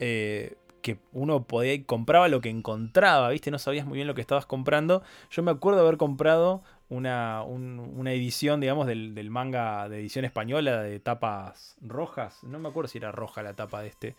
eh, 0.00 0.56
que 0.82 0.98
uno 1.12 1.44
podía 1.44 1.80
compraba 1.84 2.26
lo 2.28 2.40
que 2.40 2.50
encontraba, 2.50 3.28
¿viste? 3.30 3.52
No 3.52 3.58
sabías 3.58 3.86
muy 3.86 3.96
bien 3.96 4.08
lo 4.08 4.14
que 4.14 4.20
estabas 4.20 4.46
comprando. 4.46 5.02
Yo 5.30 5.42
me 5.44 5.52
acuerdo 5.52 5.80
haber 5.80 5.96
comprado 5.96 6.64
una, 6.92 7.42
un- 7.42 7.78
una 7.96 8.12
edición, 8.12 8.60
digamos, 8.60 8.86
del, 8.86 9.14
del 9.14 9.30
manga 9.30 9.88
de 9.88 9.98
edición 10.00 10.24
española 10.24 10.82
de 10.82 11.00
tapas 11.00 11.76
rojas. 11.80 12.38
No 12.42 12.58
me 12.58 12.68
acuerdo 12.68 12.88
si 12.88 12.98
era 12.98 13.10
roja 13.12 13.42
la 13.42 13.54
tapa 13.54 13.80
de 13.82 13.88
este 13.88 14.14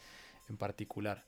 en 0.49 0.57
particular. 0.57 1.23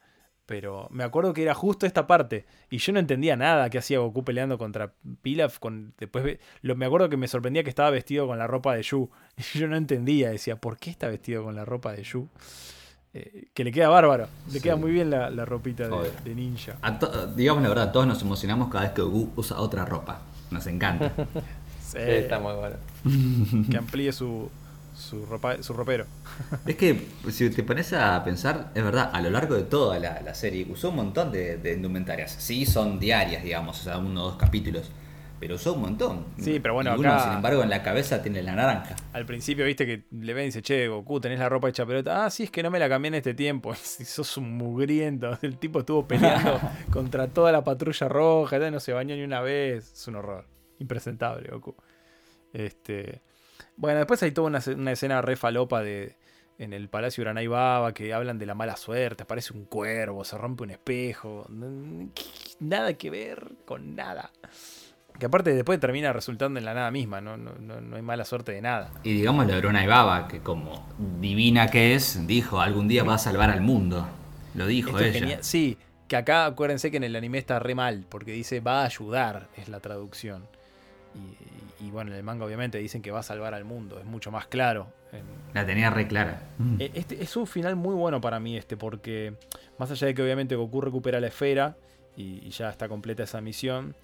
Pero 0.48 0.88
me 0.92 1.04
acuerdo 1.04 1.34
que 1.34 1.42
era 1.42 1.56
justo 1.56 1.88
esta 1.88 2.06
parte. 2.06 2.46
Y 2.70 2.78
yo 2.78 2.94
no 2.94 3.00
entendía 3.00 3.36
nada 3.36 3.68
que 3.72 3.80
hacía 3.80 3.98
Goku 3.98 4.24
peleando 4.24 4.58
contra 4.60 4.94
Pilaf. 5.24 5.58
Con, 5.58 5.94
después 5.98 6.38
lo, 6.62 6.76
me 6.76 6.86
acuerdo 6.86 7.10
que 7.10 7.18
me 7.18 7.28
sorprendía 7.28 7.64
que 7.64 7.70
estaba 7.72 7.90
vestido 7.90 8.28
con 8.28 8.38
la 8.38 8.46
ropa 8.46 8.76
de 8.76 8.84
Yu. 8.84 9.10
Y 9.56 9.58
yo 9.60 9.68
no 9.68 9.76
entendía. 9.76 10.30
Decía, 10.30 10.56
¿por 10.58 10.78
qué 10.78 10.92
está 10.92 11.08
vestido 11.08 11.44
con 11.44 11.56
la 11.56 11.66
ropa 11.66 11.94
de 11.94 12.04
Yu? 12.04 12.28
Eh, 13.14 13.46
que 13.54 13.64
le 13.64 13.72
queda 13.72 13.90
bárbaro. 13.90 14.28
Le 14.48 14.54
Sí. 14.54 14.62
queda 14.62 14.76
muy 14.76 14.92
bien 14.92 15.10
la, 15.10 15.30
la 15.32 15.46
ropita 15.46 15.88
de, 15.88 16.36
ninja. 16.36 16.74
To- 17.00 17.28
digamos 17.34 17.64
la 17.64 17.70
verdad, 17.70 17.92
todos 17.92 18.06
nos 18.06 18.22
emocionamos 18.22 18.70
cada 18.70 18.84
vez 18.84 18.94
que 18.94 19.02
Goku 19.02 19.32
usa 19.38 19.58
otra 19.60 19.84
ropa. 19.86 20.22
Nos 20.56 20.68
encanta. 20.68 21.12
Sí, 21.86 22.00
Sí, 22.00 22.12
está 22.12 22.40
muy 22.40 22.54
bueno. 22.56 22.78
que 23.70 23.78
amplíe 23.78 24.12
su, 24.12 24.50
su, 24.98 25.24
ropa, 25.28 25.62
su 25.62 25.72
ropero. 25.74 26.08
es 26.66 26.76
que 26.76 27.08
si 27.30 27.50
te 27.52 27.62
pones 27.62 27.94
a 27.94 28.24
pensar, 28.24 28.72
es 28.74 28.84
verdad, 28.84 29.12
a 29.14 29.22
lo 29.22 29.30
largo 29.30 29.56
de 29.56 29.64
toda 29.64 30.00
la, 30.00 30.20
la 30.22 30.34
serie 30.34 30.66
usó 30.68 30.90
un 30.90 30.96
montón 30.96 31.32
de, 31.32 31.58
de 31.58 31.74
indumentarias. 31.74 32.36
Sí, 32.40 32.66
son 32.66 33.00
diarias, 33.00 33.44
digamos, 33.44 33.80
o 33.82 33.84
sea, 33.84 34.00
uno 34.00 34.24
o 34.24 34.26
dos 34.32 34.38
capítulos. 34.38 34.90
Pero 35.40 35.56
usó 35.56 35.74
un 35.74 35.82
montón. 35.82 36.26
Sí, 36.40 36.60
pero 36.60 36.74
bueno, 36.76 36.96
Y 36.96 37.00
uno, 37.00 37.12
acá- 37.14 37.24
sin 37.26 37.34
embargo, 37.34 37.62
en 37.62 37.70
la 37.70 37.84
cabeza 37.84 38.22
tiene 38.24 38.42
la 38.42 38.56
naranja. 38.56 38.96
Al 39.14 39.26
principio, 39.26 39.66
viste 39.66 39.86
que 39.86 40.06
le 40.12 40.34
ven 40.34 40.44
y 40.44 40.46
dice, 40.48 40.62
che, 40.62 40.88
Goku, 40.88 41.20
tenés 41.20 41.40
la 41.40 41.50
ropa 41.50 41.68
hecha 41.70 41.86
pelota. 41.86 42.26
Ah, 42.26 42.30
sí, 42.30 42.44
es 42.44 42.52
que 42.52 42.64
no 42.64 42.72
me 42.72 42.80
la 42.80 42.88
cambié 42.88 43.10
en 43.10 43.16
este 43.16 43.34
tiempo. 43.34 43.76
Sos 43.76 44.38
un 44.38 44.56
mugriento. 44.58 45.38
El 45.42 45.58
tipo 45.58 45.80
estuvo 45.80 46.08
peleando 46.08 46.60
contra 46.92 47.28
toda 47.28 47.52
la 47.52 47.64
patrulla 47.64 48.08
roja, 48.08 48.58
ya 48.58 48.72
no 48.72 48.80
se 48.80 48.94
bañó 48.94 49.16
ni 49.16 49.24
una 49.24 49.42
vez. 49.42 49.92
Es 49.94 50.08
un 50.08 50.16
horror. 50.16 50.46
Impresentable, 50.80 51.50
Goku. 51.50 51.76
Este. 52.54 53.22
Bueno, 53.78 53.98
después 54.00 54.24
hay 54.24 54.32
toda 54.32 54.48
una, 54.48 54.60
una 54.76 54.92
escena 54.94 55.22
re 55.22 55.36
falopa 55.36 55.82
de. 55.84 56.16
En 56.58 56.72
el 56.72 56.88
Palacio 56.88 57.22
Uranai 57.22 57.48
Baba, 57.48 57.94
que 57.94 58.14
hablan 58.14 58.40
de 58.40 58.46
la 58.46 58.56
mala 58.56 58.78
suerte, 58.78 59.24
aparece 59.24 59.52
un 59.52 59.66
cuervo, 59.66 60.24
se 60.24 60.38
rompe 60.38 60.64
un 60.64 60.70
espejo. 60.72 61.46
Nada 62.62 62.94
que 62.94 63.10
ver 63.10 63.46
con 63.66 63.94
nada. 63.94 64.32
Que 65.20 65.28
aparte 65.28 65.54
después 65.54 65.80
termina 65.80 66.12
resultando 66.12 66.60
en 66.60 66.66
la 66.66 66.74
nada 66.74 66.92
misma, 66.92 67.22
no, 67.22 67.38
no, 67.38 67.54
no, 67.60 67.80
no 67.80 67.96
hay 67.96 68.02
mala 68.02 68.26
suerte 68.26 68.52
de 68.52 68.62
nada. 68.62 68.92
Y 69.04 69.14
digamos 69.14 69.48
la 69.48 69.58
Bruna 69.58 69.84
y 69.84 69.88
Baba, 69.88 70.28
que 70.28 70.40
como 70.40 70.86
divina 71.22 71.68
que 71.68 71.96
es, 71.96 72.28
dijo, 72.28 72.60
algún 72.60 72.88
día 72.88 73.04
va 73.04 73.16
a 73.16 73.18
salvar 73.18 73.50
al 73.50 73.62
mundo. 73.62 74.06
Lo 74.56 74.68
dijo 74.68 74.90
Esto 74.90 75.02
es 75.02 75.10
ella. 75.12 75.20
genial. 75.20 75.40
Sí, 75.44 75.78
que 76.08 76.18
acá 76.18 76.46
acuérdense 76.46 76.92
que 76.92 76.98
en 76.98 77.04
el 77.06 77.16
anime 77.16 77.38
está 77.38 77.60
re 77.60 77.76
mal, 77.76 78.06
porque 78.10 78.32
dice 78.34 78.60
va 78.60 78.82
a 78.82 78.86
ayudar, 78.86 79.48
es 79.56 79.70
la 79.70 79.80
traducción. 79.80 80.44
Y, 81.80 81.86
y 81.88 81.92
bueno, 81.92 82.12
en 82.12 82.18
el 82.18 82.24
manga 82.24 82.46
obviamente 82.46 82.78
dicen 82.78 83.02
que 83.02 83.12
va 83.12 83.20
a 83.22 83.24
salvar 83.24 83.54
al 83.54 83.64
mundo, 83.64 84.00
es 84.00 84.06
mucho 84.06 84.32
más 84.32 84.48
claro. 84.48 84.88
La 85.54 85.66
tenía 85.66 85.90
re 85.92 86.08
clara. 86.08 86.42
Eh, 86.78 86.92
Este 86.94 87.24
es 87.24 87.38
un 87.38 87.48
final 87.48 87.78
muy 87.78 87.96
bueno 87.96 88.20
para 88.20 88.42
mí 88.42 88.58
este, 88.58 88.76
porque 88.76 89.34
más 89.78 89.90
allá 89.92 90.08
de 90.08 90.14
que 90.14 90.22
obviamente 90.22 90.56
Goku 90.56 90.82
recupera 90.82 91.22
la 91.22 91.28
esfera 91.28 91.78
y, 92.18 92.46
y 92.46 92.50
ya 92.50 92.70
está 92.70 92.90
completa 92.90 93.24
esa 93.24 93.40
misión, 93.40 93.96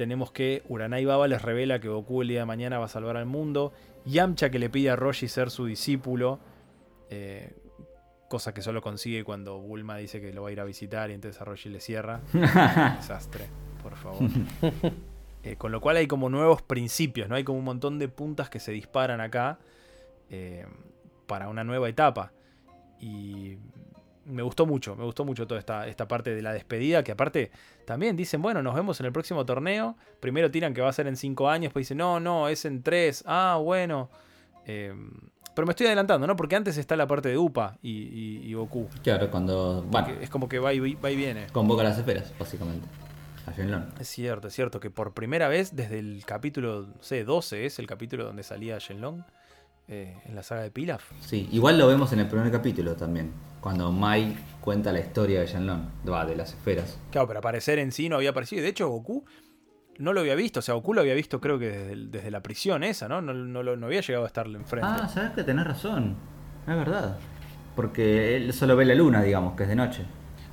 tenemos 0.00 0.32
que 0.32 0.62
Uranai 0.66 1.04
Baba 1.04 1.28
les 1.28 1.42
revela 1.42 1.78
que 1.78 1.88
Goku 1.88 2.22
el 2.22 2.28
día 2.28 2.40
de 2.40 2.46
mañana 2.46 2.78
va 2.78 2.86
a 2.86 2.88
salvar 2.88 3.18
al 3.18 3.26
mundo, 3.26 3.74
Yamcha 4.06 4.48
que 4.48 4.58
le 4.58 4.70
pide 4.70 4.88
a 4.88 4.96
Roshi 4.96 5.28
ser 5.28 5.50
su 5.50 5.66
discípulo, 5.66 6.40
eh, 7.10 7.52
cosa 8.30 8.54
que 8.54 8.62
solo 8.62 8.80
consigue 8.80 9.24
cuando 9.24 9.58
Bulma 9.58 9.98
dice 9.98 10.22
que 10.22 10.32
lo 10.32 10.44
va 10.44 10.48
a 10.48 10.52
ir 10.52 10.60
a 10.60 10.64
visitar 10.64 11.10
y 11.10 11.12
entonces 11.12 11.38
a 11.38 11.44
Roshi 11.44 11.68
le 11.68 11.80
cierra. 11.80 12.22
Desastre, 12.32 13.44
por 13.82 13.94
favor. 13.94 14.22
Eh, 15.42 15.56
con 15.56 15.72
lo 15.72 15.80
cual 15.80 15.96
hay 15.96 16.06
como 16.06 16.28
nuevos 16.28 16.60
principios, 16.60 17.26
¿no? 17.30 17.34
Hay 17.34 17.44
como 17.44 17.58
un 17.58 17.64
montón 17.64 17.98
de 17.98 18.08
puntas 18.08 18.50
que 18.50 18.60
se 18.60 18.72
disparan 18.72 19.22
acá 19.22 19.58
eh, 20.28 20.66
para 21.26 21.48
una 21.48 21.64
nueva 21.64 21.88
etapa. 21.88 22.34
Y 23.00 23.56
me 24.30 24.42
gustó 24.42 24.66
mucho, 24.66 24.96
me 24.96 25.04
gustó 25.04 25.24
mucho 25.24 25.46
toda 25.46 25.60
esta, 25.60 25.86
esta 25.86 26.06
parte 26.08 26.34
de 26.34 26.42
la 26.42 26.52
despedida, 26.52 27.02
que 27.04 27.12
aparte 27.12 27.50
también 27.84 28.16
dicen, 28.16 28.40
bueno, 28.42 28.62
nos 28.62 28.74
vemos 28.74 28.98
en 29.00 29.06
el 29.06 29.12
próximo 29.12 29.44
torneo. 29.44 29.96
Primero 30.20 30.50
tiran 30.50 30.72
que 30.74 30.80
va 30.80 30.88
a 30.88 30.92
ser 30.92 31.06
en 31.06 31.16
5 31.16 31.48
años, 31.48 31.64
después 31.64 31.86
dicen, 31.86 31.98
no, 31.98 32.20
no, 32.20 32.48
es 32.48 32.64
en 32.64 32.82
3. 32.82 33.24
Ah, 33.26 33.58
bueno. 33.62 34.08
Eh, 34.66 34.94
pero 35.54 35.66
me 35.66 35.72
estoy 35.72 35.86
adelantando, 35.86 36.26
¿no? 36.26 36.36
Porque 36.36 36.54
antes 36.56 36.76
está 36.78 36.94
la 36.96 37.06
parte 37.06 37.28
de 37.28 37.36
Upa 37.36 37.76
y, 37.82 37.90
y- 37.90 38.42
y 38.48 38.54
Goku. 38.54 38.88
Claro, 39.02 39.30
cuando. 39.30 39.82
Bueno, 39.88 40.08
es 40.20 40.30
como 40.30 40.48
que 40.48 40.58
va 40.58 40.72
y, 40.72 40.78
va 40.94 41.10
y 41.10 41.16
viene. 41.16 41.48
convoca 41.52 41.82
las 41.82 41.98
esferas, 41.98 42.32
básicamente. 42.38 42.86
A 43.46 43.52
Shenlong. 43.52 43.84
Es 43.98 44.08
cierto, 44.08 44.48
es 44.48 44.54
cierto 44.54 44.78
que 44.80 44.90
por 44.90 45.12
primera 45.12 45.48
vez 45.48 45.74
desde 45.74 45.98
el 45.98 46.22
capítulo, 46.26 46.86
no 46.94 47.02
sé, 47.02 47.24
12 47.24 47.66
es 47.66 47.78
el 47.78 47.86
capítulo 47.86 48.24
donde 48.24 48.42
salía 48.42 48.78
Shenlong 48.78 49.24
eh, 49.90 50.16
en 50.24 50.34
la 50.34 50.42
saga 50.42 50.62
de 50.62 50.70
Pilaf. 50.70 51.04
Sí, 51.20 51.48
igual 51.52 51.76
lo 51.78 51.86
vemos 51.86 52.12
en 52.12 52.20
el 52.20 52.28
primer 52.28 52.50
capítulo 52.50 52.94
también. 52.96 53.32
Cuando 53.60 53.92
Mai 53.92 54.36
cuenta 54.62 54.90
la 54.92 55.00
historia 55.00 55.40
de 55.40 55.46
Shenlong, 55.46 55.82
va, 56.08 56.24
de 56.24 56.34
las 56.36 56.54
esferas. 56.54 56.98
Claro, 57.10 57.26
pero 57.26 57.40
aparecer 57.40 57.78
en 57.78 57.92
sí 57.92 58.08
no 58.08 58.16
había 58.16 58.30
aparecido. 58.30 58.62
De 58.62 58.68
hecho, 58.68 58.88
Goku 58.88 59.24
no 59.98 60.12
lo 60.14 60.20
había 60.20 60.34
visto. 60.34 60.60
O 60.60 60.62
sea, 60.62 60.74
Goku 60.74 60.94
lo 60.94 61.02
había 61.02 61.14
visto 61.14 61.40
creo 61.40 61.58
que 61.58 61.68
desde, 61.68 62.30
la 62.30 62.40
prisión 62.42 62.82
esa, 62.84 63.08
¿no? 63.08 63.20
No, 63.20 63.34
no 63.34 63.62
lo- 63.62 63.76
no 63.76 63.86
había 63.86 64.00
llegado 64.00 64.24
a 64.24 64.28
estarle 64.28 64.56
enfrente. 64.58 64.88
Ah, 64.90 65.08
sabes 65.08 65.32
que 65.32 65.42
tenés 65.44 65.66
razón. 65.66 66.16
Es 66.66 66.74
verdad. 66.76 67.18
Porque 67.76 68.36
él 68.36 68.52
solo 68.54 68.76
ve 68.76 68.84
la 68.86 68.94
luna, 68.94 69.22
digamos, 69.22 69.56
que 69.56 69.64
es 69.64 69.68
de 69.68 69.76
noche. 69.76 70.04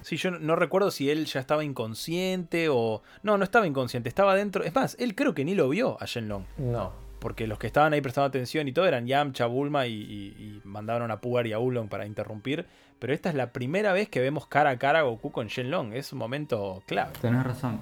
Sí, 0.01 0.17
yo 0.17 0.31
no, 0.31 0.39
no 0.39 0.55
recuerdo 0.55 0.91
si 0.91 1.09
él 1.09 1.25
ya 1.25 1.39
estaba 1.39 1.63
inconsciente 1.63 2.67
o... 2.69 3.03
No, 3.23 3.37
no 3.37 3.43
estaba 3.43 3.67
inconsciente, 3.67 4.07
estaba 4.09 4.35
dentro... 4.35 4.63
Es 4.63 4.73
más, 4.73 4.95
él 4.99 5.15
creo 5.15 5.33
que 5.33 5.43
ni 5.45 5.53
lo 5.55 5.67
vio 5.69 6.01
a 6.01 6.05
Shenlong. 6.05 6.43
No. 6.57 7.06
Porque 7.19 7.47
los 7.47 7.57
que 7.57 7.67
estaban 7.67 7.93
ahí 7.93 8.01
prestando 8.01 8.27
atención 8.27 8.67
y 8.67 8.71
todo 8.71 8.85
eran 8.85 9.07
Yamcha, 9.07 9.47
Bulma 9.47 9.87
y, 9.87 9.93
y- 9.93 10.35
y 10.37 10.61
mandaron 10.63 11.09
a 11.11 11.19
Pugar 11.19 11.47
y 11.47 11.53
a 11.53 11.59
Oolong 11.59 11.87
para 11.89 12.05
interrumpir. 12.05 12.65
Pero 12.99 13.13
esta 13.13 13.29
es 13.29 13.35
la 13.35 13.51
primera 13.53 13.91
vez 13.93 14.07
que 14.09 14.19
vemos 14.19 14.47
cara 14.47 14.69
a 14.71 14.77
cara 14.77 14.99
a 14.99 15.01
Goku 15.03 15.31
con 15.31 15.47
Shenlong. 15.47 15.93
Es 15.93 16.13
un 16.13 16.19
momento 16.19 16.83
clave. 16.85 17.11
Tenés 17.21 17.43
razón. 17.43 17.79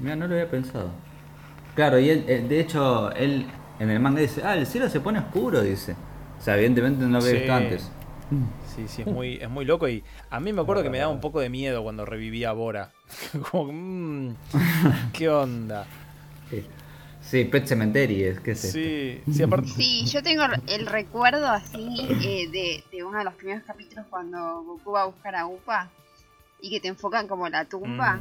Mira, 0.00 0.16
no 0.16 0.26
lo 0.26 0.34
había 0.34 0.50
pensado. 0.50 0.90
Claro, 1.74 1.98
y 1.98 2.10
él, 2.10 2.24
eh, 2.28 2.44
de 2.46 2.60
hecho, 2.60 3.10
él 3.12 3.46
en 3.78 3.90
el 3.90 3.98
manga 4.00 4.20
dice, 4.20 4.42
ah, 4.44 4.54
el 4.56 4.66
cielo 4.66 4.88
se 4.88 5.00
pone 5.00 5.18
oscuro, 5.18 5.62
dice. 5.62 5.94
O 6.38 6.42
sea, 6.42 6.54
evidentemente 6.56 7.04
no 7.04 7.10
lo 7.12 7.18
había 7.18 7.30
Sí. 7.30 7.36
visto 7.38 7.52
antes. 7.54 7.90
Sí, 8.74 8.88
sí, 8.88 9.02
es 9.02 9.08
muy, 9.08 9.34
es 9.34 9.48
muy 9.50 9.64
loco 9.66 9.86
y 9.88 10.02
a 10.30 10.40
mí 10.40 10.52
me 10.54 10.62
acuerdo 10.62 10.82
que 10.82 10.88
me 10.90 10.96
daba 10.98 11.12
un 11.12 11.20
poco 11.20 11.40
de 11.40 11.50
miedo 11.50 11.82
cuando 11.82 12.06
revivía 12.06 12.48
a 12.50 12.52
Bora. 12.52 12.90
Como, 13.50 13.70
mm, 13.72 14.34
¿qué 15.12 15.28
onda? 15.28 15.86
Sí. 17.22 17.44
Pet 17.44 17.66
Cemetery, 17.66 18.24
es 18.24 18.40
que 18.40 18.50
es 18.50 18.64
esto? 18.64 18.78
Sí, 18.78 19.22
sí, 19.32 19.42
aparte... 19.42 19.68
Sí, 19.68 20.04
yo 20.06 20.22
tengo 20.22 20.42
el 20.66 20.86
recuerdo 20.86 21.46
así 21.46 22.08
eh, 22.22 22.48
de, 22.50 22.84
de 22.90 23.04
uno 23.04 23.18
de 23.18 23.24
los 23.24 23.34
primeros 23.34 23.64
capítulos 23.64 24.04
cuando 24.10 24.62
Goku 24.64 24.92
va 24.92 25.02
a 25.02 25.06
buscar 25.06 25.34
a 25.36 25.46
Upa 25.46 25.90
y 26.60 26.70
que 26.70 26.80
te 26.80 26.88
enfocan 26.88 27.26
como 27.28 27.48
la 27.48 27.64
tumba. 27.64 28.20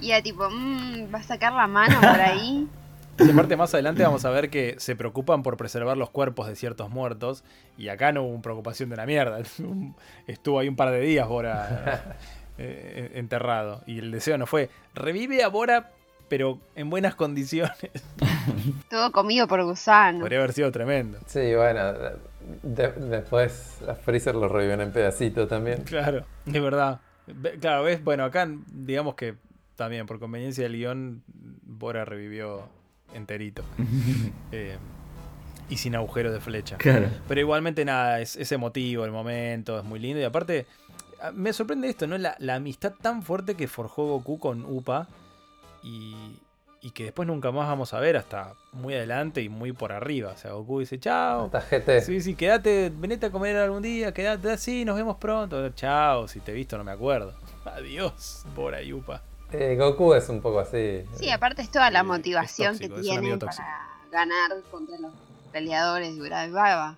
Y 0.00 0.10
era 0.10 0.22
tipo, 0.22 0.48
mmm, 0.50 1.12
va 1.12 1.18
a 1.18 1.22
sacar 1.22 1.52
la 1.52 1.66
mano 1.66 2.00
por 2.00 2.20
ahí. 2.20 2.68
Sí, 3.16 3.30
aparte 3.30 3.56
más 3.56 3.72
adelante 3.72 4.02
vamos 4.02 4.24
a 4.24 4.30
ver 4.30 4.50
que 4.50 4.74
se 4.78 4.96
preocupan 4.96 5.44
por 5.44 5.56
preservar 5.56 5.96
los 5.96 6.10
cuerpos 6.10 6.48
de 6.48 6.56
ciertos 6.56 6.90
muertos 6.90 7.44
y 7.78 7.86
acá 7.86 8.10
no 8.10 8.24
hubo 8.24 8.42
preocupación 8.42 8.90
de 8.90 8.96
la 8.96 9.06
mierda. 9.06 9.38
Estuvo 10.26 10.58
ahí 10.58 10.66
un 10.66 10.74
par 10.74 10.90
de 10.90 10.98
días 10.98 11.28
Bora 11.28 12.16
eh, 12.58 13.12
enterrado 13.14 13.84
y 13.86 14.00
el 14.00 14.10
deseo 14.10 14.36
no 14.36 14.46
fue 14.46 14.68
revive 14.94 15.44
a 15.44 15.48
Bora 15.48 15.92
pero 16.28 16.58
en 16.74 16.90
buenas 16.90 17.14
condiciones. 17.14 17.76
Todo 18.90 19.12
comido 19.12 19.46
por 19.46 19.62
gusano. 19.64 20.20
Podría 20.20 20.38
haber 20.38 20.52
sido 20.52 20.70
tremendo. 20.72 21.18
Sí, 21.26 21.54
bueno, 21.54 21.92
de- 22.62 22.92
después 22.92 23.78
a 23.88 23.94
Freezer 23.94 24.34
lo 24.34 24.48
reviven 24.48 24.80
en 24.80 24.92
pedacitos 24.92 25.48
también. 25.48 25.82
Claro, 25.84 26.24
de 26.46 26.60
verdad. 26.60 27.00
Ve- 27.26 27.58
Claro, 27.60 27.84
ves, 27.84 28.02
bueno, 28.04 28.24
acá 28.24 28.48
digamos 28.72 29.14
que 29.14 29.34
también 29.76 30.06
por 30.06 30.18
conveniencia 30.18 30.64
del 30.64 30.74
guion, 30.76 31.22
Bora 31.62 32.04
revivió 32.04 32.68
enterito. 33.14 33.62
Eh, 34.52 34.76
y 35.68 35.78
sin 35.78 35.96
agujero 35.96 36.30
de 36.30 36.40
flecha. 36.40 36.76
Claro. 36.76 37.08
Pero 37.26 37.40
igualmente 37.40 37.84
nada, 37.86 38.20
es, 38.20 38.36
es 38.36 38.52
emotivo 38.52 39.04
el 39.06 39.10
momento, 39.10 39.78
es 39.78 39.84
muy 39.84 39.98
lindo. 39.98 40.20
Y 40.20 40.24
aparte, 40.24 40.66
me 41.32 41.52
sorprende 41.54 41.88
esto, 41.88 42.06
¿no? 42.06 42.18
La, 42.18 42.36
la 42.38 42.56
amistad 42.56 42.92
tan 43.00 43.22
fuerte 43.22 43.54
que 43.54 43.66
forjó 43.66 44.04
Goku 44.06 44.38
con 44.38 44.64
Upa. 44.66 45.08
Y, 45.84 46.40
y 46.80 46.90
que 46.90 47.04
después 47.04 47.28
nunca 47.28 47.52
más 47.52 47.68
vamos 47.68 47.94
a 47.94 48.00
ver 48.00 48.16
hasta 48.16 48.54
muy 48.72 48.94
adelante 48.94 49.40
y 49.42 49.48
muy 49.48 49.72
por 49.72 49.92
arriba. 49.92 50.32
O 50.32 50.36
sea, 50.36 50.52
Goku 50.52 50.80
dice, 50.80 50.98
chao. 50.98 51.50
Sí, 52.04 52.20
sí, 52.20 52.34
quédate, 52.34 52.90
venete 52.94 53.26
a 53.26 53.30
comer 53.30 53.56
algún 53.56 53.82
día, 53.82 54.12
quédate 54.12 54.50
así, 54.50 54.84
nos 54.84 54.96
vemos 54.96 55.16
pronto. 55.18 55.68
Chao, 55.70 56.26
si 56.26 56.40
te 56.40 56.50
he 56.52 56.54
visto 56.54 56.76
no 56.76 56.84
me 56.84 56.92
acuerdo. 56.92 57.34
Adiós, 57.64 58.44
Bora 58.56 58.82
y 58.82 58.92
Upa. 58.92 59.22
Eh, 59.52 59.76
Goku 59.78 60.14
es 60.14 60.28
un 60.28 60.40
poco 60.42 60.58
así. 60.58 61.04
Sí, 61.16 61.30
aparte 61.30 61.62
es 61.62 61.70
toda 61.70 61.90
la 61.90 62.00
Sí, 62.00 62.06
motivación 62.06 62.72
tóxico, 62.74 62.96
que 62.96 63.02
tiene 63.02 63.36
para 63.38 63.86
ganar 64.10 64.50
contra 64.70 64.98
los 64.98 65.12
peleadores 65.52 66.14
de 66.16 66.20
Urababa. 66.22 66.96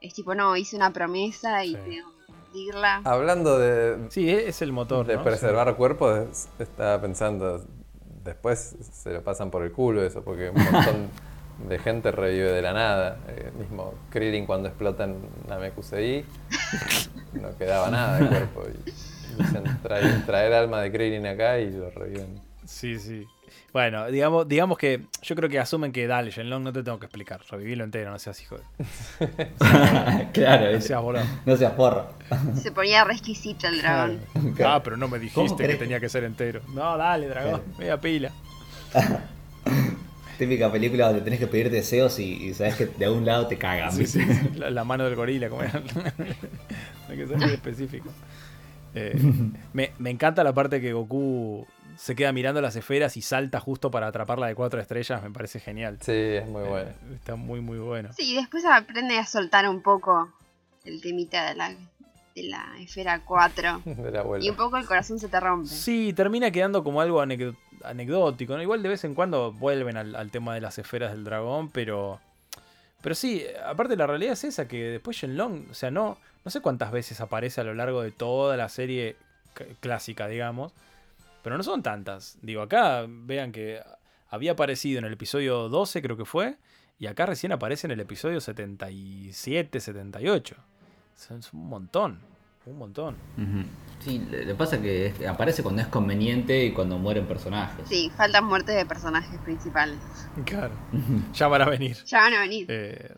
Es 0.00 0.14
tipo, 0.14 0.34
no, 0.34 0.56
hice 0.56 0.76
una 0.76 0.92
promesa 0.92 1.64
y 1.64 1.74
Sí. 1.74 1.74
tengo 1.74 2.10
que 2.26 2.32
cumplirla. 2.32 3.02
Hablando 3.04 3.58
de, 3.58 4.06
Sí, 4.10 4.30
e- 4.30 4.48
es 4.48 4.62
el 4.62 4.72
motor. 4.72 5.06
de 5.06 5.16
¿no? 5.16 5.24
preservar 5.24 5.74
cuerpos, 5.76 6.18
es- 6.30 6.48
estaba 6.58 7.00
pensando, 7.00 7.62
después 8.28 8.76
se 8.80 9.12
lo 9.12 9.22
pasan 9.22 9.50
por 9.50 9.62
el 9.62 9.72
culo 9.72 10.04
eso, 10.04 10.22
porque 10.22 10.50
un 10.50 10.62
montón 10.62 11.08
de 11.66 11.78
gente 11.78 12.10
revive 12.12 12.52
de 12.52 12.62
la 12.62 12.72
nada. 12.72 13.18
Eh, 13.28 13.50
mismo 13.58 13.94
Krillin 14.10 14.46
cuando 14.46 14.68
explotan 14.68 15.16
Namekusei, 15.48 16.24
no 17.32 17.56
quedaba 17.56 17.90
nada 17.90 18.18
de 18.18 18.28
cuerpo. 18.28 18.62
Y 18.68 19.42
dicen, 19.42 19.64
trae, 19.82 20.02
trae 20.26 20.46
el 20.48 20.54
alma 20.54 20.80
de 20.80 20.92
Krillin 20.92 21.26
acá 21.26 21.58
y 21.58 21.70
lo 21.70 21.90
reviven. 21.90 22.40
Sí, 22.64 22.98
sí. 22.98 23.26
Bueno, 23.78 24.08
digamos, 24.10 24.48
digamos 24.48 24.76
que 24.76 25.04
yo 25.22 25.36
creo 25.36 25.48
que 25.48 25.56
asumen 25.60 25.92
que 25.92 26.08
dale, 26.08 26.32
Shenlong, 26.32 26.64
no 26.64 26.72
te 26.72 26.82
tengo 26.82 26.98
que 26.98 27.06
explicar. 27.06 27.40
Revivilo 27.48 27.84
entero, 27.84 28.10
no 28.10 28.18
seas 28.18 28.42
hijo 28.42 28.56
de. 28.58 28.64
claro, 30.32 30.72
No 30.72 30.80
seas 30.80 31.00
boludo. 31.00 31.22
no 31.46 31.56
seas 31.56 31.72
porro. 31.74 32.08
Se 32.60 32.72
ponía 32.72 33.04
re 33.04 33.12
exquisito 33.12 33.68
el 33.68 33.80
dragón. 33.80 34.18
Ah, 34.66 34.80
pero 34.82 34.96
no 34.96 35.06
me 35.06 35.20
dijiste 35.20 35.40
¿Cómo 35.46 35.56
que 35.56 35.76
tenía 35.76 36.00
que 36.00 36.08
ser 36.08 36.24
entero. 36.24 36.60
No, 36.74 36.96
dale, 36.96 37.28
dragón, 37.28 37.62
media 37.78 38.00
pila. 38.00 38.32
Típica 40.38 40.72
película 40.72 41.06
donde 41.06 41.20
tenés 41.22 41.38
que 41.38 41.46
pedir 41.46 41.70
deseos 41.70 42.18
y, 42.18 42.48
y 42.48 42.54
sabes 42.54 42.74
que 42.74 42.86
de 42.86 43.04
algún 43.04 43.24
lado 43.24 43.46
te 43.46 43.58
cagan. 43.58 43.92
Sí, 43.92 44.06
sí, 44.08 44.20
sí, 44.24 44.50
La, 44.56 44.70
la 44.70 44.82
mano 44.82 45.04
del 45.04 45.14
gorila, 45.14 45.48
como 45.48 45.62
era. 45.62 45.80
Hay 47.08 47.16
que 47.16 47.28
ser 47.28 47.36
muy 47.36 47.50
específico. 47.52 48.10
Eh, 48.96 49.14
me, 49.72 49.92
me 50.00 50.10
encanta 50.10 50.42
la 50.42 50.52
parte 50.52 50.80
que 50.80 50.92
Goku 50.92 51.64
se 51.98 52.14
queda 52.14 52.32
mirando 52.32 52.60
las 52.60 52.76
esferas 52.76 53.16
y 53.16 53.22
salta 53.22 53.58
justo 53.58 53.90
para 53.90 54.06
atraparla 54.06 54.46
de 54.46 54.54
cuatro 54.54 54.80
estrellas. 54.80 55.20
Me 55.22 55.30
parece 55.30 55.58
genial. 55.58 55.98
Sí, 56.00 56.12
es 56.12 56.46
muy 56.46 56.62
Eh, 56.62 56.68
bueno. 56.68 56.90
está 57.14 57.34
muy, 57.34 57.60
muy 57.60 57.78
bueno. 57.78 58.10
Sí, 58.16 58.36
después 58.36 58.64
aprende 58.64 59.18
a 59.18 59.26
soltar 59.26 59.68
un 59.68 59.82
poco 59.82 60.32
el 60.84 61.00
temita 61.02 61.48
de 61.48 61.56
la, 61.56 61.70
de 62.36 62.42
la 62.44 62.72
esfera 62.78 63.20
4. 63.24 63.82
De 63.84 64.10
la 64.12 64.20
abuela. 64.20 64.44
Y 64.44 64.50
un 64.50 64.56
poco 64.56 64.76
el 64.76 64.86
corazón 64.86 65.18
se 65.18 65.28
te 65.28 65.40
rompe. 65.40 65.68
Sí, 65.68 66.12
termina 66.12 66.50
quedando 66.52 66.84
como 66.84 67.00
algo 67.00 67.20
anecdótico. 67.20 68.56
¿no? 68.56 68.62
Igual 68.62 68.82
de 68.82 68.88
vez 68.90 69.02
en 69.04 69.14
cuando 69.14 69.52
vuelven 69.52 69.96
al, 69.96 70.14
al 70.14 70.30
tema 70.30 70.54
de 70.54 70.60
las 70.60 70.78
esferas 70.78 71.10
del 71.10 71.24
dragón, 71.24 71.68
pero. 71.70 72.20
Pero 73.02 73.14
sí, 73.14 73.44
aparte 73.64 73.96
la 73.96 74.06
realidad 74.08 74.32
es 74.32 74.42
esa, 74.44 74.66
que 74.66 74.82
después 74.84 75.16
Shenlong, 75.16 75.66
o 75.70 75.74
sea, 75.74 75.90
no, 75.90 76.18
no 76.44 76.50
sé 76.50 76.60
cuántas 76.60 76.90
veces 76.90 77.20
aparece 77.20 77.60
a 77.60 77.64
lo 77.64 77.72
largo 77.74 78.02
de 78.02 78.10
toda 78.10 78.56
la 78.56 78.68
serie 78.68 79.14
clásica, 79.78 80.26
digamos, 80.26 80.72
pero 81.42 81.56
no 81.56 81.62
son 81.62 81.82
tantas. 81.82 82.38
Digo, 82.42 82.62
acá 82.62 83.04
vean 83.08 83.52
que 83.52 83.80
había 84.28 84.52
aparecido 84.52 84.98
en 84.98 85.04
el 85.04 85.12
episodio 85.14 85.68
12, 85.68 86.02
creo 86.02 86.16
que 86.16 86.24
fue, 86.24 86.56
y 86.98 87.06
acá 87.06 87.26
recién 87.26 87.52
aparece 87.52 87.86
en 87.86 87.92
el 87.92 88.00
episodio 88.00 88.40
77, 88.40 89.80
78. 89.80 90.56
Es 91.14 91.52
un 91.52 91.66
montón, 91.68 92.20
un 92.66 92.78
montón. 92.78 93.16
Sí, 94.00 94.20
le, 94.30 94.44
le 94.44 94.54
pasa 94.54 94.80
que 94.80 95.06
es- 95.06 95.26
aparece 95.26 95.62
cuando 95.62 95.82
es 95.82 95.88
conveniente 95.88 96.64
y 96.66 96.72
cuando 96.72 96.98
mueren 96.98 97.26
personajes. 97.26 97.88
Sí, 97.88 98.10
faltan 98.16 98.44
muertes 98.44 98.76
de 98.76 98.86
personajes 98.86 99.38
principales. 99.40 99.98
Claro, 100.44 100.74
ya 101.32 101.48
van 101.48 101.62
a 101.62 101.68
venir. 101.68 101.96
Ya 102.04 102.18
van 102.20 102.34
a 102.34 102.40
venir. 102.40 102.66
Eh, 102.68 103.14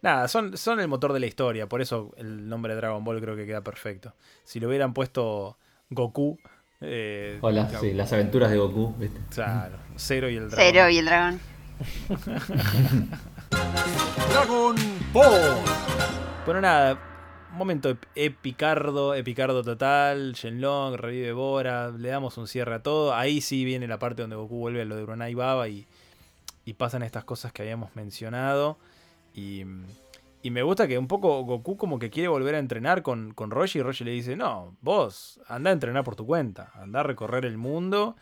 nada, 0.00 0.28
son, 0.28 0.56
son 0.56 0.80
el 0.80 0.88
motor 0.88 1.12
de 1.12 1.20
la 1.20 1.26
historia, 1.26 1.68
por 1.68 1.82
eso 1.82 2.12
el 2.16 2.48
nombre 2.48 2.74
de 2.74 2.80
Dragon 2.80 3.04
Ball 3.04 3.20
creo 3.20 3.36
que 3.36 3.44
queda 3.46 3.62
perfecto. 3.62 4.14
Si 4.44 4.58
le 4.60 4.66
hubieran 4.66 4.94
puesto 4.94 5.58
Goku, 5.90 6.38
eh, 6.80 7.38
Hola, 7.40 7.66
claro, 7.68 7.80
sí, 7.84 7.92
las 7.92 8.12
aventuras 8.12 8.50
de 8.50 8.58
Goku, 8.58 8.94
¿viste? 8.98 9.18
claro, 9.30 9.76
Cero 9.96 10.28
y 10.30 10.36
el 10.36 10.50
dragón. 10.50 10.64
Cero 10.72 10.90
y 10.90 10.98
el 10.98 11.04
dragón. 11.06 11.40
Dragon 14.30 14.76
Ball. 15.12 15.56
Bueno, 16.44 16.60
nada, 16.60 16.98
momento 17.52 17.90
ep- 17.90 18.06
epicardo, 18.14 19.14
epicardo 19.14 19.62
total. 19.62 20.32
Shenlong, 20.32 20.96
revive 20.96 21.32
Bora, 21.32 21.90
le 21.90 22.08
damos 22.08 22.36
un 22.38 22.46
cierre 22.46 22.74
a 22.76 22.82
todo. 22.82 23.14
Ahí 23.14 23.40
sí 23.40 23.64
viene 23.64 23.86
la 23.88 23.98
parte 23.98 24.22
donde 24.22 24.36
Goku 24.36 24.56
vuelve 24.58 24.82
a 24.82 24.84
lo 24.84 24.96
de 24.96 25.02
Uranai 25.02 25.34
Baba 25.34 25.68
y, 25.68 25.86
y 26.64 26.74
pasan 26.74 27.02
estas 27.02 27.24
cosas 27.24 27.52
que 27.52 27.62
habíamos 27.62 27.94
mencionado. 27.96 28.76
Y, 29.34 29.64
y 30.42 30.50
me 30.50 30.62
gusta 30.62 30.86
que 30.86 30.98
un 30.98 31.08
poco 31.08 31.42
Goku 31.44 31.76
como 31.76 31.98
que 31.98 32.10
quiere 32.10 32.28
volver 32.28 32.54
a 32.54 32.58
entrenar 32.58 33.02
con, 33.02 33.32
con 33.34 33.50
Roshi 33.50 33.78
y 33.80 33.82
Roshi 33.82 34.04
le 34.04 34.12
dice, 34.12 34.36
no, 34.36 34.76
vos 34.80 35.40
anda 35.48 35.70
a 35.70 35.72
entrenar 35.72 36.04
por 36.04 36.14
tu 36.16 36.26
cuenta, 36.26 36.70
anda 36.74 37.00
a 37.00 37.02
recorrer 37.02 37.44
el 37.44 37.56
mundo 37.58 38.16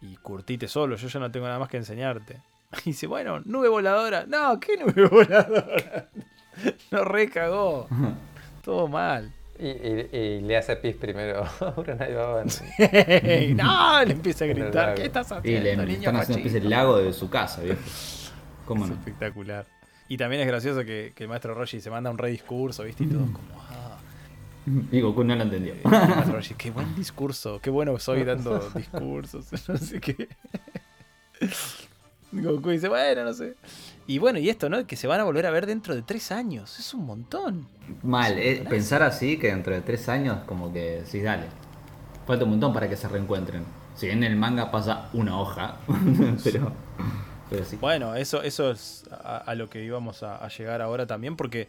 y 0.00 0.16
curtite 0.16 0.68
solo, 0.68 0.96
yo 0.96 1.08
ya 1.08 1.18
no 1.20 1.30
tengo 1.30 1.46
nada 1.46 1.58
más 1.58 1.68
que 1.68 1.76
enseñarte. 1.78 2.40
Y 2.84 2.90
dice, 2.90 3.06
bueno, 3.06 3.40
nube 3.44 3.68
voladora. 3.68 4.24
No, 4.26 4.58
¿qué 4.58 4.76
nube 4.84 5.06
voladora? 5.08 6.08
No 6.92 7.04
recagó. 7.04 7.88
Todo 8.62 8.86
mal. 8.88 9.32
Y, 9.58 9.66
y- 9.68 10.08
y 10.12 10.40
le 10.40 10.56
hace 10.56 10.76
pis 10.76 10.94
primero 10.96 11.44
Baba. 11.60 12.44
no, 13.54 14.04
le 14.04 14.12
empieza 14.12 14.44
a 14.44 14.48
gritar. 14.48 14.94
¿Qué 14.94 15.04
estás 15.06 15.30
Y 15.30 15.34
haciendo, 15.34 15.62
le 15.64 15.76
niño 15.86 15.98
están 15.98 16.16
haciendo 16.16 16.42
cochino?" 16.44 16.62
el 16.64 16.70
lago 16.70 16.98
de 16.98 17.12
su 17.12 17.28
casa, 17.30 17.62
¿viste? 17.62 17.78
¿Cómo 18.66 18.84
Es 18.84 18.90
no? 18.90 18.96
espectacular. 18.96 19.66
Y 20.08 20.16
también 20.16 20.42
es 20.42 20.48
gracioso 20.48 20.84
que, 20.84 21.12
que 21.14 21.24
el 21.24 21.28
maestro 21.28 21.54
Roshi 21.54 21.80
se 21.80 21.90
manda 21.90 22.10
un 22.10 22.18
re 22.18 22.30
discurso, 22.30 22.84
¿viste? 22.84 23.04
Y 23.04 23.06
todos 23.06 23.30
como, 23.30 23.60
ah. 23.70 23.98
Y 24.90 25.00
Goku 25.00 25.24
no 25.24 25.34
lo 25.36 25.42
entendió. 25.42 25.74
Eh, 25.74 25.80
el 25.82 25.90
maestro 25.90 26.34
Roshi, 26.34 26.54
qué 26.54 26.70
buen 26.70 26.94
discurso, 26.94 27.60
qué 27.60 27.70
bueno 27.70 27.98
soy 27.98 28.24
dando 28.24 28.70
discursos, 28.74 29.46
no 29.68 29.76
sé 29.76 30.00
qué. 30.00 30.28
Goku 32.32 32.70
dice, 32.70 32.88
bueno, 32.88 33.24
no 33.24 33.32
sé. 33.32 33.54
Y 34.06 34.18
bueno, 34.18 34.38
y 34.38 34.48
esto, 34.48 34.68
¿no? 34.68 34.86
Que 34.86 34.96
se 34.96 35.06
van 35.06 35.20
a 35.20 35.24
volver 35.24 35.46
a 35.46 35.50
ver 35.50 35.66
dentro 35.66 35.94
de 35.94 36.02
tres 36.02 36.32
años. 36.32 36.78
Es 36.78 36.92
un 36.92 37.06
montón. 37.06 37.68
Mal, 38.02 38.38
eh, 38.38 38.64
pensar 38.68 39.02
así 39.02 39.38
que 39.38 39.48
dentro 39.48 39.72
de 39.72 39.80
tres 39.82 40.08
años 40.08 40.38
como 40.46 40.72
que 40.72 41.02
sí, 41.06 41.20
dale. 41.20 41.44
Falta 42.26 42.44
un 42.44 42.50
montón 42.50 42.72
para 42.72 42.88
que 42.88 42.96
se 42.96 43.08
reencuentren. 43.08 43.64
Si 43.94 44.06
bien 44.06 44.24
en 44.24 44.32
el 44.32 44.38
manga 44.38 44.70
pasa 44.70 45.08
una 45.12 45.38
hoja, 45.38 45.76
pero, 46.42 46.72
Bueno, 47.80 48.14
eso, 48.14 48.42
es 48.42 49.04
a, 49.10 49.54
lo 49.54 49.68
que 49.68 49.84
íbamos 49.84 50.22
a, 50.22 50.46
llegar 50.48 50.82
ahora 50.82 51.06
también, 51.06 51.36
porque 51.36 51.68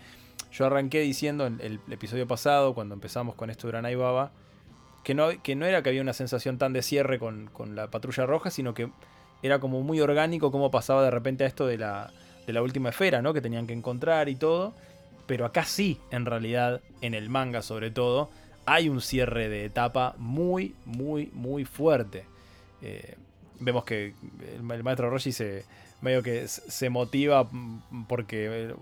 yo 0.51 0.65
arranqué 0.65 1.01
diciendo 1.01 1.45
en 1.45 1.59
el 1.61 1.79
episodio 1.91 2.27
pasado, 2.27 2.73
cuando 2.73 2.95
empezamos 2.95 3.35
con 3.35 3.49
esto 3.49 3.67
de 3.67 3.69
Uranai 3.69 3.95
Baba, 3.95 4.31
que 5.03 5.13
no, 5.13 5.29
que 5.43 5.55
no 5.55 5.65
era 5.65 5.83
que 5.83 5.89
había 5.89 6.01
una 6.01 6.13
sensación 6.13 6.57
tan 6.57 6.73
de 6.73 6.81
cierre 6.81 7.19
con, 7.19 7.47
con 7.53 7.75
la 7.75 7.87
patrulla 7.91 8.25
roja, 8.25 8.49
sino 8.49 8.73
que 8.73 8.89
era 9.43 9.59
como 9.59 9.81
muy 9.81 10.01
orgánico 10.01 10.51
cómo 10.51 10.71
pasaba 10.71 11.03
de 11.03 11.11
repente 11.11 11.43
a 11.43 11.47
esto 11.47 11.67
de 11.67 11.77
la, 11.77 12.11
de 12.47 12.53
la 12.53 12.61
última 12.61 12.89
esfera, 12.89 13.21
¿no? 13.21 13.33
Que 13.33 13.41
tenían 13.41 13.67
que 13.67 13.73
encontrar 13.73 14.29
y 14.29 14.35
todo. 14.35 14.73
pero 15.27 15.45
acá 15.45 15.65
sí, 15.65 15.99
en 16.11 16.25
realidad, 16.25 16.81
en 17.01 17.13
el 17.13 17.29
manga 17.29 17.61
sobre 17.61 17.91
todo, 17.91 18.29
hay 18.65 18.89
un 18.89 19.01
cierre 19.01 19.49
de 19.49 19.65
etapa 19.65 20.15
muy, 20.17 20.75
muy, 20.85 21.29
muy 21.33 21.65
fuerte. 21.65 22.25
Eh, 22.81 23.15
vemos 23.59 23.83
que 23.83 24.13
el, 24.55 24.63
maestro 24.83 25.09
Roshi 25.09 25.31
se 25.31 25.65
medio 26.01 26.21
que 26.21 26.47
se 26.47 26.89
motiva 26.89 27.49
porque 28.07 28.69
eh, 28.69 28.75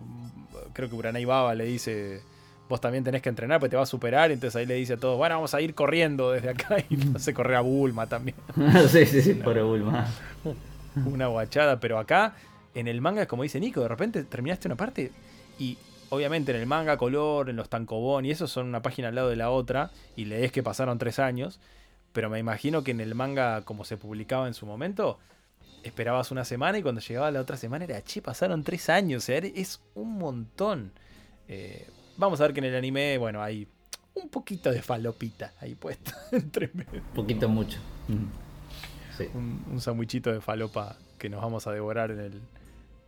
creo 0.74 0.90
que 0.90 0.96
Uranai 0.96 1.26
Baba 1.26 1.56
le 1.56 1.66
dice 1.66 2.22
vos 2.70 2.82
también 2.82 3.04
tenés 3.04 3.22
que 3.22 3.30
entrenar, 3.30 3.60
pues 3.60 3.70
te 3.70 3.78
va 3.78 3.84
a 3.84 3.86
superar. 3.86 4.32
Y 4.32 4.34
entonces 4.34 4.56
ahí 4.56 4.66
le 4.66 4.76
dice 4.76 4.94
a 4.94 4.98
todos, 4.98 5.18
bueno, 5.18 5.36
vamos 5.36 5.54
a 5.54 5.62
ir 5.62 5.76
corriendo 5.76 6.32
desde 6.32 6.50
acá. 6.50 6.78
Y 6.90 6.98
no 6.98 7.20
se 7.20 7.34
corre 7.34 7.56
a 7.56 7.62
Bulma 7.62 8.08
también. 8.08 8.36
sí, 8.90 9.06
sí, 9.06 9.22
sí, 9.22 9.34
por 9.36 9.62
Bulma. 9.62 10.08
Una 11.06 11.28
guachada, 11.28 11.80
pero 11.80 12.00
acá 12.00 12.36
en 12.76 12.88
el 12.88 13.02
manga, 13.02 13.26
como 13.28 13.44
dice 13.44 13.60
Nico, 13.60 13.82
de 13.82 13.88
repente 13.88 14.24
terminaste 14.24 14.68
una 14.68 14.76
parte 14.76 15.12
y 15.60 15.78
obviamente 16.10 16.52
en 16.52 16.58
el 16.60 16.68
manga 16.68 16.98
color, 16.98 17.50
en 17.50 17.56
los 17.56 17.70
tankobon 17.70 18.26
y 18.26 18.32
eso 18.32 18.48
son 18.48 18.68
una 18.68 18.82
página 18.82 19.08
al 19.08 19.16
lado 19.16 19.30
de 19.30 19.36
la 19.36 19.50
otra 19.50 19.92
y 20.16 20.26
lees 20.26 20.52
que 20.52 20.62
pasaron 20.62 20.98
tres 20.98 21.20
años, 21.20 21.60
pero 22.14 22.30
me 22.30 22.40
imagino 22.40 22.84
que 22.84 22.92
en 22.92 23.02
el 23.02 23.16
manga 23.16 23.64
como 23.64 23.84
se 23.84 23.98
publicaba 23.98 24.48
en 24.48 24.54
su 24.54 24.66
momento, 24.66 25.20
esperabas 25.84 26.32
una 26.32 26.46
semana 26.46 26.78
y 26.78 26.82
cuando 26.82 27.02
llegaba 27.02 27.30
la 27.32 27.42
otra 27.42 27.58
semana 27.58 27.86
era, 27.86 28.02
che, 28.04 28.22
pasaron 28.22 28.64
tres 28.64 28.90
años, 28.90 29.24
o 29.24 29.26
sea, 29.26 29.38
es 29.40 29.82
un 29.96 30.18
montón. 30.18 30.94
Eh, 31.48 31.90
vamos 32.18 32.40
a 32.40 32.44
ver 32.44 32.54
que 32.54 32.60
en 32.60 32.66
el 32.66 32.76
anime, 32.76 33.18
bueno, 33.18 33.44
hay 33.44 33.68
un 34.14 34.30
poquito 34.30 34.72
de 34.72 34.82
falopita 34.82 35.54
ahí 35.60 35.76
puesto 35.76 36.12
entre 36.32 36.70
medio. 36.74 37.02
Un 37.02 37.14
poquito 37.16 37.50
mucho. 37.50 37.80
Sí. 39.18 39.28
Un, 39.34 39.66
un 39.72 39.82
sandwichito 39.82 40.32
de 40.32 40.40
falopa 40.40 40.98
que 41.18 41.30
nos 41.30 41.42
vamos 41.42 41.68
a 41.68 41.72
devorar 41.72 42.12
en 42.12 42.20
el, 42.20 42.42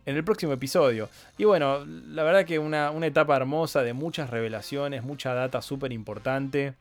en 0.06 0.16
el 0.16 0.24
próximo 0.24 0.52
episodio. 0.52 1.08
Y 1.36 1.44
bueno, 1.44 1.84
la 1.84 2.22
verdad 2.22 2.44
que 2.44 2.58
una, 2.58 2.90
una 2.90 3.06
etapa 3.06 3.36
hermosa 3.36 3.82
de 3.82 3.92
muchas 3.92 4.30
revelaciones, 4.30 5.02
mucha 5.02 5.34
data 5.34 5.60
súper 5.60 5.92
importante. 5.92 6.74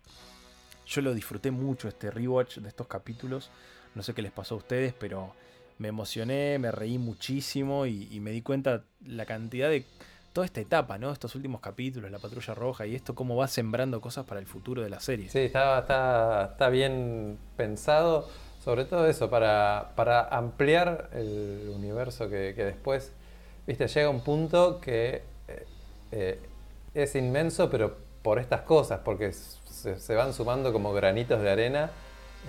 Yo 0.85 1.01
lo 1.01 1.13
disfruté 1.13 1.51
mucho 1.51 1.87
este 1.87 2.11
rewatch 2.11 2.57
de 2.57 2.69
estos 2.69 2.87
capítulos. 2.87 3.49
No 3.95 4.03
sé 4.03 4.13
qué 4.13 4.21
les 4.21 4.31
pasó 4.31 4.55
a 4.55 4.57
ustedes, 4.59 4.93
pero 4.93 5.33
me 5.77 5.89
emocioné, 5.89 6.57
me 6.59 6.71
reí 6.71 6.97
muchísimo 6.97 7.85
y, 7.85 8.19
me 8.19 8.31
di 8.31 8.41
cuenta 8.41 8.83
la 9.05 9.25
cantidad 9.25 9.69
de 9.69 9.85
toda 10.33 10.45
esta 10.45 10.61
etapa, 10.61 10.97
¿no? 10.97 11.11
Estos 11.11 11.35
últimos 11.35 11.61
capítulos, 11.61 12.11
la 12.11 12.19
patrulla 12.19 12.53
roja 12.53 12.85
y 12.85 12.95
esto, 12.95 13.15
cómo 13.15 13.35
va 13.35 13.47
sembrando 13.47 14.01
cosas 14.01 14.25
para 14.25 14.39
el 14.39 14.47
futuro 14.47 14.81
de 14.81 14.89
la 14.89 14.99
serie. 14.99 15.29
Sí, 15.29 15.39
está, 15.39 15.79
está, 15.79 16.49
está 16.51 16.69
bien 16.69 17.37
pensado. 17.55 18.27
Sobre 18.63 18.85
todo 18.85 19.07
eso, 19.07 19.29
para, 19.29 19.91
para 19.95 20.27
ampliar 20.27 21.11
el 21.13 21.71
universo 21.73 22.29
que, 22.29 22.53
después, 22.53 23.13
viste, 23.67 23.87
llega 23.87 24.09
un 24.09 24.21
punto 24.21 24.81
que 24.81 25.21
eh, 25.47 25.65
eh, 26.11 26.39
es 26.95 27.15
inmenso, 27.15 27.69
pero 27.69 27.95
por 28.23 28.39
estas 28.39 28.61
cosas, 28.61 29.01
porque 29.05 29.31
se, 29.97 30.15
van 30.15 30.33
sumando 30.33 30.73
como 30.73 30.93
granitos 30.93 31.41
de 31.41 31.49
arena 31.49 31.91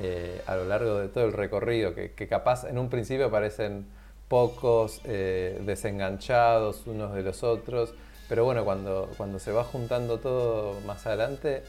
eh, 0.00 0.42
a 0.46 0.56
lo 0.56 0.66
largo 0.66 0.98
de 0.98 1.08
todo 1.08 1.24
el 1.24 1.32
recorrido, 1.32 1.94
que, 1.94 2.28
capaz 2.28 2.64
en 2.64 2.78
un 2.78 2.88
principio 2.90 3.30
parecen 3.30 3.86
pocos, 4.28 5.02
desenganchados 5.04 6.86
unos 6.86 7.14
de 7.14 7.22
los 7.22 7.44
otros, 7.44 7.94
pero 8.28 8.44
bueno, 8.44 8.64
cuando, 8.64 9.08
cuando 9.16 9.38
se 9.38 9.52
va 9.52 9.62
juntando 9.62 10.18
todo 10.18 10.80
más 10.80 11.06
adelante, 11.06 11.62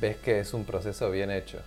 ves 0.00 0.16
que 0.16 0.40
es 0.40 0.52
un 0.52 0.64
proceso 0.64 1.10
bien 1.10 1.30
hecho. 1.30 1.60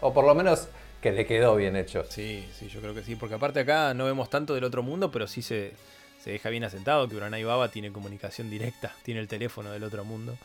O 0.00 0.12
por 0.12 0.24
lo 0.24 0.34
menos 0.34 0.68
que 1.00 1.12
le 1.12 1.26
quedó 1.26 1.56
bien 1.56 1.76
hecho. 1.76 2.04
Sí, 2.08 2.48
sí, 2.52 2.68
yo 2.68 2.80
creo 2.80 2.94
que 2.94 3.02
sí, 3.02 3.16
porque 3.16 3.34
aparte 3.34 3.60
acá 3.60 3.94
no 3.94 4.04
vemos 4.04 4.30
tanto 4.30 4.54
del 4.54 4.64
otro 4.64 4.82
mundo, 4.82 5.10
pero 5.10 5.26
sí 5.26 5.42
se, 5.42 5.72
deja 6.24 6.50
bien 6.50 6.64
asentado 6.64 7.08
que 7.08 7.16
Uranai 7.16 7.44
Baba 7.44 7.70
tiene 7.70 7.92
comunicación 7.92 8.50
directa, 8.50 8.94
tiene 9.02 9.20
el 9.20 9.28
teléfono 9.28 9.70
del 9.70 9.84
otro 9.84 10.04
mundo 10.04 10.36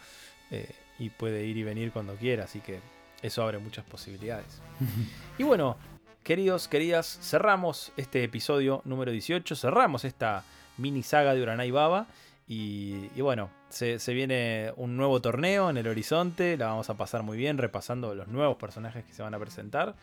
eh, 0.52 0.70
y 1.04 1.10
puede 1.10 1.46
ir 1.46 1.58
y 1.58 1.64
venir 1.64 1.92
cuando 1.92 2.16
quiera, 2.16 2.46
así 2.46 2.60
que 2.62 2.80
eso 3.22 3.44
abre 3.44 3.58
muchas 3.58 3.86
posibilidades. 3.86 4.62
y 5.38 5.44
bueno, 5.44 5.78
queridos, 6.24 6.68
queridas, 6.68 7.20
cerramos 7.22 7.92
este 7.98 8.24
episodio 8.24 8.82
número 8.86 9.12
18, 9.12 9.56
cerramos 9.56 10.06
esta 10.06 10.44
mini 10.78 11.04
saga 11.04 11.34
de 11.34 11.42
Uranai 11.42 11.72
Baba. 11.72 12.08
Y, 12.46 13.08
bueno, 13.22 13.50
se, 13.70 14.00
se, 14.00 14.14
viene 14.14 14.74
un 14.76 14.98
nuevo 14.98 15.22
torneo 15.22 15.70
en 15.70 15.78
el 15.78 15.88
horizonte, 15.88 16.58
la 16.58 16.68
vamos 16.68 16.90
a 16.90 16.96
pasar 16.96 17.24
muy 17.24 17.38
bien 17.38 17.58
repasando 17.58 18.14
los 18.14 18.28
nuevos 18.28 18.58
personajes 18.58 19.06
que 19.06 19.14
se 19.14 19.24
van 19.24 19.34
a 19.34 19.40
presentar. 19.40 19.96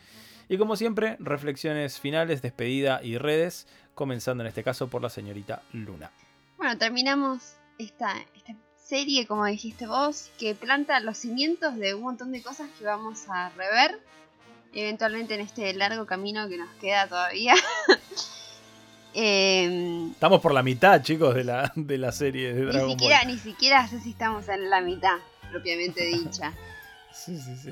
Y 0.49 0.59
como 0.59 0.75
siempre, 0.75 1.17
reflexiones 1.21 2.01
finales, 2.01 2.43
despedida 2.43 3.01
y 3.05 3.19
redes, 3.19 3.69
comenzando 3.95 4.43
en 4.43 4.49
este 4.49 4.65
caso 4.65 4.89
por 4.89 5.03
la 5.03 5.11
señorita 5.11 5.63
Luna. 5.73 6.11
Bueno, 6.57 6.77
terminamos 6.77 7.57
esta, 7.79 8.17
serie, 8.91 9.25
como 9.25 9.47
dijiste 9.47 9.87
vos, 9.87 10.31
que 10.37 10.57
planta 10.57 10.99
los 10.99 11.17
cimientos 11.17 11.77
de 11.77 11.95
un 11.95 12.03
montón 12.03 12.33
de 12.33 12.43
cosas 12.43 12.69
que 12.77 12.85
vamos 12.85 13.21
a 13.29 13.51
rever 13.51 14.01
eventualmente 14.75 15.35
en 15.35 15.43
este 15.43 15.73
largo 15.75 16.07
camino 16.07 16.49
que 16.49 16.59
nos 16.59 16.69
queda 16.81 17.07
todavía. 17.07 17.55
Em, 19.13 20.13
estamos 20.13 20.41
por 20.41 20.55
la 20.55 20.63
mitad, 20.63 21.03
chicos, 21.03 21.35
de 21.35 21.43
la, 21.43 21.73
de 21.75 21.99
la 21.99 22.13
serie 22.13 22.55
de 22.55 22.65
Dragon 22.65 22.87
ni 22.87 22.93
siquiera, 22.93 23.19
Ball. 23.19 23.27
Ni 23.27 23.39
siquiera 23.39 23.89
sé 23.89 23.99
si 23.99 24.11
estamos 24.11 24.49
en 24.49 24.71
la 24.71 24.81
mitad, 24.81 25.17
propiamente 25.51 26.05
dicha. 26.05 26.53
sí, 27.13 27.37
sí, 27.37 27.57
sí. 27.57 27.71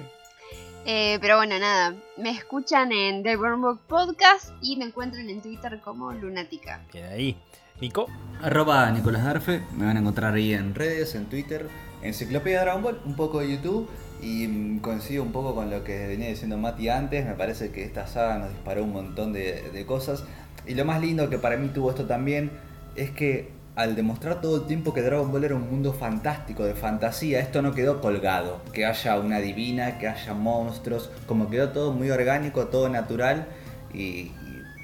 Eh, 0.84 1.18
pero 1.20 1.36
bueno, 1.36 1.56
nada, 1.60 1.94
me 2.16 2.30
escuchan 2.30 2.90
en 2.90 3.22
The 3.22 3.36
Burn 3.36 3.62
Book 3.62 3.78
Podcast 3.86 4.50
y 4.60 4.74
me 4.78 4.86
encuentran 4.86 5.30
en 5.30 5.40
Twitter 5.40 5.78
como 5.80 6.10
Lunática. 6.10 6.82
Bien 6.92 7.06
ahí. 7.06 7.36
Nico. 7.80 8.06
Arroba 8.42 8.90
Nicolás 8.90 9.24
Darfe, 9.24 9.62
me 9.76 9.86
van 9.86 9.96
a 9.96 10.00
encontrar 10.00 10.34
ahí 10.34 10.52
en 10.52 10.74
redes, 10.74 11.14
en 11.14 11.26
Twitter, 11.26 11.66
Enciclopedia 12.02 12.60
Dragon 12.60 12.82
Ball, 12.82 13.00
un 13.04 13.16
poco 13.16 13.40
de 13.40 13.50
YouTube 13.50 13.88
y 14.22 14.46
mm, 14.46 14.78
coincido 14.78 15.24
un 15.24 15.32
poco 15.32 15.54
con 15.54 15.70
lo 15.70 15.82
que 15.82 16.06
venía 16.06 16.28
diciendo 16.28 16.56
Mati 16.56 16.88
antes, 16.88 17.26
me 17.26 17.34
parece 17.34 17.70
que 17.70 17.84
esta 17.84 18.06
saga 18.06 18.38
nos 18.38 18.50
disparó 18.50 18.84
un 18.84 18.92
montón 18.92 19.32
de, 19.32 19.70
de 19.72 19.86
cosas 19.86 20.22
y 20.66 20.74
lo 20.74 20.84
más 20.84 21.00
lindo 21.00 21.28
que 21.28 21.38
para 21.38 21.56
mí 21.56 21.68
tuvo 21.68 21.90
esto 21.90 22.06
también 22.06 22.50
es 22.94 23.10
que 23.10 23.50
al 23.78 23.94
demostrar 23.94 24.40
todo 24.40 24.56
el 24.56 24.66
tiempo 24.66 24.92
que 24.92 25.02
Dragon 25.02 25.30
Ball 25.30 25.44
era 25.44 25.54
un 25.54 25.70
mundo 25.70 25.92
fantástico, 25.92 26.64
de 26.64 26.74
fantasía, 26.74 27.38
esto 27.38 27.62
no 27.62 27.72
quedó 27.74 28.00
colgado. 28.00 28.60
Que 28.72 28.84
haya 28.84 29.20
una 29.20 29.38
divina, 29.38 29.98
que 29.98 30.08
haya 30.08 30.34
monstruos, 30.34 31.10
como 31.28 31.48
quedó 31.48 31.68
todo 31.68 31.92
muy 31.92 32.10
orgánico, 32.10 32.66
todo 32.66 32.88
natural. 32.88 33.46
Y, 33.94 34.32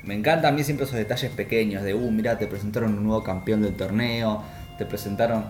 me 0.07 0.15
encantan 0.15 0.53
a 0.53 0.57
mí 0.57 0.63
siempre 0.65 0.85
esos 0.85 0.97
detalles 0.97 1.31
pequeños 1.31 1.83
de, 1.83 1.95
uh, 1.95 2.11
mira, 2.11 2.39
te 2.39 2.47
presentaron 2.47 2.95
un 2.95 3.05
nuevo 3.05 3.23
campeón 3.23 3.63
del 3.63 3.75
torneo, 3.75 4.43
te 4.79 4.85
presentaron 4.85 5.45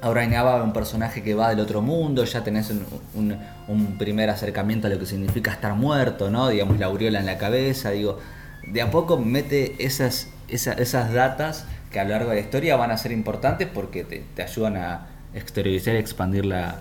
ahora 0.00 0.24
Inaba 0.24 0.62
un 0.62 0.72
personaje 0.72 1.22
que 1.22 1.34
va 1.34 1.50
del 1.50 1.60
otro 1.60 1.80
mundo, 1.80 2.24
ya 2.24 2.44
tenés 2.44 2.70
un, 3.14 3.96
primer 3.98 4.28
acercamiento 4.28 4.86
a 4.86 4.90
lo 4.90 4.98
que 4.98 5.06
significa 5.06 5.50
estar 5.50 5.74
muerto, 5.74 6.30
¿no? 6.30 6.48
Digamos, 6.48 6.78
la 6.78 6.86
aureola 6.86 7.20
en 7.20 7.26
la 7.26 7.38
cabeza, 7.38 7.90
digo, 7.90 8.18
de 8.66 8.82
a 8.82 8.90
poco 8.90 9.16
mete 9.18 9.82
esas, 9.84 10.28
esas, 10.48 10.78
esas 10.78 11.12
datas 11.12 11.66
que 11.90 12.00
a 12.00 12.04
lo 12.04 12.10
largo 12.10 12.30
de 12.30 12.36
la 12.36 12.42
historia 12.42 12.76
van 12.76 12.90
a 12.90 12.98
ser 12.98 13.12
importantes 13.12 13.68
porque 13.72 14.04
te, 14.04 14.42
ayudan 14.42 14.76
a 14.76 15.06
exteriorizar 15.32 15.94
y 15.94 15.98
expandir 15.98 16.44
la, 16.44 16.80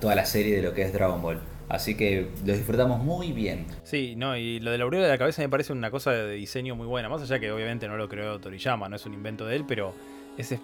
toda 0.00 0.14
la 0.14 0.24
serie 0.24 0.56
de 0.56 0.62
lo 0.62 0.72
que 0.72 0.82
es 0.82 0.92
Dragon 0.92 1.20
Ball. 1.20 1.51
Así 1.68 1.96
que 1.96 2.28
lo 2.44 2.52
disfrutamos 2.52 3.02
muy 3.02 3.32
bien. 3.32 3.66
Sí, 3.82 4.14
no, 4.16 4.36
y 4.36 4.60
lo 4.60 4.70
de 4.70 4.78
la 4.78 4.84
aureola 4.84 5.06
de 5.06 5.12
la 5.12 5.18
cabeza 5.18 5.42
me 5.42 5.48
parece 5.48 5.72
una 5.72 5.90
cosa 5.90 6.12
de 6.12 6.34
diseño 6.34 6.76
muy 6.76 6.86
buena. 6.86 7.08
Más 7.08 7.22
allá 7.22 7.38
que 7.38 7.50
obviamente 7.50 7.88
no 7.88 7.96
lo 7.96 8.08
creó 8.08 8.38
Toriyama, 8.38 8.88
no 8.88 8.96
es 8.96 9.06
un 9.06 9.14
invento 9.14 9.46
de 9.46 9.56
él, 9.56 9.64
pero 9.66 9.94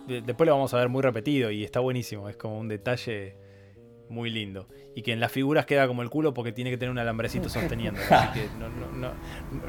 después 0.07 0.47
lo 0.47 0.55
vamos 0.55 0.75
a 0.75 0.79
ver 0.79 0.89
muy 0.89 1.03
repetido 1.03 1.51
y 1.51 1.65
está 1.65 1.81
buenísimo. 1.81 2.29
Es 2.29 2.37
como 2.37 2.59
un 2.59 2.69
detalle 2.69 3.37
muy 4.09 4.31
lindo. 4.31 4.69
Y 4.95 5.03
que 5.03 5.13
en 5.13 5.21
las 5.21 5.31
figuras 5.31 5.67
queda 5.67 5.87
como 5.87 6.03
el 6.03 6.11
culo 6.11 6.35
porque 6.35 6.53
tiene 6.53 6.71
que 6.71 6.79
tener 6.79 6.91
un 6.91 6.99
alambrecito 6.99 7.49
sosteniendo. 7.49 8.01
así 8.11 8.41
que 8.41 8.49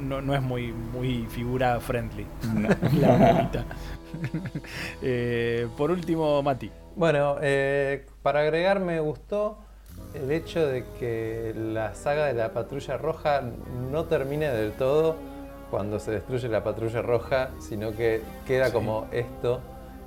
no, 0.01 0.35
es 0.35 0.41
muy, 0.41 0.71
muy 0.73 1.25
figura 1.27 1.79
friendly. 1.79 2.25
la 2.99 3.49
eh, 5.01 5.67
por 5.77 5.91
último, 5.91 6.41
Mati. 6.41 6.71
Bueno, 6.95 7.37
eh, 7.41 8.05
para 8.23 8.41
agregar 8.41 8.79
me 8.79 8.99
gustó 8.99 9.59
el 10.13 10.31
hecho 10.31 10.65
de 10.67 10.85
que 10.99 11.53
la 11.55 11.93
saga 11.93 12.25
de 12.25 12.33
la 12.33 12.53
patrulla 12.53 12.97
roja 12.97 13.41
no 13.91 14.05
termine 14.05 14.49
del 14.49 14.73
todo 14.73 15.15
cuando 15.69 15.99
se 15.99 16.11
destruye 16.11 16.47
la 16.47 16.63
patrulla 16.63 17.01
roja, 17.01 17.51
sino 17.59 17.91
que 17.91 18.21
queda 18.47 18.73
como 18.73 19.07
esto, 19.11 19.61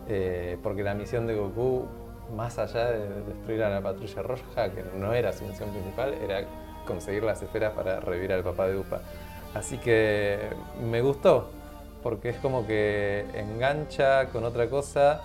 eh, 0.09 0.59
porque 0.63 0.83
la 0.83 0.95
misión 0.95 1.27
de 1.27 1.37
Goku 1.37 1.87
más 2.35 2.59
allá 2.59 2.91
de 2.91 3.09
destruir 3.25 3.63
a 3.63 3.71
la 3.71 3.81
patrulla 3.81 4.23
roja, 4.23 4.71
que 4.71 4.83
no 4.99 5.13
era 5.13 5.33
su 5.33 5.45
misión 5.45 5.71
principal, 5.71 6.15
era 6.15 6.45
conseguir 6.87 7.23
las 7.23 7.43
esferas 7.43 7.73
para 7.73 8.01
revivir 8.01 8.33
al 8.33 8.43
papá 8.43 8.67
de 8.67 8.77
Upa. 8.77 9.03
Así 9.55 9.79
que 9.79 10.39
me 10.83 11.03
gustó, 11.03 11.51
porque 12.03 12.31
es 12.31 12.37
como 12.39 12.67
que 12.67 13.27
engancha 13.35 14.29
con 14.31 14.45
otra 14.45 14.69
cosa 14.69 15.23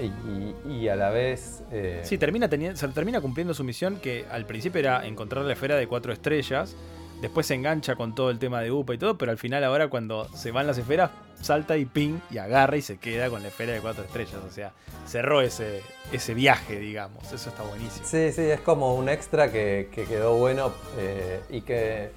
y, 0.00 0.88
a 0.88 0.96
la 0.96 1.10
vez... 1.10 1.62
Eh... 1.70 2.00
Sí, 2.04 2.18
termina, 2.18 2.48
termina 2.48 3.20
cumpliendo 3.20 3.54
su 3.54 3.64
misión 3.64 3.96
que 3.96 4.24
al 4.30 4.46
principio 4.46 4.80
era 4.80 5.06
encontrar 5.06 5.44
la 5.44 5.52
esfera 5.52 5.76
de 5.76 5.86
cuatro 5.86 6.12
estrellas. 6.12 6.74
después 7.20 7.46
se 7.46 7.54
engancha 7.54 7.94
con 7.94 8.14
todo 8.14 8.30
el 8.30 8.38
tema 8.38 8.60
de 8.60 8.70
UPA 8.70 8.94
y 8.94 8.98
todo, 8.98 9.16
pero 9.16 9.30
al 9.30 9.38
final 9.38 9.62
ahora 9.64 9.88
cuando 9.88 10.28
se 10.34 10.50
van 10.50 10.66
las 10.66 10.78
esferas, 10.78 11.10
salta 11.40 11.76
y 11.76 11.84
ping 11.84 12.18
y 12.30 12.38
agarra 12.38 12.76
y 12.76 12.82
se 12.82 12.98
queda 12.98 13.30
con 13.30 13.42
la 13.42 13.48
esfera 13.48 13.72
de 13.72 13.80
cuatro 13.80 14.04
estrellas. 14.04 14.40
O 14.48 14.50
sea, 14.50 14.72
cerró 15.06 15.40
ese, 15.40 15.82
ese 16.12 16.34
viaje, 16.34 16.78
digamos. 16.78 17.32
Eso 17.32 17.50
está 17.50 17.62
buenísimo. 17.62 18.06
Sí, 18.06 18.32
sí, 18.32 18.42
es 18.42 18.60
como 18.60 18.94
un 18.94 19.08
extra 19.08 19.52
que, 19.52 19.88
que 19.92 20.04
quedó 20.04 20.36
bueno 20.36 20.72
eh, 20.98 21.40
y 21.50 21.60
que 21.60 22.10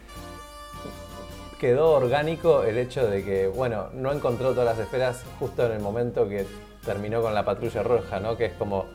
quedó 1.59 1.91
orgánico 1.91 2.63
el 2.63 2.77
hecho 2.77 3.07
de 3.07 3.23
que, 3.23 3.47
bueno, 3.47 3.87
no 3.93 4.11
encontró 4.11 4.51
todas 4.51 4.65
las 4.77 4.79
esferas 4.85 5.23
justo 5.39 5.65
en 5.65 5.71
el 5.73 5.79
momento 5.79 6.27
que 6.29 6.45
terminó 6.85 7.21
con 7.21 7.33
la 7.33 7.43
patrulla 7.45 7.83
roja, 7.83 8.19
¿no? 8.19 8.37
Que 8.37 8.45
es 8.45 8.53
como 8.53 8.85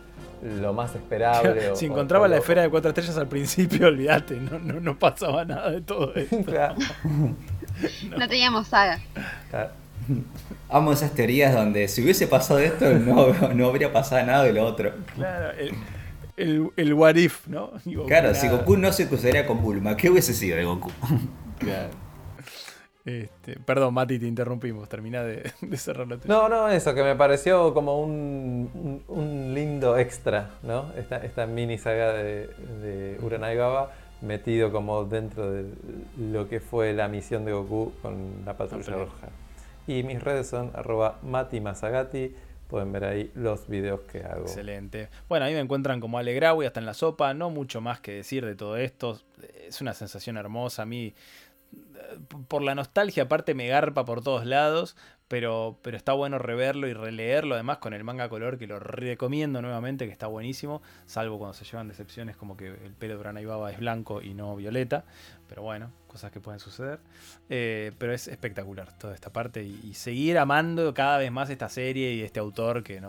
lo 0.42 0.72
más 0.72 0.94
esperable. 0.94 1.70
o- 1.70 1.76
si 1.76 1.86
o- 1.86 1.90
encontraba 1.92 2.24
o 2.24 2.28
la 2.28 2.38
esfera 2.38 2.62
de 2.62 2.68
cuatro 2.70 2.90
estrellas 2.90 3.16
al 3.16 3.28
principio, 3.28 3.86
olvídate, 3.88 4.36
no, 4.36 4.58
no, 4.58 4.80
no 4.80 4.98
pasaba 4.98 5.44
nada 5.44 5.70
de 5.70 5.80
todo 5.82 6.14
esto. 6.16 6.42
Claro, 6.44 6.74
No 8.16 8.28
teníamos 8.28 8.68
saga. 8.68 9.00
claro. 9.50 9.70
Amo 10.68 10.92
esas 10.92 11.12
teorías 11.12 11.54
donde 11.54 11.86
si 11.86 12.02
hubiese 12.02 12.26
pasado 12.26 12.58
esto 12.58 12.90
no, 12.92 13.28
no 13.54 13.66
habría 13.68 13.92
pasado 13.92 14.24
nada 14.26 14.42
de 14.42 14.52
lo 14.52 14.64
otro. 14.66 14.92
Claro, 15.14 15.52
el, 15.52 15.72
el, 16.36 16.70
el 16.76 16.94
what 16.94 17.14
if, 17.14 17.46
¿no? 17.46 17.70
Claro, 18.08 18.34
si 18.34 18.46
nada. 18.46 18.58
Goku 18.58 18.76
no 18.76 18.90
se 18.92 19.06
cruzaría 19.08 19.46
con 19.46 19.62
Bulma, 19.62 19.96
¿qué 19.96 20.10
hubiese 20.10 20.34
sido 20.34 20.56
de 20.56 20.64
Goku? 20.64 20.90
claro. 21.58 21.90
Este, 23.04 23.58
perdón, 23.58 23.94
Mati, 23.94 24.18
te 24.18 24.26
interrumpimos. 24.26 24.88
Termina 24.88 25.22
de, 25.24 25.50
de 25.60 25.76
cerrar 25.76 26.06
la 26.06 26.18
No, 26.24 26.48
no, 26.48 26.68
eso, 26.68 26.94
que 26.94 27.02
me 27.02 27.16
pareció 27.16 27.74
como 27.74 28.00
un, 28.00 28.70
un- 28.74 29.02
un 29.08 29.54
lindo 29.54 29.98
extra, 29.98 30.50
¿no? 30.62 30.92
Esta, 30.96 31.16
esta 31.18 31.46
mini 31.46 31.78
saga 31.78 32.12
de, 32.12 32.46
de 32.80 33.18
Uranai 33.22 33.56
Baba 33.56 33.92
metido 34.20 34.70
como 34.70 35.04
dentro 35.04 35.50
de 35.50 35.64
lo 36.16 36.48
que 36.48 36.60
fue 36.60 36.92
la 36.92 37.08
misión 37.08 37.44
de 37.44 37.52
Goku 37.52 37.92
con 38.02 38.44
la 38.46 38.56
patrulla 38.56 38.94
roja. 38.94 39.28
Y 39.88 40.04
mis 40.04 40.22
redes 40.22 40.46
son 40.46 40.70
arroba 40.74 41.18
Mati 41.22 41.60
Masagati, 41.60 42.32
pueden 42.68 42.92
ver 42.92 43.02
ahí 43.04 43.32
los 43.34 43.66
videos 43.66 44.02
que 44.02 44.22
hago. 44.22 44.42
Excelente. 44.42 45.08
Bueno, 45.28 45.44
ahí 45.44 45.54
me 45.54 45.58
encuentran 45.60 45.98
como 45.98 46.18
Alegrau 46.18 46.62
y 46.62 46.66
hasta 46.66 46.78
en 46.78 46.86
la 46.86 46.94
sopa. 46.94 47.34
No 47.34 47.50
mucho 47.50 47.80
más 47.80 47.98
que 47.98 48.12
decir 48.12 48.46
de 48.46 48.54
todo 48.54 48.76
esto. 48.76 49.18
Es 49.66 49.80
una 49.80 49.92
sensación 49.92 50.36
hermosa. 50.36 50.82
A 50.82 50.86
mí, 50.86 51.12
por 52.48 52.62
la 52.62 52.74
nostalgia, 52.74 53.24
aparte 53.24 53.54
me 53.54 53.68
garpa 53.68 54.04
por 54.04 54.22
todos 54.22 54.46
lados. 54.46 54.96
Pero, 55.28 55.78
pero 55.80 55.96
está 55.96 56.12
bueno 56.12 56.38
reverlo 56.38 56.88
y 56.88 56.92
releerlo. 56.92 57.54
Además, 57.54 57.78
con 57.78 57.94
el 57.94 58.04
manga 58.04 58.28
color, 58.28 58.58
que 58.58 58.66
lo 58.66 58.78
recomiendo 58.78 59.62
nuevamente, 59.62 60.04
que 60.04 60.12
está 60.12 60.26
buenísimo. 60.26 60.82
Salvo 61.06 61.38
cuando 61.38 61.54
se 61.54 61.64
llevan 61.64 61.88
decepciones 61.88 62.36
como 62.36 62.54
que 62.54 62.66
el 62.66 62.92
pelo 62.92 63.14
de 63.14 63.20
Uranai 63.20 63.46
Baba 63.46 63.72
es 63.72 63.78
blanco 63.78 64.20
y 64.20 64.34
no 64.34 64.54
violeta. 64.56 65.06
Pero 65.48 65.62
bueno, 65.62 65.90
cosas 66.06 66.32
que 66.32 66.40
pueden 66.40 66.60
suceder. 66.60 66.98
Eh, 67.48 67.92
pero 67.96 68.12
es 68.12 68.28
espectacular 68.28 68.92
toda 68.98 69.14
esta 69.14 69.32
parte 69.32 69.62
y, 69.62 69.94
seguir 69.94 70.36
amando 70.36 70.92
cada 70.92 71.16
vez 71.16 71.32
más 71.32 71.48
esta 71.48 71.70
serie 71.70 72.12
y 72.12 72.20
este 72.20 72.38
autor 72.38 72.82
que 72.82 73.00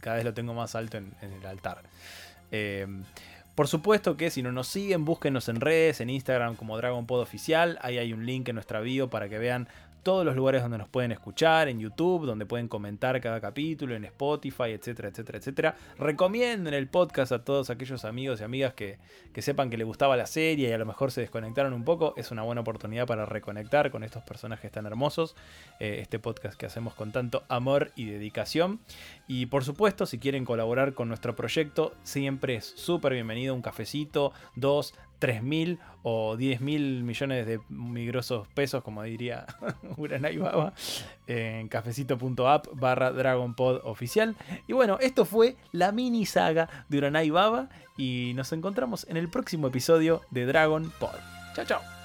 cada 0.00 0.16
vez 0.16 0.24
lo 0.24 0.34
tengo 0.34 0.54
más 0.54 0.76
alto 0.76 0.98
en, 0.98 1.14
en 1.20 1.32
el 1.32 1.46
altar. 1.46 1.82
Eh, 2.52 2.86
por 3.56 3.68
supuesto 3.68 4.18
que 4.18 4.30
si 4.30 4.42
no 4.42 4.52
nos 4.52 4.68
siguen, 4.68 5.06
búsquenos 5.06 5.48
en 5.48 5.62
redes, 5.62 6.02
en 6.02 6.10
Instagram 6.10 6.56
como 6.56 6.76
Dragon 6.76 7.06
Pod 7.06 7.22
Oficial. 7.22 7.78
Ahí 7.80 7.96
hay 7.96 8.12
un 8.12 8.26
link 8.26 8.46
en 8.50 8.54
nuestra 8.56 8.80
bio 8.80 9.08
para 9.08 9.30
que 9.30 9.38
vean 9.38 9.66
todos 10.06 10.24
los 10.24 10.36
lugares 10.36 10.62
donde 10.62 10.78
nos 10.78 10.88
pueden 10.88 11.10
escuchar, 11.10 11.66
en 11.66 11.80
YouTube, 11.80 12.26
donde 12.26 12.46
pueden 12.46 12.68
comentar 12.68 13.20
cada 13.20 13.40
capítulo, 13.40 13.96
en 13.96 14.04
Spotify, 14.04 14.70
etcétera, 14.70 15.08
etcétera, 15.08 15.38
etcétera. 15.38 15.76
Recomienden 15.98 16.74
el 16.74 16.86
podcast 16.86 17.32
a 17.32 17.42
todos 17.42 17.70
aquellos 17.70 18.04
amigos 18.04 18.40
y 18.40 18.44
amigas 18.44 18.72
que, 18.74 18.98
que 19.32 19.42
sepan 19.42 19.68
que 19.68 19.76
les 19.76 19.84
gustaba 19.84 20.16
la 20.16 20.26
serie 20.26 20.68
y 20.68 20.72
a 20.72 20.78
lo 20.78 20.86
mejor 20.86 21.10
se 21.10 21.22
desconectaron 21.22 21.72
un 21.72 21.82
poco. 21.82 22.14
Es 22.16 22.30
una 22.30 22.44
buena 22.44 22.60
oportunidad 22.60 23.04
para 23.04 23.26
reconectar 23.26 23.90
con 23.90 24.04
estos 24.04 24.22
personajes 24.22 24.70
tan 24.70 24.86
hermosos. 24.86 25.34
eh, 25.80 25.98
este 26.00 26.20
podcast 26.20 26.56
que 26.56 26.66
hacemos 26.66 26.94
con 26.94 27.10
tanto 27.10 27.42
amor 27.48 27.90
y 27.96 28.04
dedicación. 28.04 28.78
Y 29.26 29.46
por 29.46 29.64
supuesto, 29.64 30.06
si 30.06 30.20
quieren 30.20 30.44
colaborar 30.44 30.94
con 30.94 31.08
nuestro 31.08 31.34
proyecto, 31.34 31.94
siempre 32.04 32.54
es 32.54 32.64
súper 32.76 33.12
bienvenido 33.14 33.56
un 33.56 33.62
cafecito, 33.62 34.32
dos, 34.54 34.94
tres 35.18 35.42
mil 35.42 35.78
o 36.02 36.36
diez 36.36 36.60
mil 36.60 37.02
millones 37.02 37.46
de 37.46 37.60
migrosos 37.68 38.46
pesos, 38.48 38.82
como 38.82 39.02
diría 39.02 39.46
Uranai 39.96 40.36
Baba, 40.38 40.72
en 41.26 41.68
cafecito.app 41.68 42.66
barra 42.74 43.36
oficial. 43.36 44.36
Y 44.66 44.72
bueno, 44.72 44.98
esto 45.00 45.24
fue 45.24 45.56
la 45.72 45.92
mini 45.92 46.26
saga 46.26 46.68
de 46.88 46.98
Uranai 46.98 47.30
Baba 47.30 47.68
y 47.96 48.32
nos 48.34 48.52
encontramos 48.52 49.06
en 49.08 49.16
el 49.16 49.28
próximo 49.28 49.68
episodio 49.68 50.22
de 50.30 50.46
Dragon 50.46 50.92
Pod. 50.98 51.16
Chao, 51.54 51.64
chao. 51.64 51.95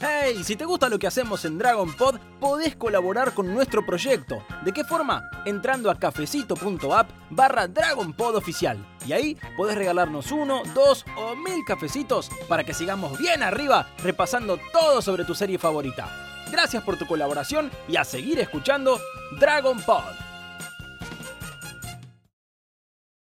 Hey, 0.00 0.42
si 0.44 0.56
te 0.56 0.64
gusta 0.64 0.88
lo 0.88 0.98
que 0.98 1.06
hacemos 1.06 1.44
en 1.44 1.56
Dragon 1.56 1.90
Pod, 1.94 2.18
podés 2.40 2.76
colaborar 2.76 3.32
con 3.32 3.54
nuestro 3.54 3.86
proyecto. 3.86 4.42
¿De 4.64 4.72
qué 4.72 4.84
forma? 4.84 5.30
Entrando 5.44 5.90
a 5.90 5.98
cafecito.app 5.98 7.10
barra 7.30 7.68
Dragon 7.68 8.12
Pod 8.12 8.36
oficial. 8.36 8.84
Y 9.06 9.12
ahí 9.12 9.38
podés 9.56 9.76
regalarnos 9.76 10.32
uno, 10.32 10.62
dos 10.74 11.04
o 11.16 11.36
mil 11.36 11.64
cafecitos 11.64 12.30
para 12.48 12.64
que 12.64 12.74
sigamos 12.74 13.18
bien 13.18 13.42
arriba 13.42 13.86
repasando 14.02 14.58
todo 14.72 15.00
sobre 15.00 15.24
tu 15.24 15.34
serie 15.34 15.58
favorita. 15.58 16.08
Gracias 16.50 16.82
por 16.82 16.98
tu 16.98 17.06
colaboración 17.06 17.70
y 17.88 17.96
a 17.96 18.04
seguir 18.04 18.38
escuchando 18.40 19.00
Dragon 19.38 19.80
Pod. 19.82 20.33